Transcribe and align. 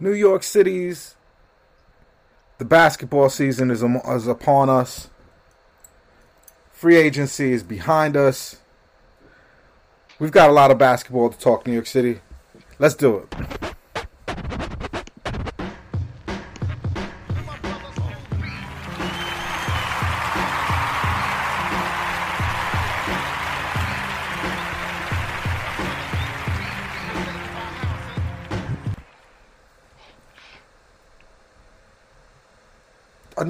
New 0.00 0.12
York 0.12 0.42
City's 0.42 1.14
the 2.56 2.64
basketball 2.64 3.30
season 3.30 3.70
is, 3.70 3.82
is 3.82 4.26
upon 4.26 4.68
us. 4.68 5.08
Free 6.72 6.96
agency 6.96 7.52
is 7.52 7.62
behind 7.62 8.16
us. 8.16 8.56
We've 10.18 10.30
got 10.30 10.50
a 10.50 10.52
lot 10.52 10.70
of 10.70 10.76
basketball 10.76 11.30
to 11.30 11.38
talk, 11.38 11.66
New 11.66 11.72
York 11.72 11.86
City. 11.86 12.20
Let's 12.78 12.94
do 12.94 13.16
it. 13.18 13.69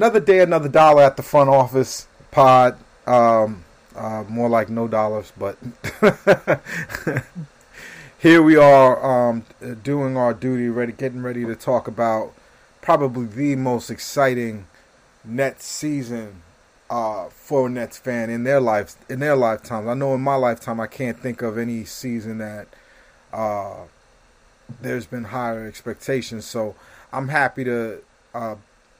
Another 0.01 0.19
day, 0.19 0.39
another 0.39 0.67
dollar 0.67 1.03
at 1.03 1.15
the 1.15 1.21
front 1.21 1.47
office 1.47 2.07
pod. 2.31 2.75
Um, 3.05 3.63
uh, 3.95 4.23
more 4.27 4.49
like 4.49 4.67
no 4.67 4.87
dollars, 4.87 5.31
but 5.37 5.59
here 8.17 8.41
we 8.41 8.55
are 8.55 9.29
um, 9.29 9.45
doing 9.83 10.17
our 10.17 10.33
duty, 10.33 10.69
ready, 10.69 10.91
getting 10.91 11.21
ready 11.21 11.45
to 11.45 11.55
talk 11.55 11.87
about 11.87 12.33
probably 12.81 13.27
the 13.27 13.55
most 13.55 13.91
exciting 13.91 14.65
Nets 15.23 15.65
season 15.67 16.41
uh, 16.89 17.29
for 17.29 17.67
a 17.67 17.69
Nets 17.69 17.99
fan 17.99 18.31
in 18.31 18.43
their 18.43 18.59
lives 18.59 18.97
in 19.07 19.19
their 19.19 19.35
lifetimes. 19.35 19.87
I 19.87 19.93
know 19.93 20.15
in 20.15 20.21
my 20.21 20.35
lifetime 20.35 20.79
I 20.79 20.87
can't 20.87 21.19
think 21.19 21.43
of 21.43 21.59
any 21.59 21.85
season 21.85 22.39
that 22.39 22.67
uh, 23.31 23.83
there's 24.81 25.05
been 25.05 25.25
higher 25.25 25.67
expectations. 25.67 26.45
So 26.45 26.75
I'm 27.13 27.27
happy 27.27 27.63
to 27.65 27.99
uh, 28.33 28.55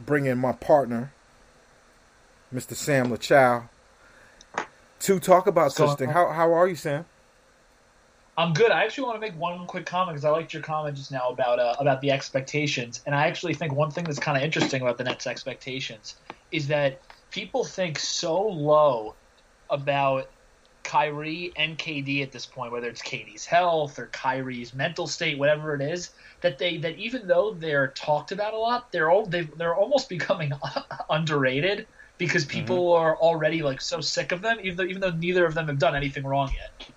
bring 0.06 0.26
in 0.26 0.38
my 0.38 0.52
partner, 0.52 1.14
Mr. 2.54 2.76
Sam 2.76 3.10
Lachow, 3.10 3.70
to 5.00 5.20
talk 5.20 5.48
about 5.48 5.74
so, 5.74 5.88
such 5.88 5.98
thing. 6.00 6.10
How 6.10 6.30
how 6.30 6.54
are 6.54 6.68
you, 6.68 6.76
Sam? 6.76 7.06
I'm 8.38 8.54
good. 8.54 8.72
I 8.72 8.84
actually 8.84 9.06
want 9.06 9.18
to 9.18 9.20
make 9.20 9.38
one 9.38 9.66
quick 9.68 9.86
comment 9.86 10.16
because 10.16 10.26
I 10.26 10.30
liked 10.30 10.54
your 10.54 10.64
comment 10.64 10.96
just 10.96 11.12
now 11.12 11.30
about 11.30 11.60
uh, 11.60 11.76
about 11.80 12.02
the 12.02 12.12
expectations, 12.12 13.02
and 13.06 13.14
I 13.14 13.28
actually 13.28 13.54
think 13.54 13.74
one 13.74 13.92
thing 13.92 14.06
that's 14.06 14.20
kind 14.20 14.38
of 14.38 14.44
interesting 14.44 14.82
about 14.82 14.98
the 14.98 15.04
Nets' 15.04 15.28
expectations 15.28 16.16
is 16.52 16.68
that 16.68 17.02
people 17.32 17.64
think 17.64 18.00
so 18.00 18.42
low 18.42 19.16
about 19.70 20.30
Kyrie 20.84 21.52
and 21.56 21.78
KD 21.78 22.22
at 22.24 22.32
this 22.32 22.46
point, 22.46 22.72
whether 22.72 22.88
it's 22.88 23.02
KD's 23.02 23.46
health 23.46 24.00
or 24.00 24.08
Kyrie's 24.08 24.74
mental 24.74 25.08
state, 25.08 25.38
whatever 25.38 25.76
it 25.76 25.82
is, 25.82 26.12
that 26.42 26.58
they 26.58 26.78
that 26.78 26.98
even 26.98 27.28
though 27.28 27.54
they're 27.54 27.88
talked 27.90 28.32
about 28.32 28.54
a 28.54 28.58
lot, 28.58 28.92
they're 28.92 29.10
all 29.10 29.26
they 29.26 29.42
they're 29.42 29.76
almost 29.76 30.10
becoming 30.18 30.52
underrated 31.10 31.88
because 32.18 32.44
mm-hmm. 32.44 32.60
people 32.60 32.78
mm-hmm. 32.78 33.04
are 33.04 33.18
already 33.18 33.62
like 33.62 33.82
so 33.82 34.02
sick 34.02 34.32
of 34.32 34.42
them, 34.42 34.58
even 34.62 34.78
though 34.78 34.84
even 34.84 35.02
though 35.02 35.12
neither 35.12 35.46
of 35.46 35.54
them 35.54 35.68
have 35.68 35.80
done 35.80 35.96
anything 35.96 36.24
wrong 36.24 36.52
yet. 36.56 36.90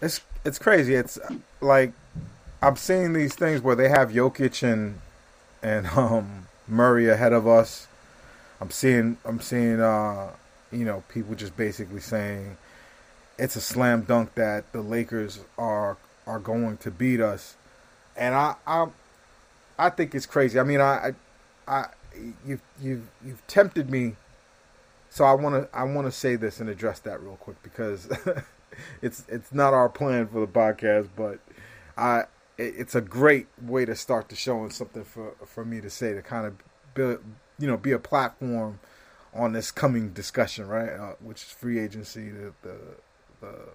It's 0.00 0.20
it's 0.44 0.58
crazy. 0.58 0.94
It's 0.94 1.18
like 1.60 1.92
I'm 2.60 2.76
seeing 2.76 3.12
these 3.12 3.34
things 3.34 3.60
where 3.60 3.74
they 3.74 3.88
have 3.88 4.10
Jokic 4.10 4.62
and 4.62 5.00
and 5.62 5.86
um, 5.96 6.46
Murray 6.68 7.08
ahead 7.08 7.32
of 7.32 7.46
us. 7.46 7.88
I'm 8.60 8.70
seeing 8.70 9.18
I'm 9.24 9.40
seeing 9.40 9.80
uh, 9.80 10.30
you 10.70 10.84
know 10.84 11.02
people 11.08 11.34
just 11.34 11.56
basically 11.56 12.00
saying 12.00 12.56
it's 13.42 13.56
a 13.56 13.60
slam 13.60 14.02
dunk 14.02 14.34
that 14.36 14.72
the 14.72 14.80
Lakers 14.80 15.40
are 15.58 15.96
are 16.26 16.38
going 16.38 16.76
to 16.78 16.90
beat 16.90 17.20
us 17.20 17.56
and 18.16 18.34
I 18.34 18.54
I 18.66 18.86
I 19.78 19.90
think 19.90 20.14
it's 20.14 20.26
crazy. 20.26 20.58
I 20.58 20.62
mean, 20.62 20.80
I 20.80 21.14
I, 21.66 21.72
I 21.72 21.86
you've 22.46 22.62
you've 22.80 23.08
you've 23.24 23.46
tempted 23.46 23.90
me. 23.90 24.16
So 25.10 25.24
I 25.24 25.34
want 25.34 25.54
to 25.54 25.76
I 25.76 25.84
want 25.84 26.06
to 26.06 26.12
say 26.12 26.36
this 26.36 26.60
and 26.60 26.68
address 26.68 27.00
that 27.00 27.22
real 27.22 27.36
quick 27.36 27.62
because 27.62 28.08
it's 29.02 29.24
it's 29.28 29.52
not 29.52 29.74
our 29.74 29.88
plan 29.88 30.26
for 30.28 30.40
the 30.40 30.46
podcast, 30.46 31.08
but 31.16 31.38
I 31.96 32.24
it's 32.58 32.94
a 32.94 33.00
great 33.00 33.46
way 33.60 33.84
to 33.84 33.96
start 33.96 34.28
the 34.28 34.36
show 34.36 34.62
and 34.62 34.72
something 34.72 35.04
for 35.04 35.34
for 35.46 35.64
me 35.64 35.80
to 35.80 35.90
say 35.90 36.14
to 36.14 36.22
kind 36.22 36.46
of 36.46 36.54
build 36.94 37.18
you 37.58 37.66
know 37.66 37.76
be 37.76 37.92
a 37.92 37.98
platform 37.98 38.78
on 39.34 39.52
this 39.52 39.70
coming 39.70 40.10
discussion, 40.10 40.68
right? 40.68 40.90
Uh, 40.90 41.14
which 41.20 41.42
is 41.42 41.50
free 41.50 41.78
agency, 41.78 42.30
the 42.30 42.52
the 42.62 42.76
the, 43.42 43.68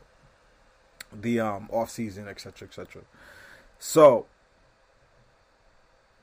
the 1.22 1.40
um 1.40 1.70
off 1.72 1.92
season, 1.92 2.28
etc., 2.28 2.68
etc. 2.68 3.04
So 3.78 4.26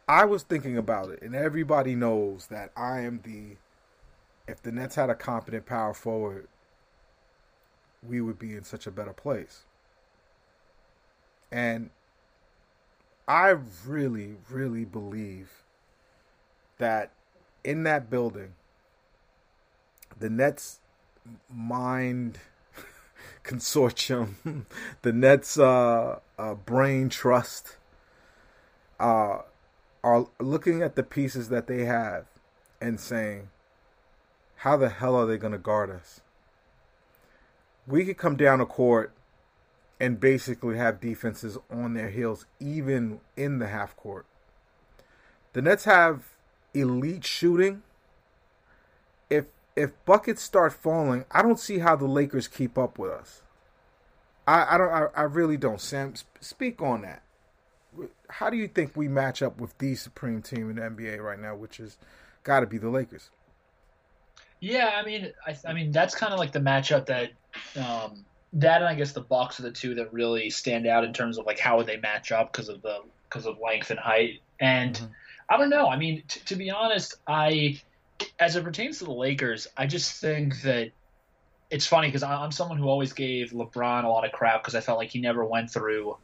I 0.08 0.24
was 0.24 0.42
thinking 0.42 0.76
about 0.76 1.10
it, 1.10 1.22
and 1.22 1.34
everybody 1.34 1.94
knows 1.94 2.48
that 2.48 2.72
I 2.76 3.00
am 3.00 3.20
the. 3.22 3.56
If 4.46 4.60
the 4.60 4.72
Nets 4.72 4.96
had 4.96 5.08
a 5.08 5.14
competent 5.14 5.64
power 5.64 5.94
forward, 5.94 6.48
we 8.06 8.20
would 8.20 8.38
be 8.38 8.54
in 8.54 8.64
such 8.64 8.86
a 8.86 8.90
better 8.90 9.14
place. 9.14 9.64
And 11.50 11.90
I 13.26 13.54
really, 13.86 14.36
really 14.50 14.84
believe 14.84 15.62
that 16.78 17.12
in 17.62 17.84
that 17.84 18.10
building, 18.10 18.54
the 20.18 20.28
Nets 20.28 20.80
mind 21.50 22.38
consortium, 23.44 24.64
the 25.02 25.12
Nets 25.12 25.58
uh, 25.58 26.18
uh, 26.38 26.54
brain 26.54 27.08
trust, 27.08 27.76
uh, 28.98 29.38
are 30.02 30.26
looking 30.40 30.82
at 30.82 30.96
the 30.96 31.02
pieces 31.02 31.48
that 31.48 31.66
they 31.66 31.84
have 31.84 32.26
and 32.80 32.98
saying, 32.98 33.48
how 34.56 34.76
the 34.76 34.88
hell 34.88 35.14
are 35.14 35.26
they 35.26 35.36
going 35.36 35.52
to 35.52 35.58
guard 35.58 35.90
us? 35.90 36.20
We 37.86 38.04
could 38.04 38.16
come 38.16 38.36
down 38.36 38.60
a 38.60 38.66
court 38.66 39.12
and 40.00 40.18
basically 40.18 40.76
have 40.76 41.00
defenses 41.00 41.58
on 41.70 41.94
their 41.94 42.10
heels, 42.10 42.46
even 42.58 43.20
in 43.36 43.58
the 43.58 43.68
half 43.68 43.96
court. 43.96 44.26
The 45.52 45.62
Nets 45.62 45.84
have 45.84 46.24
elite 46.72 47.24
shooting. 47.24 47.82
If 49.76 49.92
buckets 50.04 50.42
start 50.42 50.72
falling, 50.72 51.24
I 51.30 51.42
don't 51.42 51.58
see 51.58 51.78
how 51.78 51.96
the 51.96 52.06
Lakers 52.06 52.46
keep 52.46 52.78
up 52.78 52.98
with 52.98 53.10
us. 53.10 53.42
I, 54.46 54.74
I 54.74 54.78
don't. 54.78 54.90
I, 54.90 55.06
I 55.16 55.22
really 55.22 55.56
don't. 55.56 55.80
Sam, 55.80 56.14
speak 56.40 56.80
on 56.80 57.02
that 57.02 57.24
how 58.28 58.50
do 58.50 58.56
you 58.56 58.68
think 58.68 58.96
we 58.96 59.08
match 59.08 59.42
up 59.42 59.60
with 59.60 59.76
the 59.78 59.94
supreme 59.94 60.42
team 60.42 60.70
in 60.70 60.76
the 60.76 60.82
NBA 60.82 61.20
right 61.20 61.38
now, 61.38 61.54
which 61.54 61.80
is 61.80 61.98
got 62.42 62.60
to 62.60 62.66
be 62.66 62.78
the 62.78 62.90
Lakers? 62.90 63.30
Yeah, 64.60 64.92
I 64.96 65.04
mean, 65.04 65.32
I, 65.46 65.56
I 65.68 65.72
mean 65.72 65.92
that's 65.92 66.14
kind 66.14 66.32
of 66.32 66.38
like 66.38 66.52
the 66.52 66.60
matchup 66.60 67.06
that 67.06 67.30
um, 67.76 68.24
that 68.54 68.80
and 68.80 68.88
I 68.88 68.94
guess 68.94 69.12
the 69.12 69.20
Bucks 69.20 69.60
are 69.60 69.62
the 69.62 69.70
two 69.70 69.94
that 69.96 70.12
really 70.12 70.50
stand 70.50 70.86
out 70.86 71.04
in 71.04 71.12
terms 71.12 71.38
of 71.38 71.46
like 71.46 71.58
how 71.58 71.76
would 71.76 71.86
they 71.86 71.98
match 71.98 72.32
up 72.32 72.52
because 72.52 72.68
of 72.68 72.82
the 72.82 73.00
because 73.28 73.46
of 73.46 73.58
length 73.62 73.90
and 73.90 74.00
height. 74.00 74.40
And 74.60 74.94
mm-hmm. 74.94 75.06
I 75.50 75.56
don't 75.58 75.70
know. 75.70 75.88
I 75.88 75.96
mean, 75.96 76.22
t- 76.26 76.40
to 76.46 76.56
be 76.56 76.70
honest, 76.70 77.16
I 77.26 77.80
as 78.38 78.56
it 78.56 78.64
pertains 78.64 78.98
to 78.98 79.04
the 79.04 79.12
Lakers, 79.12 79.66
I 79.76 79.86
just 79.86 80.20
think 80.20 80.62
that 80.62 80.90
it's 81.70 81.86
funny 81.86 82.08
because 82.08 82.22
I'm 82.22 82.52
someone 82.52 82.78
who 82.78 82.88
always 82.88 83.12
gave 83.12 83.50
LeBron 83.50 84.04
a 84.04 84.08
lot 84.08 84.24
of 84.24 84.32
crap 84.32 84.62
because 84.62 84.74
I 84.74 84.80
felt 84.80 84.98
like 84.98 85.10
he 85.10 85.20
never 85.20 85.44
went 85.44 85.70
through 85.70 86.16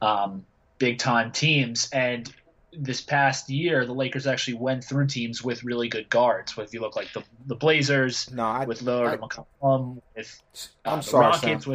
um, 0.00 0.44
big 0.78 0.98
time 0.98 1.32
teams. 1.32 1.88
And 1.92 2.32
this 2.72 3.00
past 3.00 3.48
year, 3.50 3.84
the 3.84 3.92
Lakers 3.92 4.26
actually 4.26 4.54
went 4.54 4.84
through 4.84 5.06
teams 5.06 5.42
with 5.42 5.64
really 5.64 5.88
good 5.88 6.08
guards. 6.08 6.54
If 6.56 6.72
you 6.72 6.80
look 6.80 6.96
like 6.96 7.12
the 7.12 7.22
the 7.46 7.56
Blazers, 7.56 8.30
no, 8.30 8.44
I, 8.44 8.64
with 8.64 8.80
Lillard, 8.80 9.18
McCollum, 9.18 10.00
with 10.14 10.42
uh, 10.84 10.90
I'm 10.90 11.02
sorry, 11.02 11.26
Rockets, 11.26 11.64
Sam. 11.64 11.70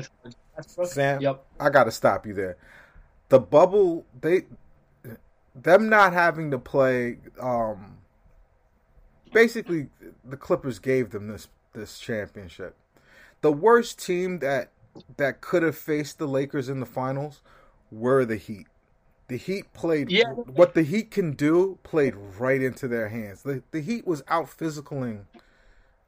with 0.77 0.89
Sam. 0.89 1.21
Yep, 1.21 1.45
I 1.59 1.69
got 1.69 1.85
to 1.85 1.91
stop 1.91 2.25
you 2.25 2.33
there. 2.33 2.57
The 3.29 3.39
bubble, 3.39 4.05
they 4.19 4.43
them 5.55 5.89
not 5.89 6.13
having 6.13 6.51
to 6.51 6.57
play. 6.57 7.17
Um, 7.39 7.97
basically, 9.33 9.87
the 10.23 10.37
Clippers 10.37 10.79
gave 10.79 11.11
them 11.11 11.27
this 11.27 11.47
this 11.73 11.99
championship. 11.99 12.75
The 13.41 13.51
worst 13.51 13.99
team 13.99 14.39
that 14.39 14.71
that 15.17 15.41
could 15.41 15.63
have 15.63 15.77
faced 15.77 16.17
the 16.17 16.27
Lakers 16.27 16.69
in 16.69 16.79
the 16.79 16.85
finals 16.85 17.41
were 17.91 18.25
the 18.25 18.35
Heat 18.35 18.67
the 19.31 19.37
Heat 19.37 19.71
played 19.73 20.11
yeah. 20.11 20.25
what 20.25 20.73
the 20.73 20.83
Heat 20.83 21.09
can 21.09 21.31
do 21.31 21.79
played 21.83 22.15
right 22.37 22.61
into 22.61 22.89
their 22.89 23.07
hands. 23.07 23.43
The 23.43 23.63
the 23.71 23.79
Heat 23.79 24.05
was 24.05 24.23
out 24.27 24.47
physicaling 24.47 25.21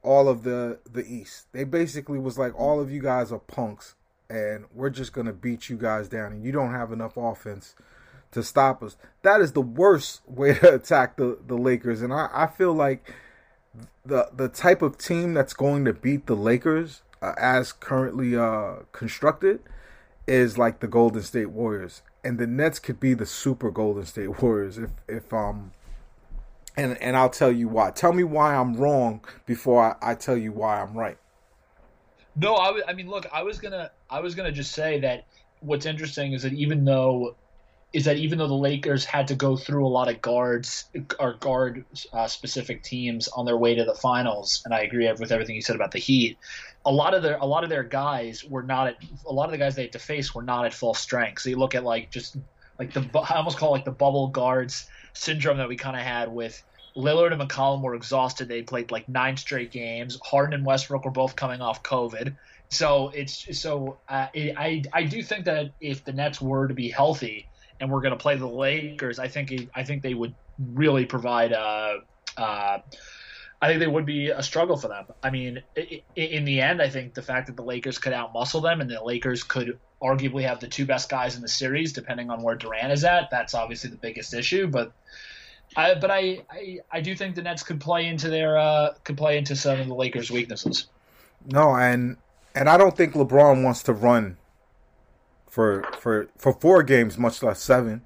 all 0.02 0.28
of 0.28 0.42
the 0.42 0.78
the 0.92 1.06
East. 1.06 1.46
They 1.52 1.64
basically 1.64 2.18
was 2.18 2.38
like 2.38 2.54
all 2.54 2.80
of 2.80 2.90
you 2.90 3.00
guys 3.00 3.32
are 3.32 3.38
punks 3.38 3.94
and 4.28 4.66
we're 4.74 4.90
just 4.90 5.14
going 5.14 5.26
to 5.26 5.32
beat 5.32 5.70
you 5.70 5.78
guys 5.78 6.06
down 6.06 6.32
and 6.32 6.44
you 6.44 6.52
don't 6.52 6.72
have 6.72 6.92
enough 6.92 7.16
offense 7.16 7.74
to 8.34 8.42
stop 8.42 8.82
us. 8.82 8.96
That 9.22 9.40
is 9.40 9.52
the 9.52 9.62
worst 9.62 10.22
way 10.28 10.54
to 10.54 10.74
attack 10.74 11.16
the 11.16 11.38
the 11.46 11.56
Lakers 11.56 12.02
and 12.02 12.12
I 12.12 12.28
I 12.32 12.46
feel 12.46 12.72
like 12.72 13.12
the 14.04 14.28
the 14.34 14.48
type 14.48 14.82
of 14.82 14.98
team 14.98 15.34
that's 15.34 15.54
going 15.54 15.84
to 15.84 15.92
beat 15.92 16.26
the 16.26 16.36
Lakers 16.36 17.02
uh, 17.22 17.32
as 17.38 17.72
currently 17.72 18.36
uh, 18.36 18.76
constructed 18.92 19.60
is 20.26 20.58
like 20.58 20.80
the 20.80 20.86
Golden 20.86 21.22
State 21.22 21.50
Warriors, 21.50 22.02
and 22.22 22.38
the 22.38 22.46
Nets 22.46 22.78
could 22.78 23.00
be 23.00 23.14
the 23.14 23.26
super 23.26 23.70
Golden 23.70 24.04
State 24.04 24.28
Warriors 24.42 24.78
if 24.78 24.90
if 25.08 25.32
um 25.32 25.72
and 26.76 26.98
and 26.98 27.16
I'll 27.16 27.30
tell 27.30 27.52
you 27.52 27.68
why. 27.68 27.90
Tell 27.90 28.12
me 28.12 28.24
why 28.24 28.54
I'm 28.54 28.76
wrong 28.76 29.24
before 29.46 29.96
I, 30.02 30.12
I 30.12 30.14
tell 30.14 30.36
you 30.36 30.52
why 30.52 30.80
I'm 30.80 30.94
right. 30.96 31.18
No, 32.36 32.56
I, 32.56 32.66
w- 32.66 32.84
I 32.86 32.92
mean, 32.94 33.08
look, 33.08 33.26
I 33.32 33.42
was 33.42 33.58
gonna 33.58 33.90
I 34.10 34.20
was 34.20 34.34
gonna 34.34 34.52
just 34.52 34.72
say 34.72 35.00
that 35.00 35.26
what's 35.60 35.86
interesting 35.86 36.32
is 36.32 36.42
that 36.42 36.52
even 36.52 36.84
though 36.84 37.36
is 37.94 38.06
that 38.06 38.16
even 38.16 38.38
though 38.38 38.48
the 38.48 38.54
Lakers 38.54 39.04
had 39.04 39.28
to 39.28 39.36
go 39.36 39.56
through 39.56 39.86
a 39.86 39.88
lot 39.88 40.08
of 40.08 40.20
guards 40.20 40.86
or 41.20 41.34
guard 41.34 41.84
uh, 42.12 42.26
specific 42.26 42.82
teams 42.82 43.28
on 43.28 43.46
their 43.46 43.56
way 43.56 43.76
to 43.76 43.84
the 43.84 43.94
finals, 43.94 44.62
and 44.64 44.74
I 44.74 44.80
agree 44.80 45.10
with 45.12 45.30
everything 45.30 45.54
you 45.54 45.62
said 45.62 45.76
about 45.76 45.92
the 45.92 46.00
Heat. 46.00 46.36
A 46.84 46.90
lot 46.90 47.14
of 47.14 47.22
their 47.22 47.36
a 47.36 47.46
lot 47.46 47.62
of 47.62 47.70
their 47.70 47.84
guys 47.84 48.44
were 48.44 48.64
not 48.64 48.88
at 48.88 48.96
a 49.26 49.32
lot 49.32 49.44
of 49.44 49.52
the 49.52 49.58
guys 49.58 49.76
they 49.76 49.82
had 49.82 49.92
to 49.92 50.00
face 50.00 50.34
were 50.34 50.42
not 50.42 50.66
at 50.66 50.74
full 50.74 50.92
strength. 50.92 51.42
So 51.42 51.50
you 51.50 51.56
look 51.56 51.76
at 51.76 51.84
like 51.84 52.10
just 52.10 52.36
like 52.80 52.92
the 52.92 53.08
I 53.14 53.36
almost 53.36 53.58
call 53.58 53.68
it 53.70 53.78
like 53.78 53.84
the 53.84 53.92
bubble 53.92 54.26
guards 54.26 54.86
syndrome 55.12 55.58
that 55.58 55.68
we 55.68 55.76
kind 55.76 55.96
of 55.96 56.02
had 56.02 56.32
with 56.32 56.60
Lillard 56.96 57.32
and 57.32 57.40
McCollum 57.40 57.80
were 57.80 57.94
exhausted. 57.94 58.48
They 58.48 58.62
played 58.62 58.90
like 58.90 59.08
nine 59.08 59.36
straight 59.36 59.70
games. 59.70 60.18
Harden 60.24 60.54
and 60.54 60.66
Westbrook 60.66 61.04
were 61.04 61.12
both 61.12 61.36
coming 61.36 61.60
off 61.60 61.84
COVID. 61.84 62.34
So 62.70 63.10
it's 63.10 63.56
so 63.60 63.98
uh, 64.08 64.26
it, 64.34 64.54
I 64.58 64.82
I 64.92 65.04
do 65.04 65.22
think 65.22 65.44
that 65.44 65.70
if 65.80 66.04
the 66.04 66.12
Nets 66.12 66.40
were 66.40 66.66
to 66.66 66.74
be 66.74 66.90
healthy, 66.90 67.46
and 67.84 67.92
we're 67.92 68.00
going 68.00 68.12
to 68.12 68.18
play 68.18 68.34
the 68.34 68.48
Lakers, 68.48 69.18
I 69.18 69.28
think 69.28 69.52
I 69.74 69.84
think 69.84 70.02
they 70.02 70.14
would 70.14 70.34
really 70.58 71.04
provide 71.04 71.52
a. 71.52 71.98
Uh, 72.34 72.78
I 73.60 73.68
think 73.68 73.78
they 73.78 73.86
would 73.86 74.06
be 74.06 74.30
a 74.30 74.42
struggle 74.42 74.78
for 74.78 74.88
them. 74.88 75.04
I 75.22 75.28
mean, 75.28 75.62
in 76.16 76.44
the 76.46 76.62
end, 76.62 76.80
I 76.80 76.88
think 76.88 77.12
the 77.12 77.22
fact 77.22 77.46
that 77.46 77.56
the 77.56 77.62
Lakers 77.62 77.98
could 77.98 78.14
outmuscle 78.14 78.62
them 78.62 78.80
and 78.80 78.90
the 78.90 79.02
Lakers 79.02 79.42
could 79.42 79.78
arguably 80.02 80.42
have 80.42 80.60
the 80.60 80.66
two 80.66 80.86
best 80.86 81.10
guys 81.10 81.36
in 81.36 81.42
the 81.42 81.48
series, 81.48 81.92
depending 81.92 82.30
on 82.30 82.42
where 82.42 82.56
Durant 82.56 82.90
is 82.90 83.04
at, 83.04 83.30
that's 83.30 83.54
obviously 83.54 83.90
the 83.90 83.96
biggest 83.96 84.32
issue. 84.32 84.66
But 84.66 84.92
I, 85.76 85.94
but 85.94 86.10
I, 86.10 86.42
I, 86.50 86.78
I 86.90 87.00
do 87.02 87.14
think 87.14 87.34
the 87.34 87.42
Nets 87.42 87.62
could 87.62 87.80
play 87.80 88.06
into 88.06 88.30
their 88.30 88.56
uh, 88.56 88.94
could 89.04 89.18
play 89.18 89.36
into 89.36 89.56
some 89.56 89.78
of 89.78 89.86
the 89.86 89.94
Lakers' 89.94 90.30
weaknesses. 90.30 90.86
No, 91.46 91.76
and 91.76 92.16
and 92.54 92.68
I 92.70 92.78
don't 92.78 92.96
think 92.96 93.12
LeBron 93.12 93.62
wants 93.62 93.82
to 93.84 93.92
run 93.92 94.38
for 95.54 95.84
for 96.00 96.28
for 96.36 96.52
four 96.52 96.82
games, 96.82 97.16
much 97.16 97.40
less 97.40 97.62
seven. 97.62 98.02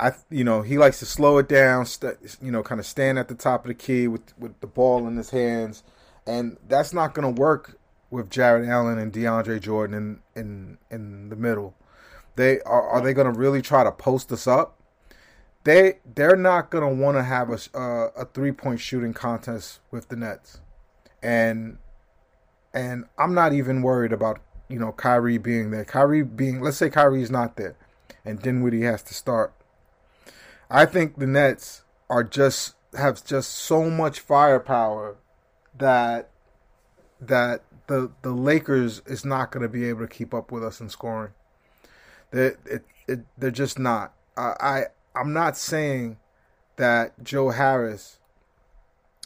I 0.00 0.12
you 0.30 0.42
know 0.42 0.62
he 0.62 0.78
likes 0.78 1.00
to 1.00 1.06
slow 1.06 1.36
it 1.36 1.46
down, 1.46 1.84
st- 1.84 2.38
you 2.40 2.50
know, 2.50 2.62
kind 2.62 2.80
of 2.80 2.86
stand 2.86 3.18
at 3.18 3.28
the 3.28 3.34
top 3.34 3.64
of 3.64 3.68
the 3.68 3.74
key 3.74 4.08
with 4.08 4.32
with 4.38 4.58
the 4.60 4.66
ball 4.66 5.06
in 5.06 5.18
his 5.18 5.30
hands, 5.30 5.82
and 6.26 6.56
that's 6.66 6.94
not 6.94 7.12
going 7.12 7.34
to 7.34 7.40
work 7.40 7.78
with 8.10 8.30
Jarrett 8.30 8.66
Allen 8.66 8.98
and 8.98 9.12
DeAndre 9.12 9.60
Jordan 9.60 10.22
in 10.34 10.40
in 10.40 10.78
in 10.90 11.28
the 11.28 11.36
middle. 11.36 11.74
They 12.36 12.60
are 12.62 12.88
are 12.88 13.02
they 13.02 13.12
going 13.12 13.30
to 13.30 13.38
really 13.38 13.60
try 13.60 13.84
to 13.84 13.92
post 13.92 14.32
us 14.32 14.46
up? 14.46 14.80
They 15.64 15.98
they're 16.14 16.36
not 16.36 16.70
going 16.70 16.88
to 16.88 17.02
want 17.02 17.18
to 17.18 17.22
have 17.22 17.50
a 17.50 17.78
uh, 17.78 18.08
a 18.16 18.24
three 18.24 18.52
point 18.52 18.80
shooting 18.80 19.12
contest 19.12 19.80
with 19.90 20.08
the 20.08 20.16
Nets, 20.16 20.62
and 21.22 21.76
and 22.72 23.04
I'm 23.18 23.34
not 23.34 23.52
even 23.52 23.82
worried 23.82 24.14
about 24.14 24.40
you 24.72 24.78
know, 24.78 24.92
Kyrie 24.92 25.38
being 25.38 25.70
there. 25.70 25.84
Kyrie 25.84 26.22
being, 26.22 26.60
let's 26.60 26.78
say 26.78 26.88
Kyrie's 26.90 27.30
not 27.30 27.56
there 27.56 27.76
and 28.24 28.40
Dinwiddie 28.40 28.82
has 28.82 29.02
to 29.04 29.14
start. 29.14 29.52
I 30.70 30.86
think 30.86 31.18
the 31.18 31.26
Nets 31.26 31.82
are 32.08 32.24
just 32.24 32.74
have 32.96 33.24
just 33.24 33.52
so 33.52 33.90
much 33.90 34.20
firepower 34.20 35.16
that 35.76 36.30
that 37.20 37.62
the 37.86 38.10
the 38.22 38.32
Lakers 38.32 39.02
is 39.06 39.24
not 39.24 39.50
going 39.50 39.62
to 39.62 39.68
be 39.68 39.88
able 39.88 40.00
to 40.00 40.08
keep 40.08 40.32
up 40.34 40.50
with 40.50 40.64
us 40.64 40.80
in 40.80 40.88
scoring. 40.88 41.32
They 42.30 42.52
it, 42.64 42.84
it 43.06 43.20
they're 43.36 43.50
just 43.50 43.78
not. 43.78 44.14
I, 44.36 44.52
I 44.60 44.84
I'm 45.14 45.32
not 45.32 45.56
saying 45.56 46.18
that 46.76 47.22
Joe 47.22 47.50
Harris 47.50 48.18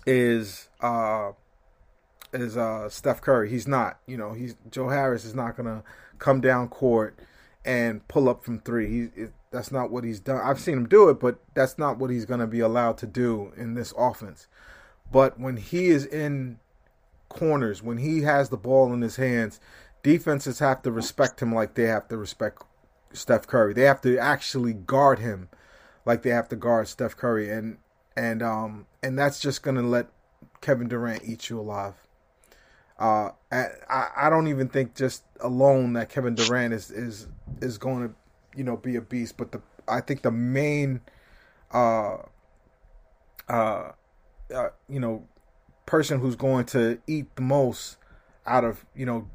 is 0.05 0.69
uh 0.81 1.33
is 2.33 2.57
uh, 2.57 2.89
Steph 2.89 3.21
Curry. 3.21 3.51
He's 3.51 3.69
not. 3.69 3.99
You 4.07 4.17
know, 4.17 4.33
he's 4.33 4.57
Joe 4.71 4.89
Harris 4.89 5.25
is 5.25 5.35
not 5.35 5.57
gonna 5.57 5.83
come 6.19 6.41
down 6.41 6.69
court 6.69 7.19
and 7.65 8.07
pull 8.09 8.29
up 8.29 8.45
from 8.45 8.61
three. 8.61 8.89
He 8.89 9.23
it, 9.23 9.33
that's 9.51 9.73
not 9.73 9.91
what 9.91 10.05
he's 10.05 10.21
done. 10.21 10.41
I've 10.43 10.61
seen 10.61 10.77
him 10.77 10.89
do 10.89 11.09
it, 11.09 11.21
but 11.21 11.39
that's 11.55 11.79
not 11.79 11.99
what 11.99 12.11
he's 12.11 12.25
gonna 12.25 12.47
be 12.47 12.61
allowed 12.61 12.99
to 12.99 13.07
do 13.07 13.53
in 13.57 13.75
this 13.75 13.93
offense. 13.97 14.47
But 15.11 15.39
when 15.39 15.57
he 15.57 15.87
is 15.87 16.05
in 16.05 16.59
corners, 17.29 17.83
when 17.83 17.99
he 17.99 18.23
has 18.23 18.49
the 18.49 18.57
ball 18.57 18.93
in 18.93 19.03
his 19.03 19.17
hands, 19.17 19.61
defenses 20.03 20.59
have 20.59 20.83
to 20.83 20.91
respect 20.91 21.41
him 21.41 21.55
like 21.55 21.75
they 21.75 21.85
have 21.85 22.09
to 22.09 22.17
respect 22.17 22.63
Steph 23.13 23.47
Curry. 23.47 23.73
They 23.75 23.83
have 23.83 24.01
to 24.03 24.19
actually 24.19 24.73
guard 24.73 25.19
him 25.19 25.49
like 26.05 26.23
they 26.23 26.31
have 26.31 26.49
to 26.51 26.57
guard 26.57 26.89
Steph 26.89 27.17
Curry, 27.17 27.51
and 27.51 27.79
and 28.17 28.43
um 28.43 28.87
and 29.03 29.19
that's 29.19 29.41
just 29.41 29.63
gonna 29.63 29.83
let 29.83 30.09
Kevin 30.61 30.89
Durant 30.89 31.23
eat 31.25 31.51
you 31.51 31.59
alive. 31.61 32.06
Uh, 32.99 33.31
I, 33.53 34.09
I 34.17 34.31
don't 34.31 34.49
even 34.49 34.69
think 34.69 34.95
just 34.95 35.25
alone 35.41 35.93
that 35.95 36.09
Kevin 36.09 36.35
Durant 36.35 36.73
is 36.73 36.91
is 36.91 37.29
is 37.61 37.79
going 37.79 38.09
to 38.09 38.15
you 38.57 38.65
know 38.65 38.77
be 38.77 38.97
a 38.97 39.01
beast, 39.01 39.37
but 39.37 39.53
the 39.53 39.61
I 39.87 40.01
think 40.01 40.23
the 40.23 40.31
main 40.31 41.01
uh 41.73 42.19
uh, 43.49 43.93
uh 44.55 44.69
you 44.89 45.01
know 45.01 45.27
person 45.85 46.21
who's 46.21 46.37
going 46.37 46.65
to 46.67 46.99
eat 47.07 47.35
the 47.37 47.43
most 47.43 47.99
out 48.47 48.65
of 48.65 48.87
you 48.95 49.05
know 49.05 49.29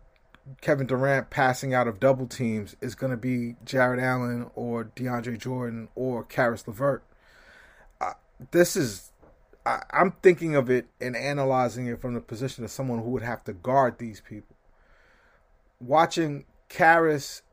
Kevin 0.60 0.88
Durant 0.88 1.30
passing 1.30 1.74
out 1.74 1.88
of 1.88 2.00
double 2.00 2.26
teams 2.26 2.76
is 2.82 2.96
going 2.96 3.12
to 3.12 3.18
be 3.18 3.56
Jarrett 3.64 4.02
Allen 4.02 4.50
or 4.56 4.86
DeAndre 4.96 5.38
Jordan 5.38 5.88
or 5.96 6.24
Caris 6.24 6.68
LeVert. 6.68 7.04
Uh, 8.00 8.14
this 8.50 8.76
is 8.76 9.11
I, 9.66 9.84
am 9.92 10.14
thinking 10.22 10.56
of 10.56 10.70
it 10.70 10.88
and 11.00 11.16
analyzing 11.16 11.88
it 11.88 12.02
from 12.02 12.14
the 12.14 12.22
position 12.22 12.64
of 12.64 12.72
someone 12.72 13.00
who 13.00 13.10
would 13.12 13.24
have 13.24 13.44
to 13.46 13.54
guard 13.54 13.98
these 13.98 14.22
people. 14.22 14.56
Watching 15.80 16.46
Caris 16.70 17.44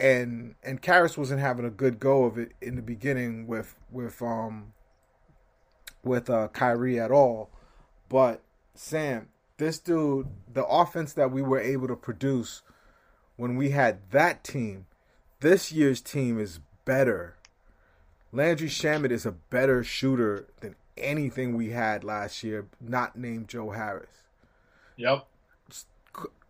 and 0.00 0.54
and 0.62 0.82
Caris 0.82 1.16
wasn't 1.16 1.40
having 1.40 1.64
a 1.64 1.70
good 1.70 2.00
go 2.00 2.24
of 2.24 2.38
it 2.38 2.52
in 2.60 2.76
the 2.76 2.82
beginning 2.82 3.46
with 3.46 3.76
with 3.90 4.20
um 4.22 4.72
with 6.02 6.28
uh 6.28 6.48
Kyrie 6.48 7.00
at 7.00 7.10
all. 7.10 7.50
But 8.08 8.42
Sam, 8.74 9.28
this 9.56 9.78
dude, 9.78 10.28
the 10.52 10.64
offense 10.66 11.12
that 11.14 11.30
we 11.30 11.42
were 11.42 11.60
able 11.60 11.88
to 11.88 11.96
produce 11.96 12.62
when 13.36 13.56
we 13.56 13.70
had 13.70 14.10
that 14.10 14.44
team, 14.44 14.86
this 15.40 15.72
year's 15.72 16.00
team 16.00 16.38
is 16.38 16.60
better. 16.84 17.36
Landry 18.32 18.68
Shamet 18.68 19.10
is 19.10 19.24
a 19.24 19.32
better 19.32 19.84
shooter 19.84 20.48
than 20.60 20.74
anything 20.96 21.56
we 21.56 21.70
had 21.70 22.04
last 22.04 22.42
year, 22.42 22.66
not 22.80 23.16
named 23.16 23.48
Joe 23.48 23.70
Harris. 23.70 24.22
Yep. 24.96 25.26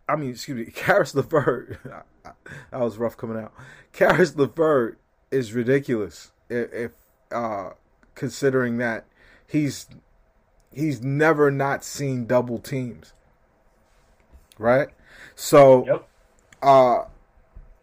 I 0.07 0.15
mean, 0.15 0.31
excuse 0.31 0.67
me, 0.67 0.71
Caris 0.75 1.15
LeVert. 1.15 1.79
that 2.23 2.79
was 2.79 2.97
rough 2.97 3.17
coming 3.17 3.37
out. 3.37 3.53
Caris 3.91 4.35
LeVert 4.35 4.99
is 5.31 5.53
ridiculous 5.53 6.31
if, 6.49 6.71
if 6.73 6.91
uh, 7.31 7.71
considering 8.13 8.77
that 8.77 9.05
he's 9.47 9.87
he's 10.71 11.01
never 11.01 11.49
not 11.49 11.83
seen 11.83 12.25
double 12.25 12.59
teams, 12.59 13.13
right? 14.57 14.89
So, 15.35 15.85
yep. 15.85 16.07
uh, 16.61 17.05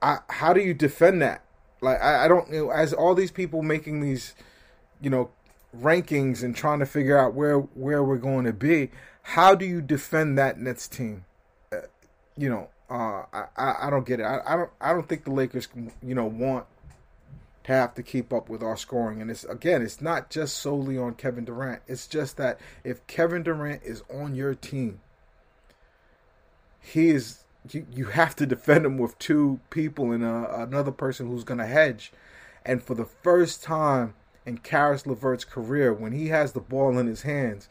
I, 0.01 0.19
how 0.29 0.53
do 0.53 0.61
you 0.61 0.75
defend 0.75 1.23
that? 1.23 1.43
Like, 1.81 2.01
I, 2.01 2.25
I 2.25 2.29
don't 2.29 2.49
you 2.51 2.67
know 2.67 2.71
as 2.71 2.93
all 2.93 3.15
these 3.15 3.33
people 3.33 3.63
making 3.63 4.01
these, 4.01 4.35
you 5.01 5.11
know, 5.11 5.31
rankings 5.77 6.43
and 6.43 6.55
trying 6.55 6.79
to 6.81 6.87
figure 6.87 7.19
out 7.19 7.35
where 7.35 7.59
where 7.59 8.03
we're 8.03 8.17
going 8.17 8.45
to 8.45 8.53
be, 8.53 8.91
how 9.23 9.55
do 9.55 9.65
you 9.65 9.81
defend 9.81 10.39
that 10.39 10.59
Nets 10.59 10.89
team? 10.89 11.25
Uh, 11.73 11.79
you 12.37 12.49
know, 12.49 12.69
uh, 12.91 13.25
I 13.57 13.87
I 13.87 13.91
don't 13.91 14.07
get 14.07 14.21
it. 14.21 14.25
I, 14.25 14.41
I 14.47 14.57
don't 14.57 14.71
I 14.81 14.93
don't 14.93 15.09
think 15.09 15.25
the 15.25 15.33
Lakers 15.33 15.69
you 16.03 16.15
know 16.15 16.27
want 16.27 16.67
to 17.65 17.73
have 17.73 17.95
to 17.95 18.03
keep 18.03 18.33
up 18.33 18.49
with 18.49 18.63
our 18.63 18.77
scoring. 18.77 19.23
And 19.23 19.31
it's 19.31 19.45
again, 19.45 19.83
it's 19.83 20.01
not 20.01 20.31
just 20.31 20.59
solely 20.59 20.99
on 20.99 21.15
Kevin 21.15 21.45
Durant. 21.45 21.83
It's 21.87 22.07
just 22.07 22.37
that 22.37 22.59
if 22.85 23.07
Kevin 23.07 23.43
Durant 23.43 23.83
is 23.85 24.03
on 24.13 24.35
your 24.35 24.55
team, 24.55 25.01
he 26.81 27.11
is 27.11 27.45
you, 27.71 27.87
you 27.93 28.07
have 28.07 28.35
to 28.37 28.47
defend 28.47 28.85
him 28.85 28.99
with 28.99 29.19
two 29.19 29.61
people 29.71 30.11
and 30.13 30.25
a, 30.25 30.29
uh, 30.29 30.67
another 30.69 30.91
person 30.91 31.29
who's 31.29 31.45
going 31.45 31.59
to 31.59 31.67
hedge 31.67 32.13
And 32.65 32.83
for 32.83 32.95
the 32.95 33.05
first 33.05 33.63
time 33.63 34.15
in 34.45 34.59
Caris 34.59 35.07
LeVert's 35.07 35.45
career, 35.45 35.93
when 35.93 36.13
he 36.13 36.29
has 36.29 36.53
the 36.53 36.61
ball 36.61 36.99
in 36.99 37.07
his 37.07 37.23
hands, 37.23 37.69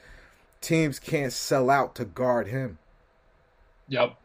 teams 0.62 1.00
can't 1.00 1.34
sell 1.34 1.70
out 1.70 1.96
to 1.96 2.06
guard 2.06 2.48
him. 2.48 2.78
Yep. 3.90 4.16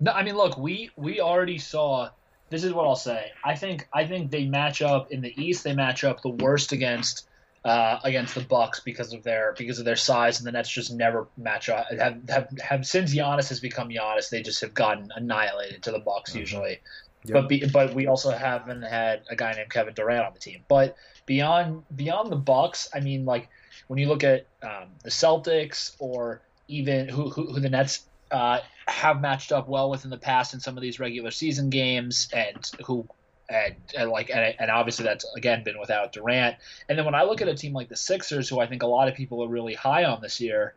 No, 0.00 0.12
I 0.12 0.22
mean, 0.22 0.36
look, 0.36 0.58
we 0.58 0.90
we 0.96 1.20
already 1.20 1.58
saw. 1.58 2.10
This 2.50 2.64
is 2.64 2.72
what 2.72 2.86
I'll 2.86 2.96
say. 2.96 3.32
I 3.44 3.56
think 3.56 3.88
I 3.92 4.06
think 4.06 4.30
they 4.30 4.46
match 4.46 4.82
up 4.82 5.10
in 5.10 5.20
the 5.20 5.34
East. 5.42 5.64
They 5.64 5.74
match 5.74 6.04
up 6.04 6.22
the 6.22 6.30
worst 6.30 6.72
against 6.72 7.26
uh, 7.64 7.98
against 8.04 8.34
the 8.34 8.40
Bucks 8.40 8.80
because 8.80 9.12
of 9.12 9.22
their 9.22 9.54
because 9.58 9.78
of 9.78 9.84
their 9.84 9.96
size, 9.96 10.38
and 10.38 10.46
the 10.46 10.52
Nets 10.52 10.68
just 10.68 10.92
never 10.92 11.26
match 11.36 11.68
up. 11.68 11.86
Have 11.90 12.28
have, 12.28 12.58
have 12.60 12.86
since 12.86 13.14
Giannis 13.14 13.48
has 13.48 13.60
become 13.60 13.88
Giannis, 13.88 14.30
they 14.30 14.42
just 14.42 14.60
have 14.60 14.74
gotten 14.74 15.10
annihilated 15.14 15.82
to 15.84 15.90
the 15.90 15.98
Bucks 15.98 16.30
mm-hmm. 16.30 16.40
usually. 16.40 16.80
Yep. 17.24 17.34
But 17.34 17.48
be, 17.48 17.66
but 17.66 17.94
we 17.94 18.06
also 18.06 18.30
haven't 18.30 18.82
had 18.82 19.22
a 19.28 19.36
guy 19.36 19.52
named 19.52 19.70
Kevin 19.70 19.94
Durant 19.94 20.24
on 20.24 20.32
the 20.32 20.38
team. 20.38 20.64
But 20.68 20.96
beyond 21.28 21.84
beyond 21.94 22.32
the 22.32 22.36
Bucks, 22.36 22.88
I 22.92 23.00
mean, 23.00 23.24
like 23.24 23.48
when 23.86 24.00
you 24.00 24.08
look 24.08 24.24
at 24.24 24.46
um, 24.62 24.88
the 25.04 25.10
Celtics 25.10 25.94
or 26.00 26.40
even 26.66 27.08
who, 27.08 27.28
who, 27.28 27.52
who 27.52 27.60
the 27.60 27.68
Nets 27.68 28.06
uh, 28.30 28.60
have 28.86 29.20
matched 29.20 29.52
up 29.52 29.68
well 29.68 29.90
with 29.90 30.04
in 30.04 30.10
the 30.10 30.18
past 30.18 30.54
in 30.54 30.60
some 30.60 30.76
of 30.76 30.82
these 30.82 30.98
regular 30.98 31.30
season 31.30 31.68
games, 31.68 32.28
and 32.32 32.70
who 32.84 33.06
and, 33.50 33.76
and 33.96 34.10
like 34.10 34.30
and, 34.30 34.54
and, 34.58 34.70
obviously 34.70 35.04
that's 35.04 35.24
again 35.36 35.62
been 35.62 35.78
without 35.78 36.12
Durant. 36.12 36.56
And 36.88 36.98
then 36.98 37.04
when 37.04 37.14
I 37.14 37.24
look 37.24 37.42
at 37.42 37.48
a 37.48 37.54
team 37.54 37.74
like 37.74 37.90
the 37.90 37.96
Sixers, 37.96 38.48
who 38.48 38.58
I 38.58 38.66
think 38.66 38.82
a 38.82 38.86
lot 38.86 39.06
of 39.06 39.14
people 39.14 39.44
are 39.44 39.48
really 39.48 39.74
high 39.74 40.04
on 40.04 40.22
this 40.22 40.40
year, 40.40 40.74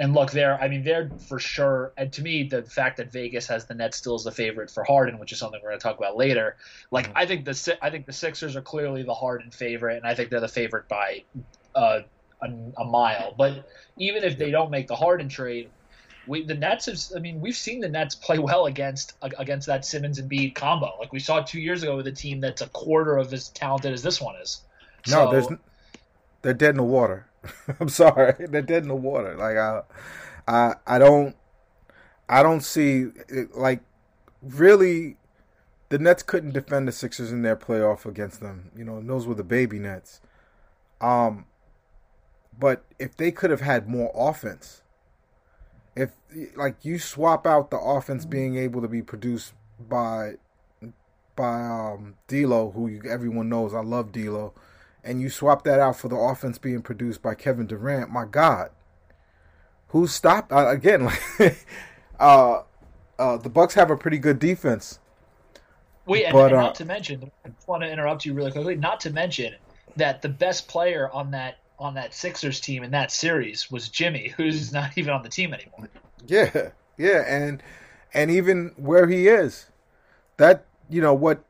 and 0.00 0.14
look, 0.14 0.30
they're 0.30 0.60
I 0.60 0.66
mean 0.68 0.82
they're 0.82 1.10
for 1.28 1.38
sure. 1.38 1.92
And 1.96 2.10
to 2.14 2.22
me, 2.22 2.44
the 2.44 2.62
fact 2.62 2.96
that 2.96 3.12
Vegas 3.12 3.46
has 3.48 3.66
the 3.66 3.74
Nets 3.74 3.98
still 3.98 4.14
as 4.14 4.24
the 4.24 4.32
favorite 4.32 4.70
for 4.70 4.82
Harden, 4.82 5.18
which 5.18 5.30
is 5.30 5.38
something 5.38 5.60
we're 5.62 5.68
going 5.68 5.78
to 5.78 5.82
talk 5.82 5.98
about 5.98 6.16
later. 6.16 6.56
Like 6.90 7.08
mm-hmm. 7.08 7.18
I 7.18 7.26
think 7.26 7.44
the 7.44 7.78
I 7.82 7.90
think 7.90 8.06
the 8.06 8.12
Sixers 8.14 8.56
are 8.56 8.62
clearly 8.62 9.02
the 9.02 9.14
Harden 9.14 9.50
favorite, 9.50 9.98
and 9.98 10.06
I 10.06 10.14
think 10.14 10.30
they're 10.30 10.40
the 10.40 10.48
favorite 10.48 10.88
by 10.88 11.24
uh, 11.74 12.00
a, 12.40 12.46
a 12.78 12.84
mile. 12.84 13.34
But 13.36 13.68
even 13.98 14.24
if 14.24 14.38
they 14.38 14.50
don't 14.50 14.70
make 14.70 14.88
the 14.88 14.96
Harden 14.96 15.28
trade, 15.28 15.68
we 16.26 16.46
the 16.46 16.54
Nets 16.54 16.86
have. 16.86 16.98
I 17.14 17.20
mean, 17.20 17.42
we've 17.42 17.54
seen 17.54 17.80
the 17.80 17.88
Nets 17.90 18.14
play 18.14 18.38
well 18.38 18.64
against 18.64 19.12
against 19.38 19.66
that 19.66 19.84
Simmons 19.84 20.18
and 20.18 20.30
Embiid 20.30 20.54
combo. 20.54 20.96
Like 20.98 21.12
we 21.12 21.20
saw 21.20 21.42
two 21.42 21.60
years 21.60 21.82
ago 21.82 21.96
with 21.96 22.06
a 22.06 22.12
team 22.12 22.40
that's 22.40 22.62
a 22.62 22.68
quarter 22.70 23.18
of 23.18 23.34
as 23.34 23.50
talented 23.50 23.92
as 23.92 24.02
this 24.02 24.18
one 24.18 24.36
is. 24.36 24.62
So, 25.04 25.26
no, 25.26 25.30
there's 25.30 25.48
they're 26.40 26.54
dead 26.54 26.70
in 26.70 26.76
the 26.78 26.84
water. 26.84 27.26
I'm 27.80 27.88
sorry, 27.88 28.34
they're 28.48 28.62
dead 28.62 28.82
in 28.82 28.88
the 28.88 28.96
water. 28.96 29.36
Like 29.36 29.56
I, 29.56 29.82
I, 30.46 30.74
I 30.86 30.98
don't, 30.98 31.36
I 32.28 32.42
don't 32.42 32.62
see 32.62 33.06
like 33.54 33.80
really. 34.42 35.16
The 35.88 35.98
Nets 35.98 36.22
couldn't 36.22 36.52
defend 36.52 36.86
the 36.86 36.92
Sixers 36.92 37.32
in 37.32 37.42
their 37.42 37.56
playoff 37.56 38.06
against 38.06 38.38
them. 38.38 38.70
You 38.76 38.84
know, 38.84 39.00
those 39.02 39.26
were 39.26 39.34
the 39.34 39.42
baby 39.42 39.80
Nets. 39.80 40.20
Um, 41.00 41.46
but 42.56 42.84
if 43.00 43.16
they 43.16 43.32
could 43.32 43.50
have 43.50 43.62
had 43.62 43.88
more 43.88 44.12
offense, 44.14 44.82
if 45.96 46.10
like 46.54 46.84
you 46.84 46.98
swap 46.98 47.46
out 47.46 47.70
the 47.70 47.78
offense 47.78 48.24
being 48.24 48.56
able 48.56 48.80
to 48.82 48.88
be 48.88 49.02
produced 49.02 49.54
by 49.80 50.34
by 51.36 51.62
um 51.62 52.14
D'Lo, 52.28 52.70
who 52.70 52.88
you, 52.88 53.02
everyone 53.08 53.48
knows 53.48 53.74
I 53.74 53.80
love 53.80 54.12
D'Lo, 54.12 54.52
and 55.04 55.20
you 55.20 55.30
swap 55.30 55.64
that 55.64 55.80
out 55.80 55.96
for 55.96 56.08
the 56.08 56.16
offense 56.16 56.58
being 56.58 56.82
produced 56.82 57.22
by 57.22 57.34
Kevin 57.34 57.66
Durant, 57.66 58.10
my 58.10 58.24
God, 58.24 58.70
who 59.88 60.06
stopped 60.06 60.52
uh, 60.52 60.68
again? 60.68 61.10
Like, 61.38 61.66
uh, 62.18 62.62
uh, 63.18 63.38
the 63.38 63.48
Bucks 63.48 63.74
have 63.74 63.90
a 63.90 63.96
pretty 63.96 64.18
good 64.18 64.38
defense. 64.38 64.98
Wait, 66.06 66.24
and, 66.24 66.32
but, 66.32 66.52
and 66.52 66.60
not 66.60 66.70
uh, 66.70 66.74
to 66.74 66.84
mention, 66.84 67.30
I 67.46 67.50
want 67.66 67.82
to 67.82 67.90
interrupt 67.90 68.24
you 68.24 68.34
really 68.34 68.50
quickly. 68.50 68.74
Not 68.74 69.00
to 69.00 69.10
mention 69.10 69.54
that 69.96 70.22
the 70.22 70.28
best 70.28 70.68
player 70.68 71.10
on 71.12 71.30
that 71.30 71.58
on 71.78 71.94
that 71.94 72.12
Sixers 72.12 72.60
team 72.60 72.82
in 72.82 72.90
that 72.90 73.10
series 73.10 73.70
was 73.70 73.88
Jimmy, 73.88 74.28
who's 74.36 74.72
not 74.72 74.96
even 74.96 75.12
on 75.12 75.22
the 75.22 75.28
team 75.28 75.54
anymore. 75.54 75.88
Yeah, 76.26 76.70
yeah, 76.98 77.24
and 77.26 77.62
and 78.12 78.30
even 78.30 78.72
where 78.76 79.06
he 79.08 79.28
is, 79.28 79.66
that 80.36 80.64
you 80.88 81.00
know 81.00 81.14
what 81.14 81.44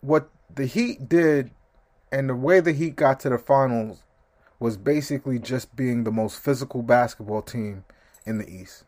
what 0.00 0.28
the 0.54 0.66
Heat 0.66 1.08
did, 1.08 1.50
and 2.12 2.28
the 2.28 2.34
way 2.34 2.60
the 2.60 2.72
Heat 2.72 2.96
got 2.96 3.20
to 3.20 3.28
the 3.28 3.38
finals 3.38 4.02
was 4.58 4.76
basically 4.76 5.38
just 5.38 5.74
being 5.74 6.04
the 6.04 6.10
most 6.10 6.38
physical 6.38 6.82
basketball 6.82 7.42
team 7.42 7.84
in 8.26 8.38
the 8.38 8.48
East. 8.48 8.84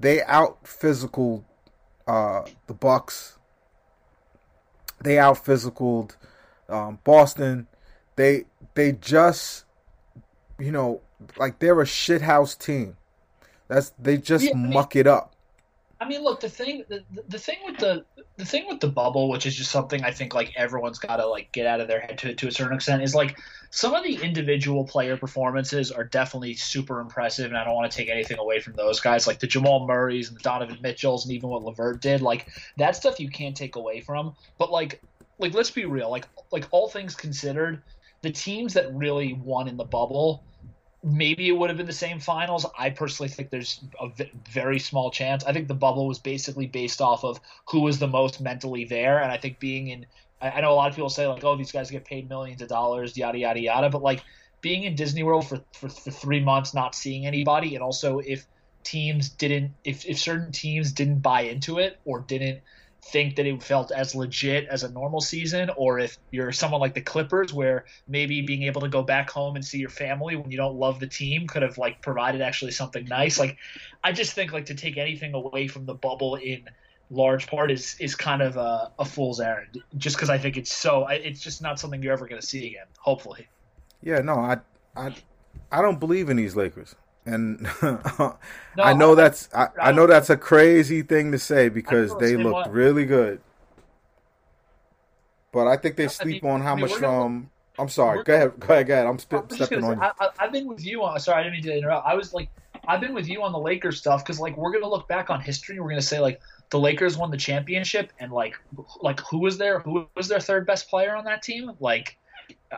They 0.00 0.22
out 0.22 0.64
physicaled 0.64 1.44
uh, 2.06 2.42
the 2.66 2.74
Bucks. 2.74 3.38
They 5.02 5.18
out 5.18 5.44
physicaled 5.44 6.16
um, 6.68 6.98
Boston. 7.04 7.66
They 8.16 8.44
they 8.74 8.92
just 8.92 9.66
you 10.58 10.72
know, 10.72 11.00
like 11.36 11.58
they're 11.58 11.80
a 11.80 11.84
shithouse 11.84 12.58
team. 12.58 12.96
That's 13.68 13.90
they 13.98 14.16
just 14.16 14.44
yeah, 14.44 14.54
muck 14.54 14.96
it 14.96 15.06
up. 15.06 15.34
I 15.98 16.06
mean, 16.06 16.22
look, 16.22 16.40
the 16.40 16.48
thing, 16.48 16.84
the, 16.88 17.02
the 17.28 17.38
thing 17.38 17.56
with 17.64 17.78
the 17.78 18.04
the 18.36 18.44
thing 18.44 18.66
with 18.68 18.80
the 18.80 18.88
bubble, 18.88 19.30
which 19.30 19.46
is 19.46 19.56
just 19.56 19.70
something 19.70 20.04
I 20.04 20.10
think 20.10 20.34
like 20.34 20.52
everyone's 20.54 20.98
got 20.98 21.16
to 21.16 21.26
like 21.26 21.50
get 21.52 21.66
out 21.66 21.80
of 21.80 21.88
their 21.88 22.00
head 22.00 22.18
to 22.18 22.34
to 22.34 22.48
a 22.48 22.50
certain 22.50 22.74
extent, 22.74 23.02
is 23.02 23.14
like 23.14 23.38
some 23.70 23.94
of 23.94 24.04
the 24.04 24.16
individual 24.22 24.84
player 24.84 25.16
performances 25.16 25.90
are 25.90 26.04
definitely 26.04 26.54
super 26.54 27.00
impressive, 27.00 27.46
and 27.46 27.56
I 27.56 27.64
don't 27.64 27.74
want 27.74 27.90
to 27.90 27.96
take 27.96 28.10
anything 28.10 28.38
away 28.38 28.60
from 28.60 28.74
those 28.74 29.00
guys, 29.00 29.26
like 29.26 29.38
the 29.38 29.46
Jamal 29.46 29.86
Murrays 29.86 30.28
and 30.28 30.38
the 30.38 30.42
Donovan 30.42 30.78
Mitchells, 30.82 31.24
and 31.24 31.34
even 31.34 31.48
what 31.48 31.62
LeVert 31.62 32.02
did. 32.02 32.20
Like 32.20 32.48
that 32.76 32.94
stuff 32.94 33.18
you 33.18 33.30
can't 33.30 33.56
take 33.56 33.76
away 33.76 34.00
from. 34.00 34.34
But 34.58 34.70
like, 34.70 35.00
like 35.38 35.54
let's 35.54 35.70
be 35.70 35.86
real, 35.86 36.10
like 36.10 36.28
like 36.52 36.66
all 36.72 36.88
things 36.88 37.14
considered, 37.14 37.82
the 38.20 38.30
teams 38.30 38.74
that 38.74 38.94
really 38.94 39.32
won 39.32 39.66
in 39.66 39.78
the 39.78 39.84
bubble 39.84 40.44
maybe 41.02 41.48
it 41.48 41.52
would 41.52 41.70
have 41.70 41.76
been 41.76 41.86
the 41.86 41.92
same 41.92 42.18
finals. 42.18 42.66
I 42.78 42.90
personally 42.90 43.28
think 43.28 43.50
there's 43.50 43.80
a 44.00 44.10
very 44.50 44.78
small 44.78 45.10
chance. 45.10 45.44
I 45.44 45.52
think 45.52 45.68
the 45.68 45.74
bubble 45.74 46.06
was 46.06 46.18
basically 46.18 46.66
based 46.66 47.00
off 47.00 47.24
of 47.24 47.40
who 47.68 47.80
was 47.80 47.98
the 47.98 48.08
most 48.08 48.40
mentally 48.40 48.84
there, 48.84 49.22
and 49.22 49.30
I 49.30 49.36
think 49.36 49.58
being 49.58 49.88
in. 49.88 50.06
I 50.40 50.60
know 50.60 50.70
a 50.70 50.74
lot 50.74 50.90
of 50.90 50.94
people 50.94 51.08
say 51.08 51.26
like, 51.26 51.44
"Oh, 51.44 51.56
these 51.56 51.72
guys 51.72 51.90
get 51.90 52.04
paid 52.04 52.28
millions 52.28 52.60
of 52.60 52.68
dollars, 52.68 53.16
yada 53.16 53.38
yada 53.38 53.60
yada," 53.60 53.88
but 53.88 54.02
like 54.02 54.22
being 54.60 54.82
in 54.82 54.94
Disney 54.94 55.22
World 55.22 55.48
for, 55.48 55.62
for, 55.72 55.88
for 55.88 56.10
three 56.10 56.40
months, 56.40 56.74
not 56.74 56.94
seeing 56.94 57.26
anybody, 57.26 57.74
and 57.74 57.82
also 57.82 58.18
if 58.18 58.46
teams 58.82 59.30
didn't, 59.30 59.72
if 59.84 60.04
if 60.04 60.18
certain 60.18 60.52
teams 60.52 60.92
didn't 60.92 61.20
buy 61.20 61.42
into 61.42 61.78
it 61.78 61.98
or 62.04 62.20
didn't 62.20 62.60
think 63.12 63.36
that 63.36 63.46
it 63.46 63.62
felt 63.62 63.90
as 63.92 64.14
legit 64.14 64.66
as 64.68 64.82
a 64.82 64.90
normal 64.90 65.20
season, 65.20 65.70
or 65.76 65.98
if 65.98 66.18
you're 66.30 66.52
someone 66.52 66.80
like 66.80 66.94
the 66.94 67.00
Clippers, 67.00 67.52
where 67.52 67.84
maybe 68.08 68.42
being 68.42 68.64
able 68.64 68.80
to 68.80 68.88
go 68.88 69.02
back 69.02 69.30
home 69.30 69.56
and 69.56 69.64
see 69.64 69.78
your 69.78 69.90
family 69.90 70.36
when 70.36 70.50
you 70.50 70.56
don't 70.56 70.76
love 70.76 71.00
the 71.00 71.06
team 71.06 71.46
could 71.46 71.62
have 71.62 71.78
like 71.78 72.02
provided 72.02 72.40
actually 72.40 72.72
something 72.72 73.04
nice. 73.06 73.38
Like, 73.38 73.58
I 74.02 74.12
just 74.12 74.32
think 74.32 74.52
like 74.52 74.66
to 74.66 74.74
take 74.74 74.96
anything 74.96 75.34
away 75.34 75.68
from 75.68 75.86
the 75.86 75.94
bubble 75.94 76.36
in 76.36 76.68
large 77.10 77.46
part 77.46 77.70
is 77.70 77.96
is 78.00 78.16
kind 78.16 78.42
of 78.42 78.56
a, 78.56 78.90
a 78.98 79.04
fool's 79.04 79.40
errand. 79.40 79.82
Just 79.96 80.16
because 80.16 80.30
I 80.30 80.38
think 80.38 80.56
it's 80.56 80.72
so, 80.72 81.06
it's 81.06 81.40
just 81.40 81.62
not 81.62 81.78
something 81.78 82.02
you're 82.02 82.12
ever 82.12 82.26
going 82.26 82.40
to 82.40 82.46
see 82.46 82.66
again. 82.66 82.86
Hopefully. 82.98 83.46
Yeah. 84.02 84.20
No, 84.20 84.34
I 84.34 84.58
I 84.96 85.14
I 85.70 85.82
don't 85.82 86.00
believe 86.00 86.28
in 86.28 86.36
these 86.36 86.56
Lakers 86.56 86.96
and 87.26 87.62
no, 87.82 88.38
I 88.78 88.94
know 88.94 89.12
I, 89.12 89.14
that's 89.16 89.48
I, 89.54 89.68
I, 89.80 89.92
know 89.92 90.06
that's 90.06 90.30
a 90.30 90.36
crazy 90.36 91.02
thing 91.02 91.32
to 91.32 91.38
say 91.38 91.68
because 91.68 92.16
they 92.18 92.36
look 92.36 92.66
really 92.70 93.04
good. 93.04 93.40
But 95.52 95.66
I 95.66 95.76
think 95.76 95.96
they 95.96 96.08
sleep 96.08 96.44
I 96.44 96.46
mean, 96.46 96.54
on 96.54 96.60
how 96.62 96.76
much 96.76 96.94
from. 96.94 97.04
Um, 97.04 97.50
I'm 97.78 97.88
sorry. 97.88 98.22
Go 98.24 98.34
ahead. 98.34 98.60
Go 98.60 98.72
ahead. 98.72 98.86
Go 98.86 98.94
ahead. 98.94 99.06
I'm 99.06 99.18
sp- 99.20 99.50
stepping 99.50 99.84
on 99.84 99.98
you. 99.98 100.02
I, 100.02 100.12
have 100.38 100.52
been 100.52 100.66
with 100.66 100.84
you 100.84 101.02
on. 101.02 101.18
Sorry, 101.20 101.40
I 101.40 101.42
didn't 101.42 101.54
mean 101.54 101.62
to 101.64 101.76
interrupt. 101.76 102.06
I 102.06 102.14
was 102.14 102.32
like, 102.32 102.48
I've 102.88 103.00
been 103.00 103.14
with 103.14 103.28
you 103.28 103.42
on 103.42 103.52
the 103.52 103.58
Lakers 103.58 103.98
stuff 103.98 104.24
because 104.24 104.38
like 104.38 104.56
we're 104.56 104.72
gonna 104.72 104.88
look 104.88 105.08
back 105.08 105.30
on 105.30 105.40
history. 105.40 105.80
We're 105.80 105.88
gonna 105.88 106.02
say 106.02 106.20
like 106.20 106.40
the 106.70 106.78
Lakers 106.78 107.16
won 107.16 107.30
the 107.30 107.36
championship 107.36 108.12
and 108.18 108.32
like 108.32 108.54
like 109.00 109.20
who 109.20 109.38
was 109.38 109.58
there? 109.58 109.80
Who 109.80 110.06
was 110.14 110.28
their 110.28 110.40
third 110.40 110.66
best 110.66 110.88
player 110.88 111.16
on 111.16 111.24
that 111.24 111.42
team? 111.42 111.72
Like 111.80 112.16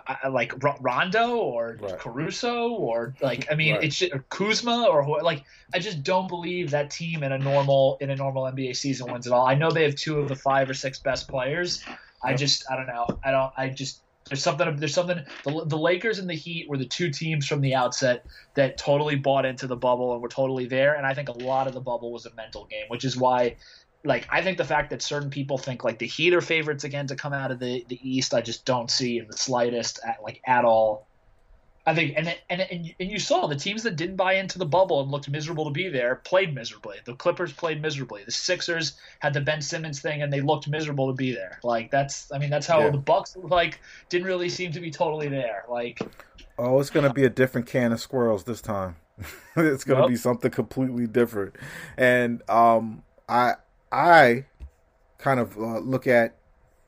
I, 0.06 0.28
like 0.28 0.52
Rondo 0.80 1.36
or 1.36 1.78
right. 1.80 1.98
Caruso 1.98 2.70
or 2.70 3.14
like 3.20 3.50
I 3.50 3.54
mean 3.54 3.74
right. 3.74 3.84
it's 3.84 3.96
just, 3.96 4.12
Kuzma 4.28 4.86
or 4.86 5.22
like 5.22 5.44
I 5.72 5.78
just 5.78 6.02
don't 6.02 6.28
believe 6.28 6.70
that 6.70 6.90
team 6.90 7.22
in 7.22 7.32
a 7.32 7.38
normal 7.38 7.98
in 8.00 8.10
a 8.10 8.16
normal 8.16 8.44
NBA 8.44 8.76
season 8.76 9.10
wins 9.10 9.26
at 9.26 9.32
all. 9.32 9.46
I 9.46 9.54
know 9.54 9.70
they 9.70 9.84
have 9.84 9.94
two 9.94 10.18
of 10.18 10.28
the 10.28 10.36
five 10.36 10.68
or 10.68 10.74
six 10.74 10.98
best 10.98 11.28
players. 11.28 11.84
I 12.22 12.34
just 12.34 12.64
I 12.70 12.76
don't 12.76 12.86
know. 12.86 13.06
I 13.24 13.30
don't 13.30 13.52
I 13.56 13.68
just 13.68 14.02
there's 14.28 14.42
something 14.42 14.76
there's 14.76 14.94
something 14.94 15.24
the, 15.44 15.64
the 15.66 15.78
Lakers 15.78 16.18
and 16.18 16.28
the 16.28 16.34
Heat 16.34 16.68
were 16.68 16.76
the 16.76 16.84
two 16.84 17.10
teams 17.10 17.46
from 17.46 17.60
the 17.60 17.74
outset 17.74 18.26
that 18.54 18.76
totally 18.76 19.16
bought 19.16 19.46
into 19.46 19.66
the 19.66 19.76
bubble 19.76 20.12
and 20.12 20.22
were 20.22 20.28
totally 20.28 20.66
there 20.66 20.94
and 20.94 21.06
I 21.06 21.14
think 21.14 21.28
a 21.28 21.38
lot 21.38 21.66
of 21.66 21.72
the 21.72 21.80
bubble 21.80 22.12
was 22.12 22.26
a 22.26 22.34
mental 22.34 22.66
game, 22.66 22.84
which 22.88 23.04
is 23.04 23.16
why 23.16 23.56
like 24.04 24.26
I 24.30 24.42
think 24.42 24.58
the 24.58 24.64
fact 24.64 24.90
that 24.90 25.02
certain 25.02 25.30
people 25.30 25.58
think 25.58 25.84
like 25.84 25.98
the 25.98 26.06
Heat 26.06 26.34
are 26.34 26.40
favorites 26.40 26.84
again 26.84 27.06
to 27.08 27.16
come 27.16 27.32
out 27.32 27.50
of 27.50 27.58
the 27.58 27.84
the 27.88 27.98
East, 28.02 28.34
I 28.34 28.40
just 28.40 28.64
don't 28.64 28.90
see 28.90 29.18
in 29.18 29.26
the 29.26 29.36
slightest, 29.36 30.00
at, 30.06 30.22
like 30.22 30.40
at 30.46 30.64
all. 30.64 31.06
I 31.86 31.94
think, 31.94 32.14
and 32.16 32.36
and 32.50 32.60
and 32.60 33.10
you 33.10 33.18
saw 33.18 33.46
the 33.46 33.56
teams 33.56 33.82
that 33.84 33.96
didn't 33.96 34.16
buy 34.16 34.34
into 34.34 34.58
the 34.58 34.66
bubble 34.66 35.00
and 35.00 35.10
looked 35.10 35.30
miserable 35.30 35.64
to 35.64 35.70
be 35.70 35.88
there 35.88 36.16
played 36.16 36.54
miserably. 36.54 36.98
The 37.06 37.14
Clippers 37.14 37.50
played 37.50 37.80
miserably. 37.80 38.24
The 38.24 38.30
Sixers 38.30 38.98
had 39.20 39.32
the 39.32 39.40
Ben 39.40 39.62
Simmons 39.62 40.00
thing 40.00 40.22
and 40.22 40.30
they 40.30 40.42
looked 40.42 40.68
miserable 40.68 41.06
to 41.06 41.14
be 41.14 41.32
there. 41.32 41.58
Like 41.64 41.90
that's, 41.90 42.30
I 42.30 42.38
mean, 42.38 42.50
that's 42.50 42.66
how 42.66 42.80
yeah. 42.80 42.90
the 42.90 42.98
Bucks 42.98 43.36
like 43.42 43.80
didn't 44.10 44.26
really 44.26 44.50
seem 44.50 44.70
to 44.72 44.80
be 44.80 44.90
totally 44.90 45.28
there. 45.28 45.64
Like, 45.66 45.98
oh, 46.58 46.78
it's 46.78 46.90
gonna 46.90 47.12
be 47.12 47.24
a 47.24 47.30
different 47.30 47.66
can 47.66 47.92
of 47.92 48.00
squirrels 48.00 48.44
this 48.44 48.60
time. 48.60 48.96
it's 49.56 49.84
gonna 49.84 50.00
yep. 50.00 50.10
be 50.10 50.16
something 50.16 50.50
completely 50.50 51.06
different, 51.06 51.56
and 51.96 52.42
um, 52.50 53.02
I 53.30 53.54
I 53.90 54.46
kind 55.18 55.40
of 55.40 55.56
uh, 55.56 55.78
look 55.78 56.06
at 56.06 56.36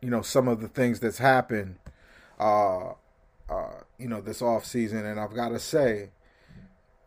you 0.00 0.11
know 0.11 0.23
some 0.23 0.49
of 0.49 0.61
the 0.61 0.69
things 0.69 1.00
that's 1.00 1.19
happened. 1.19 1.76
Uh, 2.38 2.95
uh, 3.49 3.80
you 3.99 4.09
know, 4.09 4.21
this 4.21 4.40
off 4.40 4.64
season, 4.64 5.04
and 5.04 5.19
I've 5.19 5.35
got 5.35 5.49
to 5.50 5.59
say, 5.59 6.11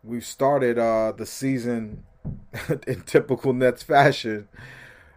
we've 0.02 0.24
started 0.24 0.78
uh, 0.78 1.12
the 1.12 1.26
season 1.26 2.04
in 2.86 3.02
typical 3.02 3.52
Nets 3.52 3.82
fashion 3.82 4.48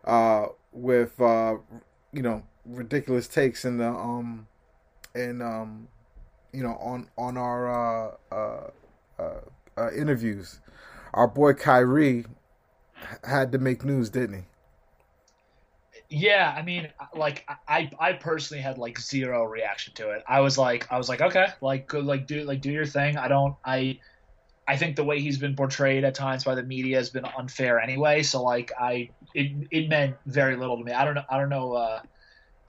uh, 0.06 0.48
with 0.72 1.20
uh, 1.22 1.58
you 2.14 2.22
know 2.22 2.44
ridiculous 2.66 3.28
takes 3.28 3.64
in 3.64 3.78
the 3.78 3.88
um 3.88 4.46
and 5.16 5.42
um 5.42 5.88
you 6.52 6.62
know 6.64 6.76
on 6.82 7.10
on 7.18 7.38
our 7.38 7.70
uh, 7.70 8.12
uh, 8.32 8.70
uh, 9.20 9.42
uh, 9.78 9.92
interviews. 9.92 10.60
Our 11.14 11.28
boy 11.28 11.54
Kyrie 11.54 12.26
had 13.24 13.52
to 13.52 13.58
make 13.58 13.84
news, 13.84 14.10
didn't 14.10 14.36
he? 14.36 14.44
Yeah, 16.10 16.54
I 16.56 16.62
mean, 16.62 16.88
like 17.16 17.46
I, 17.68 17.90
I 18.00 18.14
personally 18.14 18.62
had 18.62 18.78
like 18.78 19.00
zero 19.00 19.44
reaction 19.44 19.94
to 19.96 20.12
it. 20.12 20.24
I 20.28 20.40
was 20.40 20.58
like, 20.58 20.92
I 20.92 20.98
was 20.98 21.10
like, 21.10 21.22
okay, 21.22 21.48
like, 21.62 21.92
like, 21.94 22.28
do, 22.28 22.44
like, 22.44 22.62
do 22.62 22.72
your 22.72 22.86
thing. 22.86 23.18
I 23.18 23.28
don't, 23.28 23.56
I, 23.66 24.00
I 24.68 24.78
think 24.78 24.96
the 24.96 25.04
way 25.04 25.20
he's 25.20 25.38
been 25.38 25.56
portrayed 25.56 26.04
at 26.04 26.16
times 26.16 26.44
by 26.44 26.56
the 26.56 26.64
media 26.64 26.98
has 26.98 27.10
been 27.10 27.26
unfair 27.38 27.80
anyway. 27.80 28.24
So 28.24 28.42
like, 28.42 28.72
I, 28.80 29.10
it, 29.34 29.68
it 29.72 29.90
meant 29.90 30.16
very 30.26 30.56
little 30.56 30.78
to 30.78 30.84
me. 30.84 30.94
I 30.94 31.04
don't 31.04 31.16
know, 31.16 31.26
I 31.30 31.38
don't 31.38 31.50
know, 31.50 31.74
uh, 31.74 32.02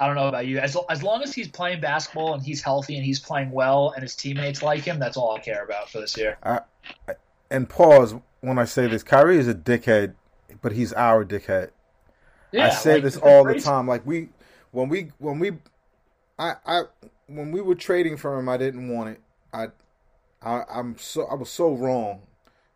I 0.01 0.07
don't 0.07 0.15
know 0.15 0.29
about 0.29 0.47
you. 0.47 0.59
As 0.59 0.77
as 0.89 1.03
long 1.03 1.23
as 1.23 1.35
he's 1.35 1.49
playing 1.49 1.81
basketball 1.81 2.35
and 2.35 2.43
he's 2.43 2.63
healthy 2.63 2.97
and 2.97 3.05
he's 3.05 3.19
playing 3.19 3.51
well 3.51 3.91
and 3.91 4.03
his 4.03 4.15
teammates 4.15 4.63
like 4.63 4.85
him, 4.85 5.01
that's 5.01 5.17
all 5.17 5.37
I 5.37 5.41
care 5.41 5.65
about 5.65 5.91
for 5.91 6.01
this 6.01 6.17
year. 6.17 6.39
I, 6.45 6.61
and 7.51 7.69
pause 7.69 8.15
when 8.41 8.59
I 8.59 8.65
say 8.65 8.87
this. 8.87 9.03
Kyrie 9.03 9.39
is 9.39 9.49
a 9.49 9.55
dickhead, 9.55 10.15
but 10.63 10.71
he's 10.71 10.93
our 10.93 11.25
dickhead. 11.25 11.71
Yeah, 12.53 12.67
I 12.67 12.71
say 12.71 12.95
like, 12.95 13.03
this 13.03 13.17
all 13.17 13.45
crazy. 13.45 13.61
the 13.61 13.65
time. 13.65 13.87
Like 13.87 14.07
we, 14.07 14.31
when 14.71 14.89
we, 14.89 15.13
when 15.19 15.39
we, 15.39 15.53
I, 16.39 16.55
I, 16.67 16.83
when 17.27 17.53
we 17.53 17.61
were 17.61 17.75
trading 17.75 18.17
for 18.17 18.39
him, 18.39 18.49
I 18.49 18.57
didn't 18.57 18.89
want 18.89 19.11
it. 19.11 19.21
I, 19.53 19.69
I 20.43 20.63
I'm 20.73 20.97
so 20.99 21.25
I 21.27 21.35
was 21.35 21.51
so 21.51 21.73
wrong, 21.73 22.23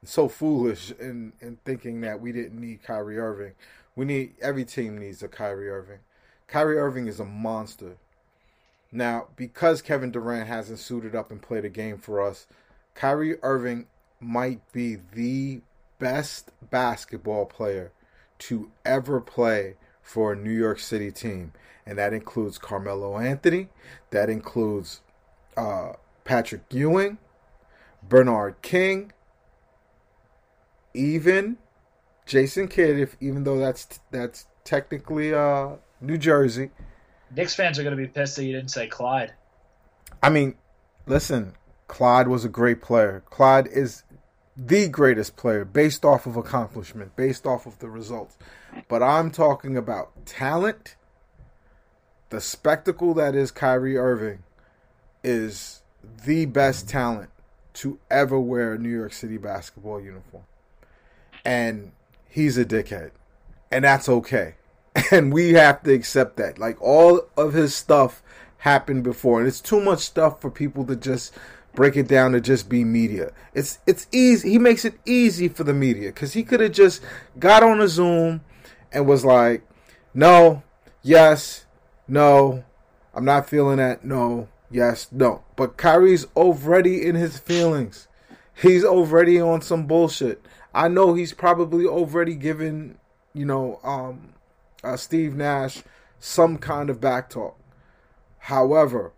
so 0.05 0.29
foolish 0.29 0.93
in 0.99 1.33
in 1.41 1.59
thinking 1.65 2.01
that 2.03 2.21
we 2.21 2.33
didn't 2.33 2.61
need 2.61 2.83
Kyrie 2.83 3.19
Irving. 3.19 3.53
We 3.95 4.05
need 4.05 4.35
every 4.41 4.65
team 4.65 4.99
needs 4.99 5.23
a 5.23 5.29
Kyrie 5.29 5.69
Irving. 5.69 5.99
Kyrie 6.49 6.79
Irving 6.79 7.07
is 7.07 7.21
a 7.21 7.25
monster. 7.25 7.97
Now, 8.91 9.29
because 9.37 9.81
Kevin 9.81 10.11
Durant 10.11 10.49
hasn't 10.49 10.79
suited 10.79 11.15
up 11.15 11.31
and 11.31 11.41
played 11.41 11.65
a 11.65 11.71
game 11.71 11.97
for 11.97 12.21
us, 12.21 12.47
Kyrie 12.95 13.39
Irving 13.43 13.87
might 14.21 14.61
be 14.73 14.99
the 15.15 15.63
best 15.99 16.51
basketball 16.71 17.47
player 17.47 17.91
to 18.49 18.71
ever 18.85 19.21
play 19.21 19.77
for 20.03 20.33
a 20.33 20.37
New 20.37 20.51
York 20.51 20.79
City 20.79 21.11
team. 21.13 21.53
And 21.87 21.99
that 21.99 22.13
includes 22.13 22.59
Carmelo 22.59 23.19
Anthony, 23.19 23.69
that 24.11 24.29
includes 24.29 25.01
uh, 25.57 25.95
Patrick 26.25 26.63
Ewing, 26.71 27.19
Bernard 28.09 28.61
King, 28.63 29.13
even 30.95 31.57
Jason 32.27 32.69
Kidd, 32.69 32.99
if 32.99 33.17
even 33.21 33.45
though 33.45 33.59
that's 33.59 34.01
that's 34.11 34.47
technically 34.65 35.35
uh, 35.35 35.77
New 36.01 36.19
Jersey. 36.19 36.71
Knicks 37.35 37.55
fans 37.55 37.79
are 37.79 37.83
going 37.83 37.97
to 37.97 38.03
be 38.03 38.09
pissed 38.09 38.37
that 38.37 38.45
you 38.45 38.53
didn't 38.53 38.71
say 38.71 38.87
Clyde. 38.87 39.33
I 40.23 40.31
mean, 40.31 40.55
listen, 41.07 41.55
Clyde 41.89 42.29
was 42.29 42.45
a 42.45 42.49
great 42.49 42.83
player. 42.83 43.23
Clyde 43.31 43.67
is 43.67 44.05
the 44.57 44.89
greatest 44.89 45.37
player 45.37 45.65
based 45.65 46.05
off 46.05 46.27
of 46.27 46.37
accomplishment, 46.37 47.17
based 47.17 47.47
off 47.47 47.67
of 47.67 47.79
the 47.79 47.89
results. 47.89 48.37
But 48.89 49.03
I'm 49.03 49.31
talking 49.31 49.77
about 49.77 50.27
talent. 50.27 50.97
The 52.31 52.41
spectacle 52.41 53.15
that 53.15 53.35
is 53.35 53.51
Kyrie 53.51 53.97
Irving 53.97 54.43
is 55.23 55.83
the 56.25 56.47
best 56.47 56.89
talent 56.89 57.31
to 57.75 57.99
ever 58.11 58.39
wear 58.39 58.75
a 58.75 58.79
New 58.79 58.91
York 58.91 59.13
City 59.13 59.39
basketball 59.39 60.01
uniform. 60.01 60.45
And 61.45 61.93
he's 62.29 62.59
a 62.59 62.65
dickhead. 62.65 63.13
And 63.71 63.85
that's 63.85 64.09
okay. 64.09 64.55
and 65.11 65.33
we 65.33 65.55
have 65.55 65.83
to 65.83 65.93
accept 65.93 66.37
that. 66.37 66.59
Like 66.59 66.81
all 66.81 67.23
of 67.37 67.53
his 67.53 67.75
stuff 67.75 68.23
happened 68.59 69.03
before, 69.03 69.41
and 69.41 69.49
it's 69.49 69.61
too 69.61 69.81
much 69.81 70.01
stuff 70.01 70.41
for 70.41 70.51
people 70.51 70.85
to 70.87 70.97
just 70.97 71.35
break 71.75 71.97
it 71.97 72.09
down 72.09 72.33
to 72.33 72.41
just 72.41 72.69
be 72.69 72.85
media. 72.85 73.33
It's 73.55 73.79
it's 73.87 74.07
easy. 74.13 74.51
He 74.51 74.59
makes 74.59 74.85
it 74.85 74.95
easy 75.05 75.49
for 75.49 75.65
the 75.65 75.75
media 75.75 76.09
because 76.09 76.33
he 76.33 76.43
could 76.43 76.61
have 76.61 76.73
just 76.73 77.03
got 77.39 77.63
on 77.63 77.81
a 77.81 77.89
Zoom 77.89 78.43
and 78.93 79.07
was 79.07 79.25
like, 79.25 79.63
"No, 80.15 80.63
yes, 81.03 81.67
no, 82.07 82.65
I'm 83.15 83.25
not 83.25 83.49
feeling 83.49 83.79
that. 83.79 84.05
No, 84.05 84.49
yes, 84.71 85.09
no." 85.11 85.43
But 85.57 85.77
Kyrie's 85.77 86.27
already 86.37 87.07
in 87.07 87.15
his 87.15 87.39
feelings. 87.39 88.09
He's 88.55 88.85
already 88.85 89.41
on 89.41 89.63
some 89.63 89.87
bullshit. 89.87 90.45
I 90.75 90.89
know 90.89 91.15
he's 91.15 91.33
probably 91.33 91.87
already 91.87 92.35
given, 92.35 92.99
you 93.35 93.45
know, 93.45 93.81
um, 93.83 94.35
uh, 94.85 94.97
Steve 94.97 95.35
Nash 95.35 95.83
some 96.19 96.57
kind 96.57 96.89
of 96.89 97.01
back 97.01 97.29
talk. 97.29 97.59
However, 98.39 99.13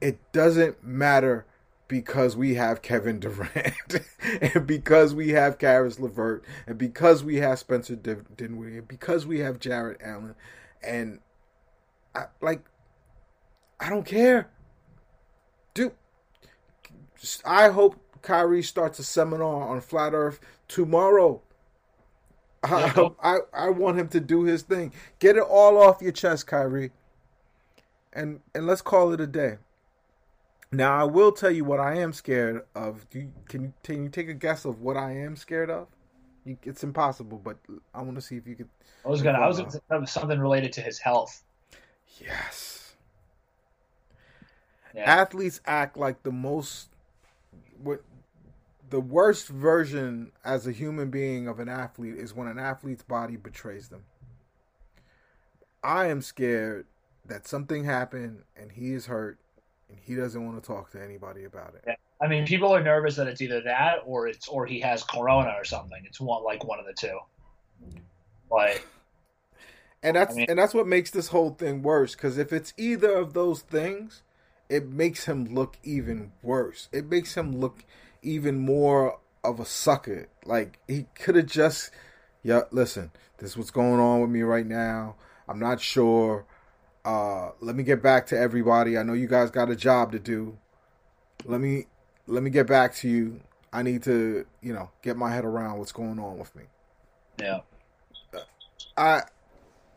it 0.00 0.18
doesn't 0.32 0.82
matter 0.84 1.44
because 1.90 2.36
we 2.36 2.54
have 2.54 2.82
Kevin 2.82 3.18
Durant 3.18 4.00
and 4.40 4.64
because 4.64 5.12
we 5.12 5.30
have 5.30 5.58
Caris 5.58 5.98
LeVert 5.98 6.44
and 6.64 6.78
because 6.78 7.24
we 7.24 7.38
have 7.38 7.58
Spencer 7.58 7.96
Dinwiddie 7.96 8.78
and 8.78 8.86
because 8.86 9.26
we 9.26 9.40
have 9.40 9.58
Jarrett 9.58 10.00
Allen 10.00 10.36
and 10.84 11.18
I, 12.14 12.26
like 12.40 12.64
I 13.80 13.90
don't 13.90 14.06
care. 14.06 14.50
Dude, 15.74 15.90
I 17.44 17.70
hope 17.70 17.96
Kyrie 18.22 18.62
starts 18.62 19.00
a 19.00 19.04
seminar 19.04 19.68
on 19.68 19.80
flat 19.80 20.14
earth 20.14 20.38
tomorrow. 20.68 21.42
I, 22.62 23.10
I, 23.20 23.38
I 23.52 23.70
want 23.70 23.98
him 23.98 24.06
to 24.08 24.20
do 24.20 24.44
his 24.44 24.62
thing. 24.62 24.92
Get 25.18 25.36
it 25.36 25.42
all 25.42 25.76
off 25.76 26.00
your 26.00 26.12
chest, 26.12 26.46
Kyrie. 26.46 26.92
And 28.12 28.42
and 28.54 28.68
let's 28.68 28.82
call 28.82 29.12
it 29.12 29.20
a 29.20 29.26
day. 29.26 29.58
Now 30.72 30.96
I 30.96 31.04
will 31.04 31.32
tell 31.32 31.50
you 31.50 31.64
what 31.64 31.80
I 31.80 31.96
am 31.96 32.12
scared 32.12 32.62
of. 32.74 33.08
Do 33.10 33.20
you, 33.20 33.32
can 33.48 33.62
you 33.62 33.72
can 33.82 34.02
you 34.04 34.08
take 34.08 34.28
a 34.28 34.34
guess 34.34 34.64
of 34.64 34.80
what 34.80 34.96
I 34.96 35.12
am 35.12 35.34
scared 35.34 35.70
of? 35.70 35.88
You, 36.44 36.56
it's 36.62 36.84
impossible, 36.84 37.40
but 37.42 37.58
I 37.92 38.02
want 38.02 38.14
to 38.16 38.22
see 38.22 38.36
if 38.36 38.46
you 38.46 38.54
could. 38.54 38.68
I 39.04 39.08
was 39.08 39.20
gonna. 39.20 39.38
I 39.38 39.48
was 39.48 39.60
gonna 39.88 40.06
something 40.06 40.38
related 40.38 40.72
to 40.74 40.80
his 40.80 40.98
health. 40.98 41.42
Yes. 42.20 42.94
Yeah. 44.94 45.02
Athletes 45.02 45.60
act 45.66 45.96
like 45.96 46.22
the 46.22 46.32
most. 46.32 46.88
What 47.82 48.02
the 48.90 49.00
worst 49.00 49.48
version 49.48 50.32
as 50.44 50.66
a 50.66 50.72
human 50.72 51.10
being 51.10 51.48
of 51.48 51.58
an 51.58 51.68
athlete 51.68 52.16
is 52.16 52.34
when 52.34 52.46
an 52.46 52.58
athlete's 52.58 53.02
body 53.02 53.36
betrays 53.36 53.88
them. 53.88 54.04
I 55.82 56.06
am 56.06 56.20
scared 56.20 56.86
that 57.24 57.46
something 57.46 57.84
happened 57.84 58.42
and 58.56 58.72
he 58.72 58.92
is 58.92 59.06
hurt 59.06 59.38
and 59.90 59.98
he 60.02 60.14
doesn't 60.14 60.44
want 60.44 60.62
to 60.62 60.66
talk 60.66 60.90
to 60.92 61.02
anybody 61.02 61.44
about 61.44 61.74
it. 61.74 61.84
Yeah. 61.86 61.94
I 62.22 62.28
mean, 62.28 62.46
people 62.46 62.74
are 62.74 62.82
nervous 62.82 63.16
that 63.16 63.26
it's 63.26 63.40
either 63.40 63.62
that 63.62 63.98
or 64.04 64.28
it's 64.28 64.46
or 64.48 64.66
he 64.66 64.80
has 64.80 65.02
corona 65.02 65.54
or 65.56 65.64
something. 65.64 66.02
It's 66.04 66.20
one 66.20 66.44
like 66.44 66.64
one 66.64 66.78
of 66.78 66.86
the 66.86 66.92
two. 66.92 67.18
Like 68.50 68.86
and 70.02 70.16
that's 70.16 70.34
I 70.34 70.36
mean, 70.36 70.46
and 70.48 70.58
that's 70.58 70.74
what 70.74 70.86
makes 70.86 71.10
this 71.10 71.28
whole 71.28 71.50
thing 71.50 71.82
worse 71.82 72.14
cuz 72.14 72.38
if 72.38 72.52
it's 72.52 72.74
either 72.76 73.12
of 73.12 73.32
those 73.32 73.62
things, 73.62 74.22
it 74.68 74.88
makes 74.88 75.24
him 75.24 75.46
look 75.54 75.78
even 75.82 76.32
worse. 76.42 76.88
It 76.92 77.06
makes 77.06 77.36
him 77.36 77.56
look 77.56 77.84
even 78.22 78.58
more 78.58 79.18
of 79.42 79.58
a 79.58 79.64
sucker. 79.64 80.28
Like 80.44 80.78
he 80.86 81.06
could 81.14 81.36
have 81.36 81.46
just, 81.46 81.90
yeah, 82.42 82.62
listen, 82.70 83.10
this 83.38 83.50
is 83.50 83.56
what's 83.56 83.70
going 83.70 84.00
on 84.00 84.20
with 84.20 84.30
me 84.30 84.42
right 84.42 84.66
now. 84.66 85.16
I'm 85.48 85.58
not 85.58 85.80
sure. 85.80 86.44
Uh, 87.04 87.50
let 87.60 87.76
me 87.76 87.82
get 87.82 88.02
back 88.02 88.26
to 88.26 88.38
everybody. 88.38 88.98
I 88.98 89.02
know 89.02 89.12
you 89.12 89.26
guys 89.26 89.50
got 89.50 89.70
a 89.70 89.76
job 89.76 90.12
to 90.12 90.18
do. 90.18 90.58
Let 91.44 91.60
me 91.60 91.86
let 92.26 92.42
me 92.42 92.50
get 92.50 92.66
back 92.66 92.94
to 92.96 93.08
you. 93.08 93.40
I 93.72 93.82
need 93.82 94.02
to, 94.04 94.44
you 94.60 94.72
know, 94.72 94.90
get 95.02 95.16
my 95.16 95.32
head 95.32 95.44
around 95.44 95.78
what's 95.78 95.92
going 95.92 96.18
on 96.18 96.38
with 96.38 96.54
me. 96.54 96.64
Yeah. 97.40 97.60
I 98.96 99.22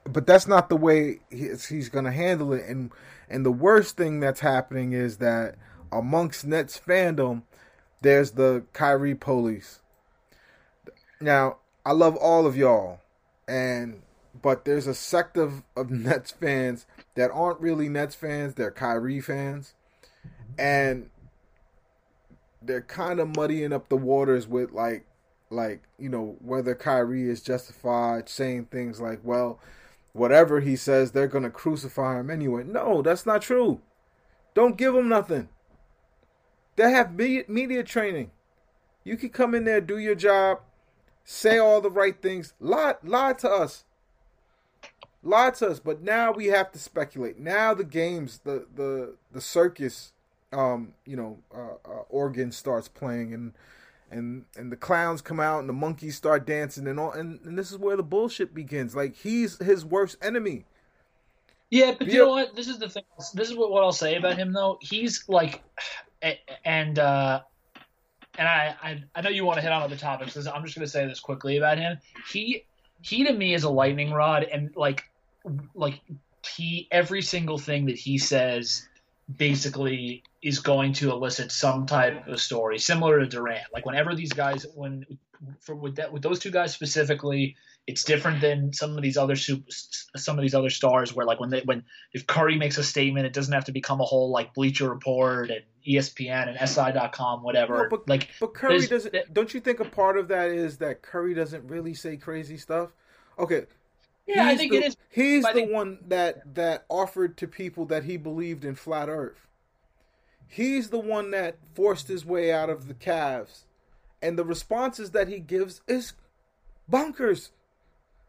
but 0.05 0.27
that's 0.27 0.47
not 0.47 0.69
the 0.69 0.75
way 0.75 1.19
he's, 1.29 1.65
he's 1.65 1.89
going 1.89 2.05
to 2.05 2.11
handle 2.11 2.53
it 2.53 2.65
and 2.67 2.91
and 3.29 3.45
the 3.45 3.51
worst 3.51 3.97
thing 3.97 4.19
that's 4.19 4.41
happening 4.41 4.93
is 4.93 5.17
that 5.17 5.55
amongst 5.91 6.45
Nets 6.45 6.79
fandom, 6.79 7.43
there's 8.01 8.31
the 8.31 8.63
Kyrie 8.73 9.15
police. 9.15 9.79
Now, 11.21 11.57
I 11.85 11.91
love 11.93 12.15
all 12.17 12.45
of 12.45 12.57
y'all, 12.57 12.99
and 13.47 14.01
but 14.39 14.65
there's 14.65 14.87
a 14.87 14.93
sect 14.93 15.37
of, 15.37 15.63
of 15.75 15.89
Nets 15.91 16.31
fans 16.31 16.85
that 17.15 17.31
aren't 17.31 17.59
really 17.59 17.89
Nets 17.89 18.15
fans, 18.15 18.55
they're 18.55 18.71
Kyrie 18.71 19.21
fans. 19.21 19.73
And 20.57 21.09
they're 22.61 22.81
kind 22.81 23.19
of 23.19 23.35
muddying 23.35 23.73
up 23.73 23.89
the 23.89 23.97
waters 23.97 24.47
with 24.47 24.71
like 24.71 25.05
like, 25.53 25.83
you 25.99 26.09
know, 26.09 26.35
whether 26.39 26.75
Kyrie 26.75 27.29
is 27.29 27.41
justified 27.41 28.27
saying 28.27 28.65
things 28.65 28.99
like, 28.99 29.19
well, 29.23 29.59
whatever 30.11 30.59
he 30.59 30.75
says, 30.75 31.11
they're 31.11 31.27
going 31.27 31.43
to 31.43 31.49
crucify 31.49 32.19
him 32.19 32.29
anyway. 32.29 32.63
No, 32.63 33.01
that's 33.01 33.25
not 33.25 33.43
true. 33.43 33.79
Don't 34.53 34.77
give 34.77 34.95
him 34.95 35.07
nothing. 35.07 35.49
They 36.75 36.91
have 36.91 37.13
media 37.13 37.83
training. 37.83 38.31
You 39.03 39.17
can 39.17 39.29
come 39.29 39.53
in 39.53 39.63
there, 39.63 39.81
do 39.81 39.97
your 39.97 40.15
job, 40.15 40.61
say 41.23 41.57
all 41.57 41.81
the 41.81 41.91
right 41.91 42.19
things, 42.19 42.53
lie, 42.59 42.95
lie 43.03 43.33
to 43.33 43.49
us, 43.49 43.83
lie 45.23 45.51
to 45.51 45.67
us. 45.67 45.79
But 45.79 46.01
now 46.01 46.31
we 46.31 46.47
have 46.47 46.71
to 46.73 46.79
speculate. 46.79 47.39
Now 47.39 47.73
the 47.73 47.83
games, 47.83 48.39
the 48.43 48.67
the 48.75 49.15
the 49.31 49.41
circus, 49.41 50.11
um, 50.51 50.93
you 51.05 51.15
know, 51.15 51.39
uh, 51.53 51.89
uh, 51.89 52.03
organ 52.09 52.51
starts 52.51 52.87
playing, 52.87 53.33
and 53.33 53.53
and 54.11 54.45
and 54.55 54.71
the 54.71 54.77
clowns 54.77 55.21
come 55.21 55.39
out, 55.39 55.59
and 55.59 55.69
the 55.69 55.73
monkeys 55.73 56.15
start 56.15 56.45
dancing, 56.45 56.87
and 56.87 56.99
all, 56.99 57.11
and, 57.11 57.39
and 57.45 57.57
this 57.57 57.71
is 57.71 57.77
where 57.77 57.97
the 57.97 58.03
bullshit 58.03 58.53
begins. 58.53 58.95
Like 58.95 59.15
he's 59.15 59.57
his 59.57 59.85
worst 59.85 60.17
enemy. 60.21 60.65
Yeah, 61.69 61.95
but 61.97 62.07
you 62.07 62.19
know 62.19 62.29
what? 62.29 62.55
This 62.55 62.67
is 62.67 62.77
the 62.77 62.87
thing. 62.87 63.03
This 63.33 63.49
is 63.49 63.55
what, 63.55 63.71
what 63.71 63.83
I'll 63.83 63.91
say 63.91 64.15
about 64.15 64.37
him, 64.37 64.53
though. 64.53 64.77
He's 64.79 65.27
like, 65.27 65.63
and 66.65 66.99
uh, 66.99 67.41
and 68.37 68.47
I, 68.47 68.75
I 68.83 69.03
I 69.15 69.21
know 69.21 69.29
you 69.31 69.43
want 69.43 69.57
to 69.57 69.61
hit 69.63 69.71
on 69.71 69.81
other 69.81 69.95
topics. 69.95 70.35
I'm 70.35 70.63
just 70.63 70.75
going 70.75 70.85
to 70.85 70.87
say 70.87 71.07
this 71.07 71.19
quickly 71.19 71.57
about 71.57 71.79
him. 71.79 71.97
He 72.31 72.65
he 73.01 73.23
to 73.23 73.33
me 73.33 73.55
is 73.55 73.63
a 73.63 73.69
lightning 73.71 74.11
rod, 74.11 74.43
and 74.43 74.71
like 74.75 75.03
like 75.73 76.01
he 76.45 76.87
every 76.91 77.21
single 77.21 77.57
thing 77.57 77.85
that 77.85 77.97
he 77.97 78.17
says 78.17 78.87
basically 79.37 80.23
is 80.41 80.59
going 80.59 80.93
to 80.93 81.11
elicit 81.11 81.51
some 81.51 81.85
type 81.85 82.27
of 82.27 82.39
story 82.39 82.77
similar 82.77 83.19
to 83.19 83.25
Durant. 83.25 83.65
Like 83.73 83.85
whenever 83.85 84.15
these 84.15 84.33
guys 84.33 84.65
when 84.75 85.05
for 85.59 85.75
with 85.75 85.95
that 85.95 86.11
with 86.11 86.21
those 86.21 86.39
two 86.39 86.51
guys 86.51 86.73
specifically, 86.73 87.55
it's 87.87 88.03
different 88.03 88.41
than 88.41 88.73
some 88.73 88.95
of 88.95 89.01
these 89.01 89.17
other 89.17 89.35
super, 89.35 89.69
some 89.69 90.37
of 90.37 90.41
these 90.41 90.55
other 90.55 90.69
stars 90.69 91.13
where 91.13 91.25
like 91.25 91.39
when 91.39 91.49
they 91.49 91.61
when 91.61 91.83
if 92.13 92.27
Curry 92.27 92.57
makes 92.57 92.77
a 92.77 92.83
statement, 92.83 93.25
it 93.25 93.33
doesn't 93.33 93.53
have 93.53 93.65
to 93.65 93.71
become 93.71 94.01
a 94.01 94.05
whole 94.05 94.29
like 94.29 94.53
Bleacher 94.53 94.89
Report 94.89 95.49
and 95.49 95.63
ESPN 95.87 96.49
and 96.49 96.69
SI.com 96.69 97.43
whatever. 97.43 97.83
No, 97.83 97.87
but, 97.89 98.07
like, 98.07 98.29
but 98.39 98.53
Curry 98.53 98.85
doesn't. 98.87 99.33
Don't 99.33 99.53
you 99.53 99.59
think 99.59 99.79
a 99.79 99.85
part 99.85 100.17
of 100.17 100.27
that 100.29 100.49
is 100.49 100.77
that 100.77 101.01
Curry 101.01 101.33
doesn't 101.33 101.67
really 101.67 101.93
say 101.93 102.17
crazy 102.17 102.57
stuff? 102.57 102.91
Okay. 103.37 103.65
Yeah, 104.25 104.45
I 104.45 104.55
think 104.55 104.71
the, 104.71 104.77
it 104.77 104.85
is. 104.85 104.97
He's 105.09 105.43
the 105.43 105.65
one 105.65 105.99
that 106.07 106.55
that 106.55 106.85
offered 106.89 107.37
to 107.37 107.47
people 107.47 107.85
that 107.85 108.03
he 108.03 108.17
believed 108.17 108.63
in 108.63 108.75
flat 108.75 109.09
Earth. 109.09 109.47
He's 110.47 110.89
the 110.89 110.99
one 110.99 111.31
that 111.31 111.57
forced 111.73 112.07
his 112.07 112.25
way 112.25 112.51
out 112.51 112.69
of 112.69 112.87
the 112.87 112.93
Cavs, 112.93 113.63
and 114.21 114.37
the 114.37 114.45
responses 114.45 115.11
that 115.11 115.27
he 115.27 115.39
gives 115.39 115.81
is 115.87 116.13
bunkers. 116.87 117.51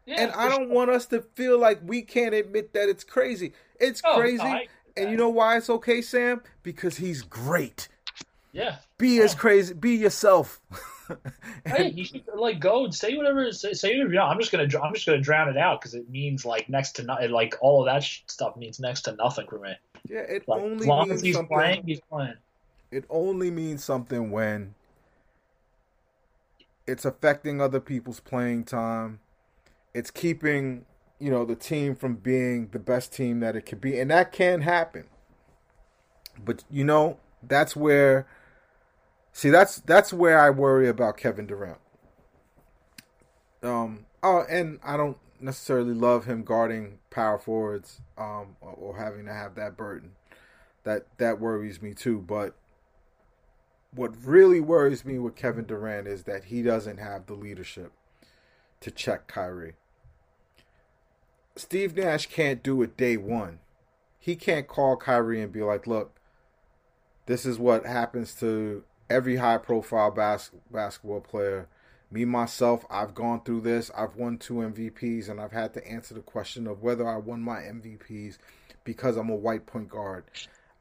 Yeah, 0.05 0.21
and 0.21 0.31
I 0.33 0.49
don't 0.49 0.67
sure. 0.67 0.73
want 0.73 0.91
us 0.91 1.05
to 1.07 1.21
feel 1.21 1.57
like 1.57 1.79
we 1.83 2.01
can't 2.01 2.35
admit 2.35 2.73
that 2.73 2.89
it's 2.89 3.03
crazy. 3.03 3.53
It's 3.79 4.01
oh, 4.03 4.17
crazy. 4.17 4.43
I, 4.43 4.67
and 4.97 5.09
you 5.09 5.17
know 5.17 5.29
why 5.29 5.57
it's 5.57 5.69
okay, 5.69 6.01
Sam? 6.01 6.41
Because 6.63 6.97
he's 6.97 7.21
great. 7.21 7.87
Yeah. 8.51 8.77
Be 8.97 9.21
oh. 9.21 9.25
as 9.25 9.35
crazy. 9.35 9.73
Be 9.73 9.95
yourself. 9.95 10.61
hey, 11.65 11.89
you 11.89 12.05
should 12.05 12.23
like 12.35 12.59
go 12.59 12.85
and 12.85 12.93
say 12.93 13.15
whatever. 13.15 13.51
Say, 13.51 13.73
say 13.73 13.89
whatever. 13.93 14.09
You 14.09 14.19
know, 14.19 14.25
I'm 14.25 14.39
just 14.39 14.51
gonna. 14.51 14.67
I'm 14.81 14.93
just 14.93 15.05
gonna 15.05 15.19
drown 15.19 15.49
it 15.49 15.57
out 15.57 15.81
because 15.81 15.93
it 15.93 16.09
means 16.09 16.45
like 16.45 16.69
next 16.69 16.93
to 16.93 17.03
nothing. 17.03 17.31
Like 17.31 17.55
all 17.61 17.81
of 17.81 17.93
that 17.93 18.03
stuff 18.03 18.55
means 18.57 18.79
next 18.79 19.01
to 19.01 19.15
nothing 19.15 19.47
for 19.47 19.59
me. 19.59 19.73
Yeah, 20.07 20.19
it 20.19 20.47
like, 20.47 20.61
only 20.61 20.77
as 20.77 20.87
long 20.87 21.07
means 21.07 21.19
as 21.19 21.21
he's 21.21 21.35
something, 21.35 21.57
playing, 21.57 21.83
he's 21.85 22.01
playing. 22.01 22.35
It 22.91 23.05
only 23.09 23.51
means 23.51 23.83
something 23.83 24.31
when 24.31 24.75
it's 26.87 27.05
affecting 27.05 27.59
other 27.59 27.79
people's 27.79 28.19
playing 28.19 28.63
time 28.63 29.19
it's 29.95 30.11
keeping 30.11 30.85
you 31.19 31.31
know 31.31 31.45
the 31.45 31.55
team 31.55 31.95
from 31.95 32.15
being 32.15 32.67
the 32.73 32.79
best 32.79 33.13
team 33.13 33.39
that 33.39 33.55
it 33.55 33.61
could 33.61 33.81
be, 33.81 33.97
and 33.97 34.11
that 34.11 34.31
can 34.31 34.61
happen. 34.61 35.05
But 36.43 36.65
you 36.69 36.83
know 36.83 37.17
that's 37.41 37.75
where, 37.75 38.27
see 39.35 39.49
that's 39.49 39.75
that's 39.81 40.13
where 40.13 40.39
I 40.39 40.49
worry 40.49 40.87
about 40.87 41.17
Kevin 41.17 41.45
Durant. 41.45 41.77
Um. 43.61 44.05
Oh, 44.23 44.43
and 44.49 44.79
I 44.81 44.95
don't 44.97 45.17
necessarily 45.39 45.93
love 45.93 46.25
him 46.25 46.43
guarding 46.43 46.99
power 47.11 47.37
forwards, 47.37 48.01
um, 48.17 48.55
or, 48.61 48.71
or 48.71 48.97
having 48.97 49.25
to 49.25 49.33
have 49.33 49.53
that 49.55 49.75
burden. 49.75 50.13
That 50.85 51.05
that 51.17 51.39
worries 51.39 51.81
me 51.81 51.93
too. 51.93 52.19
But 52.19 52.55
what 53.91 54.15
really 54.23 54.61
worries 54.61 55.03
me 55.03 55.19
with 55.19 55.35
Kevin 55.35 55.65
Durant 55.65 56.07
is 56.07 56.23
that 56.23 56.45
he 56.45 56.61
doesn't 56.61 56.97
have 56.97 57.25
the 57.25 57.33
leadership 57.33 57.91
to 58.79 58.89
check 58.89 59.27
Kyrie. 59.27 59.73
Steve 61.57 61.95
Nash 61.95 62.27
can't 62.27 62.63
do 62.63 62.81
it 62.81 62.97
day 62.97 63.17
one. 63.17 63.59
He 64.17 64.35
can't 64.35 64.67
call 64.67 64.95
Kyrie 64.95 65.41
and 65.41 65.51
be 65.51 65.61
like, 65.61 65.87
look, 65.87 66.19
this 67.25 67.45
is 67.45 67.59
what 67.59 67.85
happens 67.85 68.33
to 68.35 68.83
every 69.09 69.37
high 69.37 69.57
profile 69.57 70.11
bas- 70.11 70.51
basketball 70.71 71.21
player. 71.21 71.67
Me, 72.11 72.23
myself, 72.23 72.85
I've 72.89 73.13
gone 73.13 73.41
through 73.43 73.61
this. 73.61 73.91
I've 73.95 74.15
won 74.15 74.37
two 74.37 74.55
MVPs, 74.55 75.29
and 75.29 75.41
I've 75.41 75.51
had 75.51 75.73
to 75.73 75.87
answer 75.87 76.13
the 76.13 76.21
question 76.21 76.67
of 76.67 76.81
whether 76.81 77.07
I 77.07 77.17
won 77.17 77.41
my 77.41 77.57
MVPs 77.57 78.37
because 78.83 79.17
I'm 79.17 79.29
a 79.29 79.35
white 79.35 79.65
point 79.65 79.89
guard. 79.89 80.25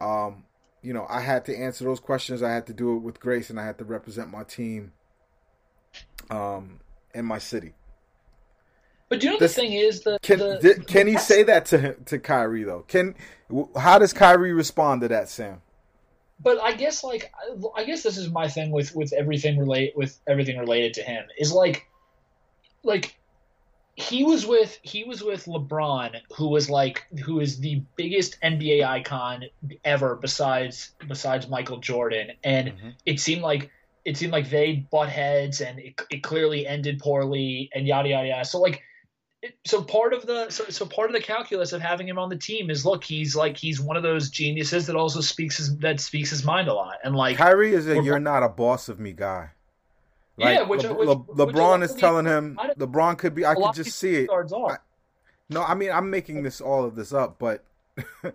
Um, 0.00 0.44
you 0.82 0.92
know, 0.92 1.06
I 1.08 1.20
had 1.20 1.46
to 1.46 1.56
answer 1.56 1.84
those 1.84 2.00
questions. 2.00 2.42
I 2.42 2.52
had 2.52 2.66
to 2.66 2.74
do 2.74 2.94
it 2.96 2.98
with 2.98 3.20
grace, 3.20 3.50
and 3.50 3.58
I 3.58 3.64
had 3.64 3.78
to 3.78 3.84
represent 3.84 4.30
my 4.30 4.44
team 4.44 4.92
um, 6.30 6.80
in 7.14 7.24
my 7.24 7.38
city. 7.38 7.72
But 9.08 9.20
do 9.20 9.26
you 9.26 9.32
know 9.32 9.38
this, 9.38 9.54
the 9.54 9.62
thing 9.62 9.72
is 9.72 10.00
the 10.00 10.18
can 10.22 10.38
the, 10.38 10.58
the, 10.60 10.84
can 10.84 11.06
he 11.06 11.16
say 11.16 11.42
that 11.44 11.66
to 11.66 11.94
to 11.94 12.18
Kyrie 12.18 12.64
though? 12.64 12.84
Can 12.88 13.14
how 13.76 13.98
does 13.98 14.12
Kyrie 14.12 14.52
respond 14.52 15.02
to 15.02 15.08
that, 15.08 15.28
Sam? 15.28 15.62
But 16.44 16.62
I 16.62 16.72
guess 16.72 17.02
like 17.02 17.32
I 17.74 17.84
guess 17.84 18.02
this 18.02 18.18
is 18.18 18.30
my 18.30 18.48
thing 18.48 18.70
with 18.70 18.94
with 18.94 19.12
everything 19.12 19.58
relate 19.58 19.96
with 19.96 20.20
everything 20.28 20.58
related 20.58 20.94
to 20.94 21.02
him 21.02 21.24
is 21.38 21.52
like 21.52 21.88
like 22.84 23.16
he 23.96 24.24
was 24.24 24.46
with 24.46 24.78
he 24.82 25.04
was 25.04 25.22
with 25.22 25.46
LeBron, 25.46 26.20
who 26.36 26.48
was 26.48 26.68
like 26.68 27.04
who 27.24 27.40
is 27.40 27.60
the 27.60 27.82
biggest 27.96 28.40
NBA 28.42 28.84
icon 28.84 29.44
ever 29.84 30.16
besides 30.16 30.92
besides 31.08 31.48
Michael 31.48 31.78
Jordan, 31.78 32.32
and 32.44 32.68
mm-hmm. 32.68 32.88
it 33.06 33.20
seemed 33.20 33.42
like 33.42 33.70
it 34.04 34.16
seemed 34.16 34.32
like 34.32 34.50
they 34.50 34.86
butt 34.90 35.08
heads, 35.08 35.60
and 35.60 35.78
it, 35.78 36.00
it 36.10 36.22
clearly 36.22 36.66
ended 36.66 36.98
poorly, 36.98 37.70
and 37.72 37.86
yada 37.86 38.08
yada 38.08 38.28
yada. 38.28 38.44
So 38.44 38.60
like 38.60 38.82
so 39.64 39.82
part 39.82 40.12
of 40.12 40.26
the 40.26 40.50
so, 40.50 40.64
so 40.68 40.86
part 40.86 41.10
of 41.10 41.14
the 41.14 41.20
calculus 41.20 41.72
of 41.72 41.80
having 41.80 42.08
him 42.08 42.18
on 42.18 42.28
the 42.28 42.36
team 42.36 42.70
is 42.70 42.84
look 42.84 43.04
he's 43.04 43.34
like 43.34 43.56
he's 43.56 43.80
one 43.80 43.96
of 43.96 44.02
those 44.02 44.30
geniuses 44.30 44.86
that 44.86 44.96
also 44.96 45.20
speaks 45.20 45.56
his 45.56 45.76
that 45.78 46.00
speaks 46.00 46.30
his 46.30 46.44
mind 46.44 46.68
a 46.68 46.74
lot 46.74 46.96
and 47.04 47.14
like 47.14 47.36
Kyrie 47.36 47.72
is 47.74 47.88
a 47.88 48.02
you're 48.02 48.18
not 48.18 48.42
a 48.42 48.48
boss 48.48 48.88
of 48.88 48.98
me 48.98 49.12
guy. 49.12 49.50
Like, 50.36 50.58
yeah, 50.58 50.62
which, 50.62 50.82
Le- 50.82 50.94
which, 50.94 51.08
Le- 51.08 51.16
LeBron 51.16 51.80
which 51.80 51.90
is 51.90 51.96
telling 51.96 52.26
him 52.26 52.58
LeBron 52.78 53.18
could 53.18 53.34
be 53.34 53.46
I 53.46 53.54
could 53.54 53.74
just 53.74 53.98
see 53.98 54.16
it. 54.16 54.30
I, 54.30 54.78
no, 55.48 55.62
I 55.62 55.74
mean 55.74 55.90
I'm 55.90 56.10
making 56.10 56.42
this 56.42 56.60
all 56.60 56.84
of 56.84 56.96
this 56.96 57.12
up, 57.12 57.38
but 57.38 57.64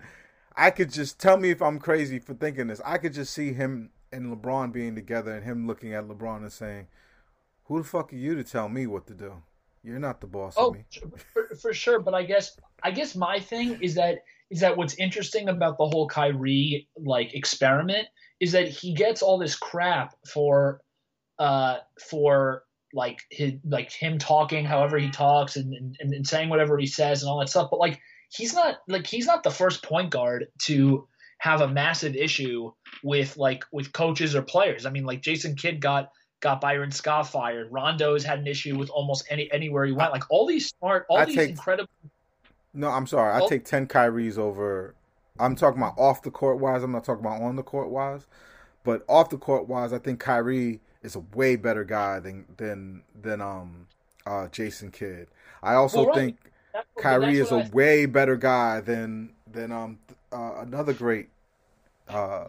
I 0.55 0.71
could 0.71 0.91
just 0.91 1.19
tell 1.19 1.37
me 1.37 1.49
if 1.49 1.61
I'm 1.61 1.79
crazy 1.79 2.19
for 2.19 2.33
thinking 2.33 2.67
this. 2.67 2.81
I 2.85 2.97
could 2.97 3.13
just 3.13 3.33
see 3.33 3.53
him 3.53 3.89
and 4.11 4.35
LeBron 4.35 4.71
being 4.71 4.95
together 4.95 5.33
and 5.33 5.43
him 5.43 5.67
looking 5.67 5.93
at 5.93 6.07
LeBron 6.07 6.37
and 6.37 6.51
saying, 6.51 6.87
"Who 7.65 7.79
the 7.79 7.87
fuck 7.87 8.13
are 8.13 8.15
you 8.15 8.35
to 8.35 8.43
tell 8.43 8.69
me 8.69 8.87
what 8.87 9.05
to 9.07 9.13
do?" 9.13 9.43
You're 9.83 9.99
not 9.99 10.21
the 10.21 10.27
boss 10.27 10.55
oh, 10.57 10.69
of 10.69 10.75
me. 10.75 10.85
For, 11.33 11.55
for 11.55 11.73
sure, 11.73 11.99
but 11.99 12.13
I 12.13 12.23
guess 12.23 12.57
I 12.83 12.91
guess 12.91 13.15
my 13.15 13.39
thing 13.39 13.79
is 13.81 13.95
that 13.95 14.19
is 14.49 14.61
that 14.61 14.77
what's 14.77 14.95
interesting 14.95 15.47
about 15.49 15.77
the 15.77 15.87
whole 15.87 16.07
Kyrie 16.07 16.87
like 16.97 17.33
experiment 17.33 18.07
is 18.39 18.51
that 18.53 18.67
he 18.67 18.93
gets 18.93 19.21
all 19.21 19.37
this 19.37 19.55
crap 19.55 20.15
for 20.27 20.81
uh 21.37 21.77
for 22.09 22.63
like 22.93 23.19
his 23.29 23.53
like 23.63 23.91
him 23.91 24.17
talking 24.17 24.65
however 24.65 24.97
he 24.97 25.09
talks 25.09 25.55
and, 25.55 25.73
and, 25.73 26.13
and 26.13 26.27
saying 26.27 26.49
whatever 26.49 26.77
he 26.77 26.87
says 26.87 27.21
and 27.21 27.29
all 27.29 27.39
that 27.39 27.49
stuff 27.49 27.69
but 27.69 27.79
like 27.79 27.99
he's 28.29 28.53
not 28.53 28.77
like 28.87 29.05
he's 29.05 29.27
not 29.27 29.43
the 29.43 29.51
first 29.51 29.83
point 29.83 30.09
guard 30.09 30.47
to 30.63 31.07
have 31.37 31.61
a 31.61 31.67
massive 31.67 32.15
issue 32.15 32.71
with 33.03 33.37
like 33.37 33.63
with 33.71 33.93
coaches 33.93 34.35
or 34.35 34.41
players 34.41 34.85
i 34.85 34.89
mean 34.89 35.05
like 35.05 35.21
jason 35.21 35.55
kidd 35.55 35.79
got 35.79 36.09
got 36.41 36.61
Byron 36.61 36.91
Scott 36.91 37.27
fired. 37.27 37.71
Rondo's 37.71 38.23
had 38.23 38.39
an 38.39 38.47
issue 38.47 38.77
with 38.77 38.89
almost 38.89 39.25
any 39.29 39.51
anywhere 39.51 39.85
he 39.85 39.91
went. 39.91 40.11
Like 40.11 40.23
all 40.29 40.45
these 40.45 40.67
smart, 40.67 41.05
all 41.09 41.17
I 41.17 41.25
these 41.25 41.35
take, 41.35 41.49
incredible. 41.51 41.89
No, 42.73 42.89
I'm 42.89 43.07
sorry. 43.07 43.41
I 43.41 43.47
take 43.47 43.65
ten 43.65 43.87
Kyries 43.87 44.37
over 44.37 44.95
I'm 45.39 45.55
talking 45.55 45.81
about 45.81 45.97
off 45.97 46.21
the 46.21 46.31
court 46.31 46.59
wise. 46.59 46.83
I'm 46.83 46.91
not 46.91 47.03
talking 47.03 47.25
about 47.25 47.41
on 47.41 47.55
the 47.55 47.63
court 47.63 47.89
wise. 47.89 48.27
But 48.83 49.03
off 49.07 49.29
the 49.29 49.37
court 49.37 49.67
wise, 49.67 49.93
I 49.93 49.99
think 49.99 50.19
Kyrie 50.19 50.81
is 51.01 51.15
a 51.15 51.21
way 51.33 51.55
better 51.55 51.83
guy 51.83 52.19
than 52.19 52.45
than 52.57 53.03
than 53.19 53.41
um 53.41 53.87
uh, 54.25 54.47
Jason 54.49 54.91
Kidd. 54.91 55.27
I 55.63 55.73
also 55.75 55.99
well, 55.99 56.07
right. 56.07 56.15
think 56.15 56.37
that's, 56.73 56.87
Kyrie 56.99 57.39
is 57.39 57.51
a 57.51 57.59
I... 57.59 57.69
way 57.69 58.05
better 58.05 58.35
guy 58.35 58.81
than 58.81 59.33
than 59.49 59.71
um 59.71 59.99
uh, 60.31 60.55
another 60.59 60.93
great 60.93 61.29
uh 62.07 62.45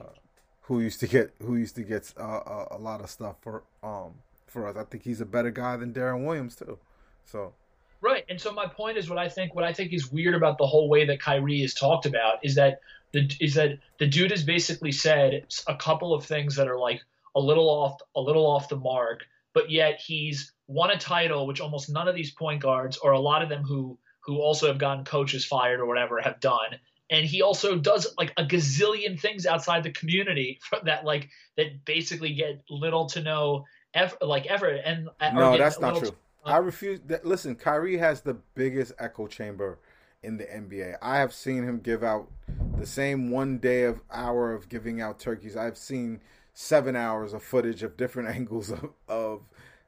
who 0.70 0.78
used 0.78 1.00
to 1.00 1.08
get 1.08 1.32
who 1.42 1.56
used 1.56 1.74
to 1.74 1.82
get 1.82 2.14
uh, 2.16 2.64
a 2.70 2.78
lot 2.78 3.00
of 3.00 3.10
stuff 3.10 3.34
for 3.40 3.64
um 3.82 4.14
for 4.46 4.68
us. 4.68 4.76
I 4.76 4.84
think 4.84 5.02
he's 5.02 5.20
a 5.20 5.26
better 5.26 5.50
guy 5.50 5.76
than 5.76 5.92
Deron 5.92 6.24
Williams 6.24 6.54
too. 6.54 6.78
So 7.24 7.52
Right. 8.00 8.24
And 8.28 8.40
so 8.40 8.52
my 8.52 8.66
point 8.66 8.96
is 8.96 9.10
what 9.10 9.18
I 9.18 9.28
think 9.28 9.52
what 9.52 9.64
I 9.64 9.72
think 9.72 9.92
is 9.92 10.12
weird 10.12 10.36
about 10.36 10.58
the 10.58 10.66
whole 10.66 10.88
way 10.88 11.06
that 11.06 11.20
Kyrie 11.20 11.62
is 11.62 11.74
talked 11.74 12.06
about 12.06 12.44
is 12.44 12.54
that 12.54 12.80
the 13.12 13.28
is 13.40 13.54
that 13.54 13.78
the 13.98 14.06
dude 14.06 14.30
has 14.30 14.44
basically 14.44 14.92
said 14.92 15.44
a 15.66 15.74
couple 15.74 16.14
of 16.14 16.24
things 16.24 16.54
that 16.54 16.68
are 16.68 16.78
like 16.78 17.02
a 17.34 17.40
little 17.40 17.68
off 17.68 18.00
a 18.14 18.20
little 18.20 18.46
off 18.46 18.68
the 18.68 18.76
mark, 18.76 19.24
but 19.52 19.72
yet 19.72 20.00
he's 20.00 20.52
won 20.68 20.92
a 20.92 20.98
title, 20.98 21.48
which 21.48 21.60
almost 21.60 21.90
none 21.90 22.06
of 22.06 22.14
these 22.14 22.30
point 22.30 22.62
guards 22.62 22.96
or 22.96 23.10
a 23.10 23.18
lot 23.18 23.42
of 23.42 23.48
them 23.48 23.64
who 23.64 23.98
who 24.20 24.38
also 24.38 24.68
have 24.68 24.78
gotten 24.78 25.04
coaches 25.04 25.44
fired 25.44 25.80
or 25.80 25.86
whatever 25.86 26.20
have 26.20 26.38
done. 26.38 26.78
And 27.10 27.26
he 27.26 27.42
also 27.42 27.76
does 27.76 28.06
like 28.16 28.32
a 28.36 28.44
gazillion 28.44 29.18
things 29.18 29.44
outside 29.44 29.82
the 29.82 29.90
community 29.90 30.60
that 30.84 31.04
like 31.04 31.28
that 31.56 31.84
basically 31.84 32.34
get 32.34 32.62
little 32.70 33.06
to 33.06 33.22
no 33.22 33.64
ever 33.94 34.16
like 34.22 34.46
ever. 34.46 34.68
And 34.68 35.10
no, 35.34 35.58
that's 35.58 35.80
not 35.80 35.98
true. 35.98 36.14
I 36.44 36.58
refuse. 36.58 37.00
That, 37.06 37.24
listen, 37.24 37.54
Kyrie 37.56 37.98
has 37.98 38.22
the 38.22 38.34
biggest 38.54 38.92
echo 38.98 39.26
chamber 39.26 39.78
in 40.22 40.36
the 40.36 40.44
NBA. 40.44 40.96
I 41.02 41.18
have 41.18 41.32
seen 41.32 41.64
him 41.64 41.80
give 41.80 42.02
out 42.02 42.30
the 42.78 42.86
same 42.86 43.30
one 43.30 43.58
day 43.58 43.84
of 43.84 44.00
hour 44.10 44.52
of 44.52 44.68
giving 44.68 45.00
out 45.00 45.18
turkeys. 45.18 45.56
I've 45.56 45.78
seen 45.78 46.20
seven 46.54 46.96
hours 46.96 47.32
of 47.32 47.42
footage 47.42 47.82
of 47.82 47.96
different 47.96 48.28
angles 48.34 48.70
of, 48.70 48.90
of 49.08 49.42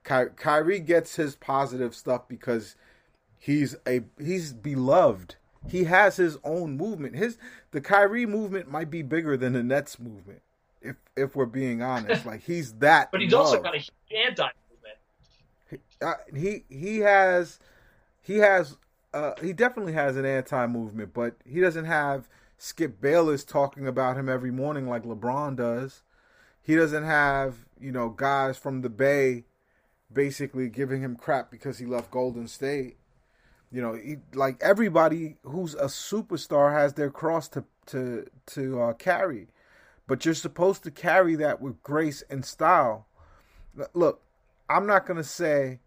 Ky- 0.05 0.35
Kyrie 0.37 0.81
gets 0.81 1.17
his 1.17 1.37
positive 1.37 1.95
stuff 1.95 2.29
because 2.29 2.77
he's 3.39 3.77
a 3.87 4.03
he's 4.19 4.53
beloved. 4.53 5.37
He 5.69 5.85
has 5.85 6.17
his 6.17 6.39
own 6.45 6.77
movement. 6.77 7.17
His 7.17 7.39
the 7.71 7.81
Kyrie 7.81 8.27
movement 8.27 8.71
might 8.71 8.91
be 8.91 9.03
bigger 9.03 9.37
than 9.37 9.53
the 9.53 9.63
Nets 9.63 9.99
movement. 9.99 10.43
If 10.81 10.97
if 11.17 11.37
we're 11.37 11.47
being 11.47 11.83
honest, 11.83 12.27
like 12.27 12.43
he's 12.43 12.73
that. 12.75 13.13
but 13.13 13.21
he's 13.21 13.33
loved. 13.33 13.47
also 13.47 13.63
got 13.63 13.77
a 13.77 13.83
anti 14.27 14.49
uh, 16.03 16.15
he 16.35 16.65
he 16.69 16.99
has 16.99 17.59
he 18.21 18.39
has 18.39 18.77
uh, 19.15 19.33
he 19.41 19.53
definitely 19.53 19.93
has 19.93 20.17
an 20.17 20.25
anti 20.25 20.67
movement, 20.67 21.13
but 21.15 21.37
he 21.45 21.61
doesn't 21.61 21.85
have 21.85 22.29
Skip 22.59 23.01
Bayless 23.01 23.45
talking 23.45 23.87
about 23.87 24.17
him 24.17 24.29
every 24.29 24.51
morning 24.51 24.89
like 24.89 25.05
LeBron 25.05 25.57
does. 25.57 26.03
He 26.61 26.75
doesn't 26.77 27.05
have 27.05 27.67
you 27.81 27.93
know 27.93 28.11
guys 28.11 28.59
from 28.59 28.83
the 28.83 28.91
Bay 28.91 29.45
basically 30.13 30.69
giving 30.69 31.03
him 31.03 31.17
crap 31.17 31.51
because 31.51 31.79
he 31.79 31.87
left 31.87 32.11
Golden 32.11 32.49
State. 32.49 32.97
You 33.73 33.81
know, 33.81 33.95
he, 33.95 34.19
like 34.35 34.59
everybody 34.61 35.37
who's 35.45 35.75
a 35.75 35.87
superstar 35.87 36.73
has 36.73 36.93
their 36.93 37.11
cross 37.11 37.49
to 37.51 37.65
to 37.87 38.27
to 38.49 38.81
uh, 38.81 38.93
carry, 38.93 39.49
but 40.07 40.25
you're 40.25 40.35
supposed 40.35 40.83
to 40.85 40.91
carry 40.91 41.37
that 41.37 41.61
with 41.63 41.83
grace 41.83 42.23
and 42.29 42.45
style. 42.45 43.07
Look, 43.95 44.21
I'm 44.69 44.87
not 44.87 45.07
gonna 45.07 45.25
say 45.25 45.81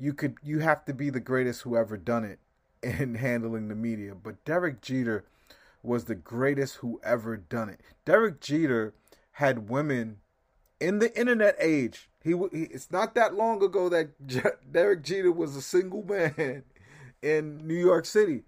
you 0.00 0.12
could 0.12 0.36
you 0.42 0.58
have 0.58 0.84
to 0.86 0.92
be 0.92 1.10
the 1.10 1.20
greatest 1.20 1.62
who 1.62 1.76
ever 1.76 1.96
done 1.96 2.24
it 2.24 2.40
in 2.82 3.14
handling 3.14 3.68
the 3.68 3.76
media. 3.76 4.16
But 4.16 4.44
Derek 4.44 4.80
Jeter 4.82 5.24
was 5.80 6.04
the 6.04 6.16
greatest 6.16 6.76
who 6.76 7.00
ever 7.04 7.36
done 7.36 7.68
it. 7.68 7.80
Derek 8.04 8.40
Jeter 8.40 8.94
had 9.32 9.68
women 9.68 10.18
in 10.80 10.98
the 10.98 11.16
internet 11.16 11.54
age. 11.60 12.08
He, 12.24 12.30
he 12.30 12.64
it's 12.64 12.90
not 12.90 13.14
that 13.14 13.34
long 13.34 13.62
ago 13.62 13.88
that 13.88 14.10
Derek 14.72 15.04
Jeter 15.04 15.30
was 15.30 15.54
a 15.54 15.62
single 15.62 16.02
man 16.02 16.64
in 17.22 17.66
New 17.66 17.74
York 17.74 18.04
City. 18.04 18.42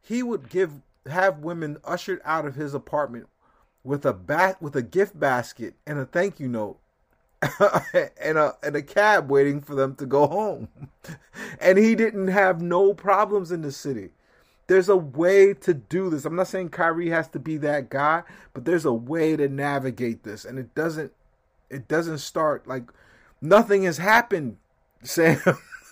He 0.00 0.22
would 0.22 0.48
give 0.48 0.80
have 1.10 1.38
women 1.38 1.78
ushered 1.84 2.20
out 2.24 2.46
of 2.46 2.54
his 2.54 2.74
apartment 2.74 3.28
with 3.84 4.06
a 4.06 4.12
bat 4.12 4.62
with 4.62 4.76
a 4.76 4.82
gift 4.82 5.18
basket 5.18 5.74
and 5.86 5.98
a 5.98 6.04
thank 6.04 6.38
you 6.38 6.48
note 6.48 6.78
and 8.20 8.38
a 8.38 8.54
and 8.62 8.76
a 8.76 8.82
cab 8.82 9.30
waiting 9.30 9.60
for 9.60 9.74
them 9.74 9.94
to 9.96 10.06
go 10.06 10.26
home. 10.26 10.68
and 11.60 11.78
he 11.78 11.94
didn't 11.94 12.28
have 12.28 12.62
no 12.62 12.94
problems 12.94 13.50
in 13.50 13.62
the 13.62 13.72
city. 13.72 14.10
There's 14.68 14.88
a 14.88 14.96
way 14.96 15.52
to 15.54 15.74
do 15.74 16.08
this. 16.08 16.24
I'm 16.24 16.36
not 16.36 16.46
saying 16.46 16.70
Kyrie 16.70 17.10
has 17.10 17.28
to 17.28 17.38
be 17.38 17.56
that 17.58 17.90
guy, 17.90 18.22
but 18.54 18.64
there's 18.64 18.84
a 18.84 18.92
way 18.92 19.36
to 19.36 19.48
navigate 19.48 20.22
this, 20.22 20.44
and 20.44 20.58
it 20.58 20.74
doesn't 20.74 21.12
it 21.68 21.88
doesn't 21.88 22.18
start 22.18 22.66
like 22.68 22.84
nothing 23.40 23.82
has 23.84 23.98
happened, 23.98 24.56
Sam. 25.02 25.40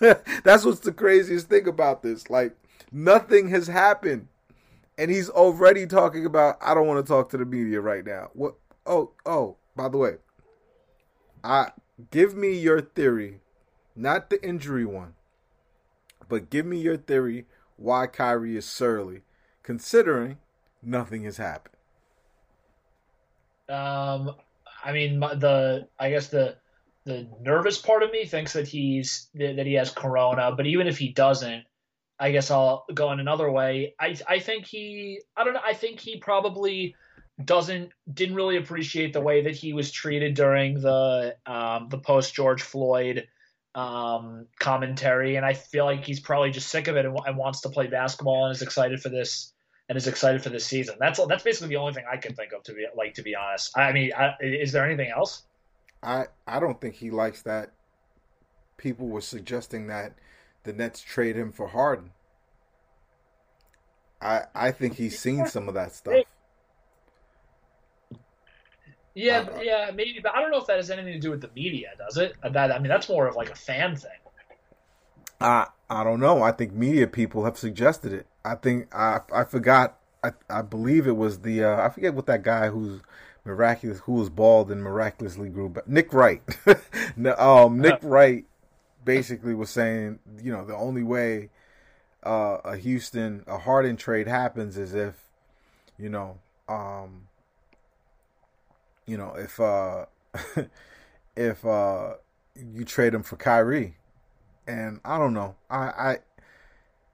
That's 0.43 0.65
what's 0.65 0.79
the 0.79 0.91
craziest 0.91 1.47
thing 1.47 1.67
about 1.67 2.01
this. 2.01 2.29
Like 2.29 2.55
nothing 2.91 3.49
has 3.49 3.67
happened. 3.67 4.27
And 4.97 5.11
he's 5.11 5.29
already 5.29 5.85
talking 5.85 6.25
about 6.25 6.57
I 6.61 6.73
don't 6.73 6.87
want 6.87 7.05
to 7.05 7.09
talk 7.09 7.29
to 7.29 7.37
the 7.37 7.45
media 7.45 7.81
right 7.81 8.05
now. 8.05 8.29
What 8.33 8.55
oh 8.85 9.11
oh, 9.25 9.57
by 9.75 9.89
the 9.89 9.97
way, 9.97 10.15
I 11.43 11.71
give 12.09 12.35
me 12.35 12.53
your 12.53 12.81
theory, 12.81 13.41
not 13.95 14.29
the 14.29 14.43
injury 14.43 14.85
one, 14.85 15.13
but 16.27 16.49
give 16.49 16.65
me 16.65 16.79
your 16.79 16.97
theory 16.97 17.45
why 17.77 18.07
Kyrie 18.07 18.57
is 18.57 18.65
surly, 18.65 19.21
considering 19.63 20.37
nothing 20.81 21.23
has 21.23 21.37
happened. 21.37 21.75
Um, 23.69 24.35
I 24.83 24.91
mean, 24.91 25.19
the 25.19 25.87
I 25.99 26.09
guess 26.09 26.27
the 26.27 26.57
the 27.05 27.27
nervous 27.41 27.77
part 27.79 28.03
of 28.03 28.11
me 28.11 28.25
thinks 28.25 28.53
that 28.53 28.67
he's 28.67 29.29
that 29.33 29.65
he 29.65 29.73
has 29.73 29.89
corona, 29.89 30.53
but 30.55 30.67
even 30.67 30.87
if 30.87 30.97
he 30.97 31.09
doesn't, 31.09 31.63
I 32.19 32.31
guess 32.31 32.51
I'll 32.51 32.85
go 32.93 33.11
in 33.11 33.19
another 33.19 33.49
way. 33.49 33.95
I 33.99 34.15
I 34.27 34.39
think 34.39 34.65
he 34.65 35.21
I 35.35 35.43
don't 35.43 35.53
know. 35.53 35.61
I 35.65 35.73
think 35.73 35.99
he 35.99 36.17
probably 36.17 36.95
doesn't 37.43 37.91
didn't 38.11 38.35
really 38.35 38.57
appreciate 38.57 39.13
the 39.13 39.21
way 39.21 39.43
that 39.43 39.55
he 39.55 39.73
was 39.73 39.91
treated 39.91 40.35
during 40.35 40.79
the 40.79 41.35
um, 41.45 41.87
the 41.89 41.97
post 41.97 42.35
George 42.35 42.61
Floyd 42.61 43.27
um, 43.73 44.47
commentary, 44.59 45.37
and 45.37 45.45
I 45.45 45.53
feel 45.53 45.85
like 45.85 46.05
he's 46.05 46.19
probably 46.19 46.51
just 46.51 46.67
sick 46.67 46.87
of 46.87 46.97
it 46.97 47.05
and, 47.05 47.17
and, 47.25 47.37
wants 47.37 47.61
to 47.61 47.69
play 47.69 47.87
basketball 47.87 48.45
and 48.45 48.55
is 48.55 48.61
excited 48.61 49.01
for 49.01 49.09
this 49.09 49.53
and 49.87 49.97
is 49.97 50.07
excited 50.07 50.43
for 50.43 50.49
this 50.49 50.65
season. 50.65 50.95
That's 50.99 51.25
that's 51.25 51.43
basically 51.43 51.69
the 51.69 51.77
only 51.77 51.93
thing 51.93 52.05
I 52.11 52.17
can 52.17 52.35
think 52.35 52.51
of 52.53 52.63
to 52.63 52.73
be 52.73 52.85
like 52.95 53.15
to 53.15 53.23
be 53.23 53.35
honest. 53.35 53.75
I 53.75 53.91
mean, 53.93 54.11
I, 54.15 54.35
is 54.41 54.71
there 54.71 54.85
anything 54.85 55.09
else? 55.09 55.43
I 56.03 56.25
I 56.47 56.59
don't 56.59 56.79
think 56.81 56.95
he 56.95 57.11
likes 57.11 57.41
that. 57.43 57.71
People 58.77 59.07
were 59.07 59.21
suggesting 59.21 59.87
that 59.87 60.13
the 60.63 60.73
Nets 60.73 61.01
trade 61.01 61.35
him 61.35 61.51
for 61.51 61.67
Harden. 61.67 62.11
I 64.21 64.43
I 64.53 64.71
think 64.71 64.95
he's 64.95 65.19
seen 65.19 65.45
some 65.45 65.67
of 65.67 65.73
that 65.75 65.93
stuff. 65.93 66.23
Yeah, 69.13 69.39
uh, 69.39 69.61
yeah, 69.61 69.91
maybe, 69.93 70.19
but 70.23 70.33
I 70.33 70.41
don't 70.41 70.51
know 70.51 70.59
if 70.59 70.67
that 70.67 70.77
has 70.77 70.89
anything 70.89 71.13
to 71.13 71.19
do 71.19 71.31
with 71.31 71.41
the 71.41 71.49
media, 71.53 71.89
does 71.97 72.17
it? 72.17 72.35
That 72.43 72.71
I 72.71 72.79
mean, 72.79 72.87
that's 72.87 73.09
more 73.09 73.27
of 73.27 73.35
like 73.35 73.49
a 73.49 73.55
fan 73.55 73.95
thing. 73.95 74.11
I 75.41 75.67
I 75.89 76.03
don't 76.03 76.19
know. 76.19 76.41
I 76.43 76.51
think 76.51 76.73
media 76.73 77.07
people 77.07 77.43
have 77.45 77.57
suggested 77.57 78.13
it. 78.13 78.27
I 78.45 78.55
think 78.55 78.93
I 78.95 79.19
I 79.33 79.43
forgot. 79.43 79.97
I 80.23 80.31
I 80.49 80.61
believe 80.61 81.07
it 81.07 81.17
was 81.17 81.39
the 81.39 81.63
uh, 81.63 81.85
I 81.85 81.89
forget 81.89 82.13
what 82.13 82.27
that 82.27 82.43
guy 82.43 82.69
who's 82.69 83.01
miraculous 83.43 83.99
who 83.99 84.13
was 84.13 84.29
bald 84.29 84.71
and 84.71 84.83
miraculously 84.83 85.49
grew 85.49 85.69
back. 85.69 85.87
Nick 85.87 86.13
Wright. 86.13 86.41
um, 87.37 87.79
Nick 87.79 87.99
Wright 88.01 88.45
basically 89.03 89.53
was 89.53 89.69
saying, 89.69 90.19
you 90.41 90.51
know, 90.51 90.65
the 90.65 90.75
only 90.75 91.03
way 91.03 91.49
uh, 92.23 92.57
a 92.63 92.77
Houston 92.77 93.43
a 93.47 93.57
Harden 93.57 93.97
trade 93.97 94.27
happens 94.27 94.77
is 94.77 94.93
if, 94.93 95.15
you 95.97 96.09
know, 96.09 96.39
um, 96.67 97.27
you 99.05 99.17
know, 99.17 99.35
if 99.35 99.59
uh 99.59 100.05
if 101.35 101.65
uh 101.65 102.13
you 102.55 102.85
trade 102.85 103.13
him 103.13 103.23
for 103.23 103.35
Kyrie. 103.35 103.97
And 104.67 105.01
I 105.03 105.17
don't 105.17 105.33
know. 105.33 105.55
I 105.69 105.77
I 105.77 106.17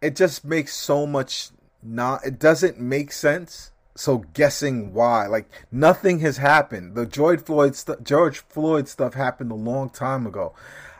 it 0.01 0.15
just 0.15 0.45
makes 0.45 0.75
so 0.75 1.07
much 1.07 1.49
not 1.81 2.25
it 2.25 2.39
doesn't 2.39 2.79
make 2.79 3.11
sense. 3.11 3.71
So 3.97 4.19
guessing 4.35 4.93
why, 4.93 5.25
like 5.25 5.49
nothing 5.71 6.19
has 6.19 6.37
happened. 6.37 6.93
The 6.93 7.07
George 7.07 7.41
Floyd 7.41 7.75
st- 7.75 8.03
George 8.03 8.39
Floyd 8.39 8.87
stuff 8.87 9.15
happened 9.15 9.51
a 9.51 9.55
long 9.55 9.89
time 9.89 10.27
ago. 10.27 10.53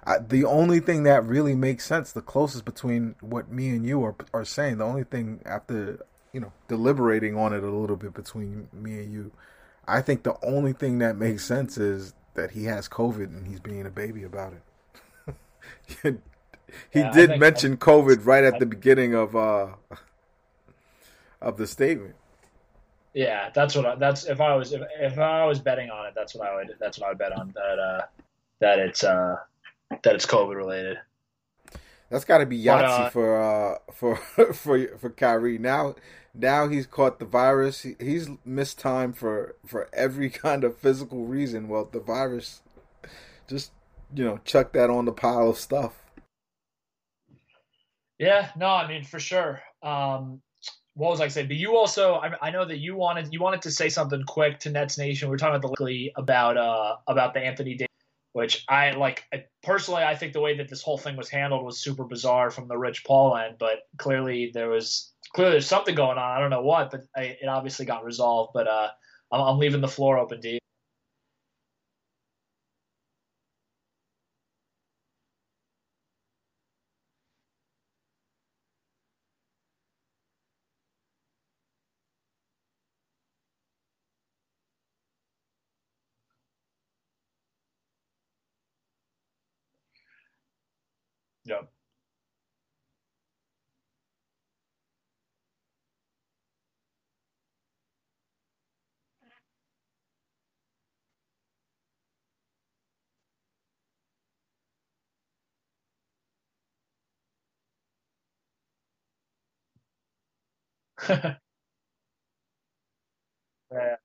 I, 0.04 0.18
the 0.18 0.46
only 0.46 0.80
thing 0.80 1.04
that 1.04 1.24
really 1.24 1.54
makes 1.54 1.86
sense, 1.86 2.12
the 2.12 2.22
closest 2.22 2.66
between 2.66 3.14
what 3.22 3.52
me 3.52 3.70
and 3.70 3.86
you 3.86 4.04
are 4.04 4.16
are 4.34 4.46
saying, 4.46 4.80
the 4.80 4.86
only 4.86 5.04
thing 5.04 5.42
after 5.46 6.04
you 6.34 6.40
know 6.40 6.52
deliberating 6.68 7.38
on 7.38 7.54
it 7.54 7.64
a 7.64 7.70
little 7.70 7.98
bit 7.98 8.16
between 8.16 8.68
me 8.74 8.94
and 8.94 9.14
you, 9.14 9.32
I 9.88 10.02
think 10.02 10.24
the 10.24 10.38
only 10.44 10.74
thing 10.74 10.98
that 10.98 11.18
makes 11.18 11.46
sense 11.46 11.78
is 11.78 12.16
that 12.34 12.52
he 12.52 12.64
has 12.64 12.90
COVID 12.90 13.26
and 13.26 13.48
he's 13.48 13.60
being 13.60 13.86
a 13.86 13.92
baby 13.92 14.24
about 14.24 14.54
it. 14.54 14.64
he 16.90 17.00
yeah, 17.00 17.12
did 17.12 17.40
mention 17.40 17.78
COVID 17.78 18.26
right 18.26 18.44
at 18.44 18.58
the 18.58 18.66
beginning 18.66 19.14
of 19.14 19.36
uh 19.36 19.68
of 21.40 21.58
the 21.58 21.68
statement. 21.68 22.16
Yeah, 23.18 23.50
that's 23.52 23.76
what 23.76 23.84
I, 23.84 23.96
that's 23.96 24.26
if 24.26 24.40
I 24.40 24.56
was 24.56 24.74
if, 24.74 24.82
if 25.00 25.18
I 25.18 25.44
was 25.44 25.58
betting 25.60 25.90
on 25.90 26.06
it, 26.06 26.14
that's 26.16 26.36
what 26.36 26.48
I 26.48 26.56
would 26.56 26.76
that's 26.80 27.00
what 27.00 27.08
I 27.08 27.10
would 27.10 27.18
bet 27.18 27.32
on 27.32 27.52
that 27.56 27.80
uh 27.80 28.02
that 28.62 28.78
it's 28.78 29.04
uh 29.04 29.38
that 30.04 30.14
it's 30.14 30.28
COVID 30.28 30.56
related. 30.56 30.98
That's 32.12 32.26
got 32.26 32.38
to 32.38 32.46
be 32.46 32.64
Yahtzee 32.64 33.08
uh, 33.08 33.10
for 33.10 33.42
uh 33.42 33.78
for 33.92 34.16
for 34.54 34.98
for 35.00 35.10
Kyrie. 35.10 35.58
Now 35.58 35.96
now 36.36 36.68
he's 36.68 36.86
caught 36.86 37.18
the 37.18 37.26
virus. 37.26 37.82
He, 37.82 37.96
he's 38.00 38.30
missed 38.46 38.78
time 38.78 39.14
for 39.14 39.56
for 39.66 39.90
every 39.94 40.30
kind 40.46 40.64
of 40.64 40.78
physical 40.78 41.26
reason. 41.26 41.70
Well, 41.70 41.90
the 41.92 42.00
virus 42.00 42.62
just 43.48 43.72
you 44.14 44.26
know 44.26 44.40
chuck 44.46 44.74
that 44.74 44.92
on 44.92 45.06
the 45.06 45.12
pile 45.12 45.50
of 45.50 45.58
stuff. 45.58 45.96
Yeah, 48.20 48.52
no, 48.56 48.68
I 48.68 48.88
mean 48.88 49.04
for 49.04 49.20
sure. 49.20 49.60
Um, 49.82 50.44
what 50.98 51.12
was 51.12 51.22
I 51.22 51.28
saying? 51.28 51.48
But 51.48 51.58
you 51.58 51.78
also, 51.78 52.16
I, 52.16 52.34
I, 52.42 52.52
know 52.52 52.66
that 52.66 52.80
you 52.80 52.96
wanted 52.96 53.32
you 53.32 53.40
wanted 53.40 53.62
to 53.64 53.72
say 53.72 53.88
something 53.88 54.24
quick 54.24 54.60
to 54.62 54.72
Nets 54.72 54.98
Nation. 54.98 55.30
We 55.30 55.36
are 55.36 55.38
talking 55.38 55.56
about 55.58 55.76
the 55.80 56.12
about 56.18 56.58
uh 56.58 56.96
about 57.08 57.36
the 57.36 57.40
Anthony 57.40 57.76
Davis, 57.76 57.88
which 58.34 58.66
I 58.68 58.92
like 58.92 59.24
I, 59.32 59.46
personally. 59.62 60.04
I 60.04 60.16
think 60.16 60.34
the 60.34 60.42
way 60.42 60.58
that 60.58 60.70
this 60.70 60.82
whole 60.82 60.98
thing 60.98 61.16
was 61.16 61.30
handled 61.30 61.64
was 61.64 61.80
super 61.80 62.04
bizarre 62.04 62.50
from 62.50 62.68
the 62.68 62.78
Rich 62.78 63.04
Paul 63.06 63.38
end, 63.38 63.58
but 63.60 63.82
clearly 63.98 64.50
there 64.54 64.70
was 64.70 65.14
clearly 65.36 65.54
there's 65.54 65.68
something 65.68 65.94
going 65.96 66.18
on. 66.18 66.38
I 66.38 66.40
don't 66.40 66.50
know 66.50 66.64
what, 66.64 66.90
but 66.90 67.02
I, 67.16 67.38
it 67.42 67.48
obviously 67.48 67.86
got 67.86 68.04
resolved. 68.04 68.52
But 68.56 68.68
uh, 68.68 68.90
I'm, 69.32 69.42
I'm 69.42 69.60
leaving 69.60 69.82
the 69.82 69.88
floor 69.88 70.18
open 70.18 70.42
to 70.42 70.50
you. 70.54 70.60
Yep. 91.46 91.72
yeah. 113.72 113.98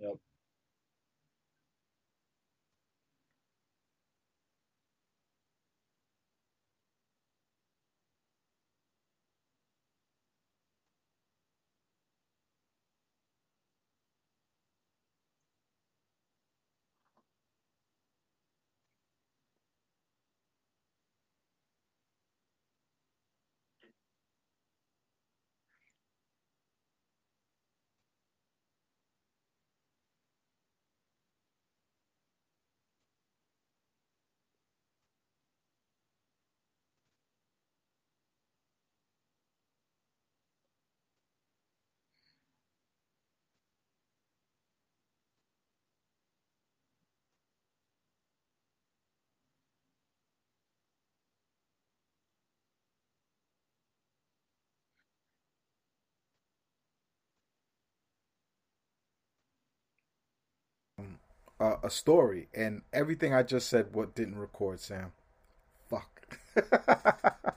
Yep. 0.00 0.29
Uh, 61.60 61.76
a 61.82 61.90
story, 61.90 62.48
and 62.54 62.82
everything 62.92 63.34
I 63.34 63.42
just 63.42 63.68
said 63.68 63.94
what 63.94 64.14
didn't 64.14 64.38
record, 64.38 64.80
Sam. 64.80 65.12
Fuck. 65.88 66.36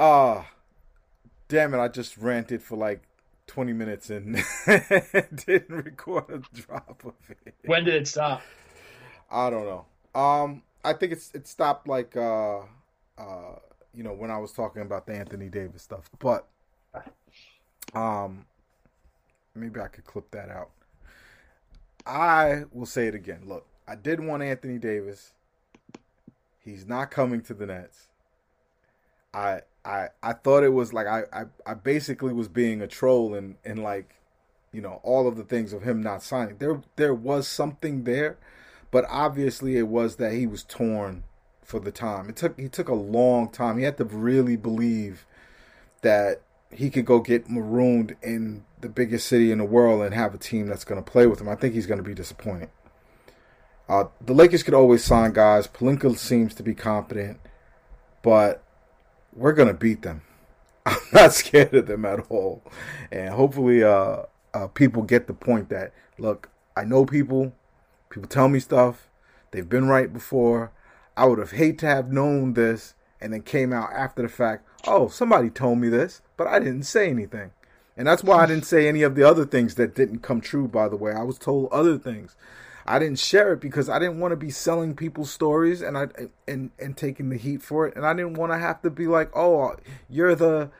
Ah, 0.00 0.38
uh, 0.38 0.44
damn 1.48 1.74
it! 1.74 1.80
I 1.80 1.88
just 1.88 2.16
ranted 2.18 2.62
for 2.62 2.76
like 2.76 3.02
twenty 3.48 3.72
minutes 3.72 4.10
and 4.10 4.36
didn't 4.66 5.70
record 5.70 6.24
a 6.30 6.56
drop 6.56 7.02
of 7.04 7.14
it. 7.44 7.54
When 7.64 7.82
did 7.82 7.94
it 7.94 8.06
stop? 8.06 8.42
I 9.28 9.50
don't 9.50 9.64
know. 9.64 9.86
Um, 10.20 10.62
I 10.84 10.92
think 10.92 11.12
it's 11.12 11.34
it 11.34 11.48
stopped 11.48 11.88
like 11.88 12.16
uh, 12.16 12.60
uh, 13.18 13.56
you 13.92 14.04
know, 14.04 14.12
when 14.12 14.30
I 14.30 14.38
was 14.38 14.52
talking 14.52 14.82
about 14.82 15.06
the 15.06 15.14
Anthony 15.14 15.48
Davis 15.48 15.82
stuff, 15.82 16.08
but 16.20 16.46
um, 17.94 18.46
maybe 19.54 19.80
I 19.80 19.88
could 19.88 20.04
clip 20.04 20.30
that 20.30 20.48
out. 20.48 20.70
I 22.08 22.64
will 22.72 22.86
say 22.86 23.06
it 23.06 23.14
again. 23.14 23.42
Look, 23.46 23.66
I 23.86 23.94
did 23.94 24.20
want 24.20 24.42
Anthony 24.42 24.78
Davis. 24.78 25.34
He's 26.58 26.86
not 26.86 27.10
coming 27.10 27.42
to 27.42 27.54
the 27.54 27.66
Nets. 27.66 28.08
I 29.34 29.60
I 29.84 30.08
I 30.22 30.32
thought 30.32 30.64
it 30.64 30.72
was 30.72 30.92
like 30.92 31.06
I 31.06 31.24
I, 31.32 31.44
I 31.66 31.74
basically 31.74 32.32
was 32.32 32.48
being 32.48 32.80
a 32.80 32.86
troll 32.86 33.34
and 33.34 33.56
and 33.64 33.82
like 33.82 34.14
you 34.72 34.80
know 34.80 35.00
all 35.02 35.28
of 35.28 35.36
the 35.36 35.44
things 35.44 35.72
of 35.72 35.82
him 35.82 36.02
not 36.02 36.22
signing. 36.22 36.56
There 36.58 36.82
there 36.96 37.14
was 37.14 37.46
something 37.46 38.04
there, 38.04 38.38
but 38.90 39.04
obviously 39.08 39.76
it 39.76 39.88
was 39.88 40.16
that 40.16 40.32
he 40.32 40.46
was 40.46 40.64
torn 40.64 41.24
for 41.62 41.78
the 41.78 41.92
time. 41.92 42.30
It 42.30 42.36
took 42.36 42.58
he 42.58 42.68
took 42.68 42.88
a 42.88 42.94
long 42.94 43.50
time. 43.50 43.76
He 43.76 43.84
had 43.84 43.98
to 43.98 44.04
really 44.04 44.56
believe 44.56 45.26
that 46.00 46.40
he 46.70 46.88
could 46.88 47.04
go 47.04 47.20
get 47.20 47.50
marooned 47.50 48.16
in 48.22 48.64
the 48.80 48.88
biggest 48.88 49.26
city 49.26 49.50
in 49.50 49.58
the 49.58 49.64
world 49.64 50.02
and 50.02 50.14
have 50.14 50.34
a 50.34 50.38
team 50.38 50.66
that's 50.66 50.84
going 50.84 51.02
to 51.02 51.10
play 51.10 51.26
with 51.26 51.40
him, 51.40 51.48
I 51.48 51.54
think 51.54 51.74
he's 51.74 51.86
going 51.86 51.98
to 51.98 52.04
be 52.04 52.14
disappointed. 52.14 52.70
Uh, 53.88 54.04
the 54.20 54.34
Lakers 54.34 54.62
could 54.62 54.74
always 54.74 55.02
sign 55.02 55.32
guys. 55.32 55.66
Pelinka 55.66 56.16
seems 56.16 56.54
to 56.54 56.62
be 56.62 56.74
competent, 56.74 57.40
but 58.22 58.62
we're 59.34 59.52
going 59.52 59.68
to 59.68 59.74
beat 59.74 60.02
them. 60.02 60.22
I'm 60.86 60.98
not 61.12 61.32
scared 61.32 61.74
of 61.74 61.86
them 61.86 62.04
at 62.04 62.20
all. 62.28 62.62
And 63.10 63.30
hopefully, 63.30 63.82
uh, 63.82 64.24
uh, 64.52 64.66
people 64.68 65.02
get 65.02 65.26
the 65.26 65.34
point 65.34 65.68
that 65.70 65.92
look, 66.18 66.50
I 66.76 66.84
know 66.84 67.04
people 67.04 67.52
People 68.10 68.28
tell 68.28 68.48
me 68.48 68.60
stuff. 68.60 69.08
They've 69.50 69.68
been 69.68 69.88
right 69.88 70.12
before. 70.12 70.72
I 71.16 71.26
would 71.26 71.38
have 71.38 71.52
hate 71.52 71.78
to 71.80 71.86
have 71.86 72.12
known 72.12 72.54
this 72.54 72.94
and 73.20 73.32
then 73.32 73.42
came 73.42 73.72
out 73.72 73.92
after 73.92 74.22
the 74.22 74.28
fact. 74.28 74.66
Oh, 74.86 75.08
somebody 75.08 75.50
told 75.50 75.78
me 75.78 75.88
this, 75.88 76.22
but 76.36 76.46
I 76.46 76.58
didn't 76.58 76.84
say 76.84 77.10
anything. 77.10 77.50
And 77.98 78.06
that's 78.06 78.22
why 78.22 78.44
I 78.44 78.46
didn't 78.46 78.64
say 78.64 78.86
any 78.86 79.02
of 79.02 79.16
the 79.16 79.24
other 79.24 79.44
things 79.44 79.74
that 79.74 79.96
didn't 79.96 80.20
come 80.20 80.40
true, 80.40 80.68
by 80.68 80.88
the 80.88 80.96
way. 80.96 81.12
I 81.12 81.24
was 81.24 81.36
told 81.36 81.68
other 81.72 81.98
things. 81.98 82.36
I 82.86 83.00
didn't 83.00 83.18
share 83.18 83.52
it 83.52 83.60
because 83.60 83.88
I 83.88 83.98
didn't 83.98 84.20
want 84.20 84.32
to 84.32 84.36
be 84.36 84.50
selling 84.50 84.94
people's 84.94 85.32
stories 85.32 85.82
and 85.82 85.98
I 85.98 86.06
and 86.46 86.70
and 86.78 86.96
taking 86.96 87.28
the 87.28 87.36
heat 87.36 87.60
for 87.60 87.86
it. 87.86 87.96
And 87.96 88.06
I 88.06 88.14
didn't 88.14 88.34
want 88.34 88.52
to 88.52 88.58
have 88.58 88.80
to 88.82 88.90
be 88.90 89.08
like, 89.08 89.36
"Oh, 89.36 89.74
you're 90.08 90.36
the 90.36 90.70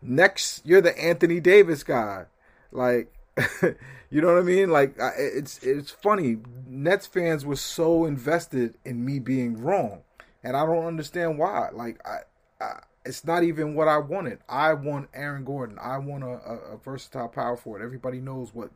next 0.00 0.64
you're 0.64 0.80
the 0.80 0.98
Anthony 0.98 1.40
Davis 1.40 1.82
guy." 1.82 2.26
Like 2.70 3.12
you 4.10 4.20
know 4.20 4.28
what 4.28 4.38
I 4.38 4.42
mean? 4.42 4.70
Like 4.70 4.94
it's 5.18 5.58
it's 5.64 5.90
funny. 5.90 6.38
Nets 6.66 7.06
fans 7.06 7.44
were 7.44 7.56
so 7.56 8.06
invested 8.06 8.76
in 8.84 9.04
me 9.04 9.18
being 9.18 9.60
wrong, 9.60 10.02
and 10.44 10.56
I 10.56 10.64
don't 10.64 10.86
understand 10.86 11.38
why. 11.38 11.68
Like 11.72 12.00
I, 12.06 12.20
I 12.64 12.80
it's 13.08 13.24
not 13.24 13.42
even 13.42 13.74
what 13.74 13.88
I 13.88 13.96
wanted. 13.96 14.38
I 14.50 14.74
want 14.74 15.08
Aaron 15.14 15.42
Gordon. 15.42 15.78
I 15.80 15.96
want 15.96 16.24
a, 16.24 16.26
a, 16.26 16.74
a 16.74 16.76
versatile 16.76 17.28
power 17.28 17.56
forward. 17.56 17.82
Everybody 17.82 18.20
knows 18.20 18.50
what 18.52 18.70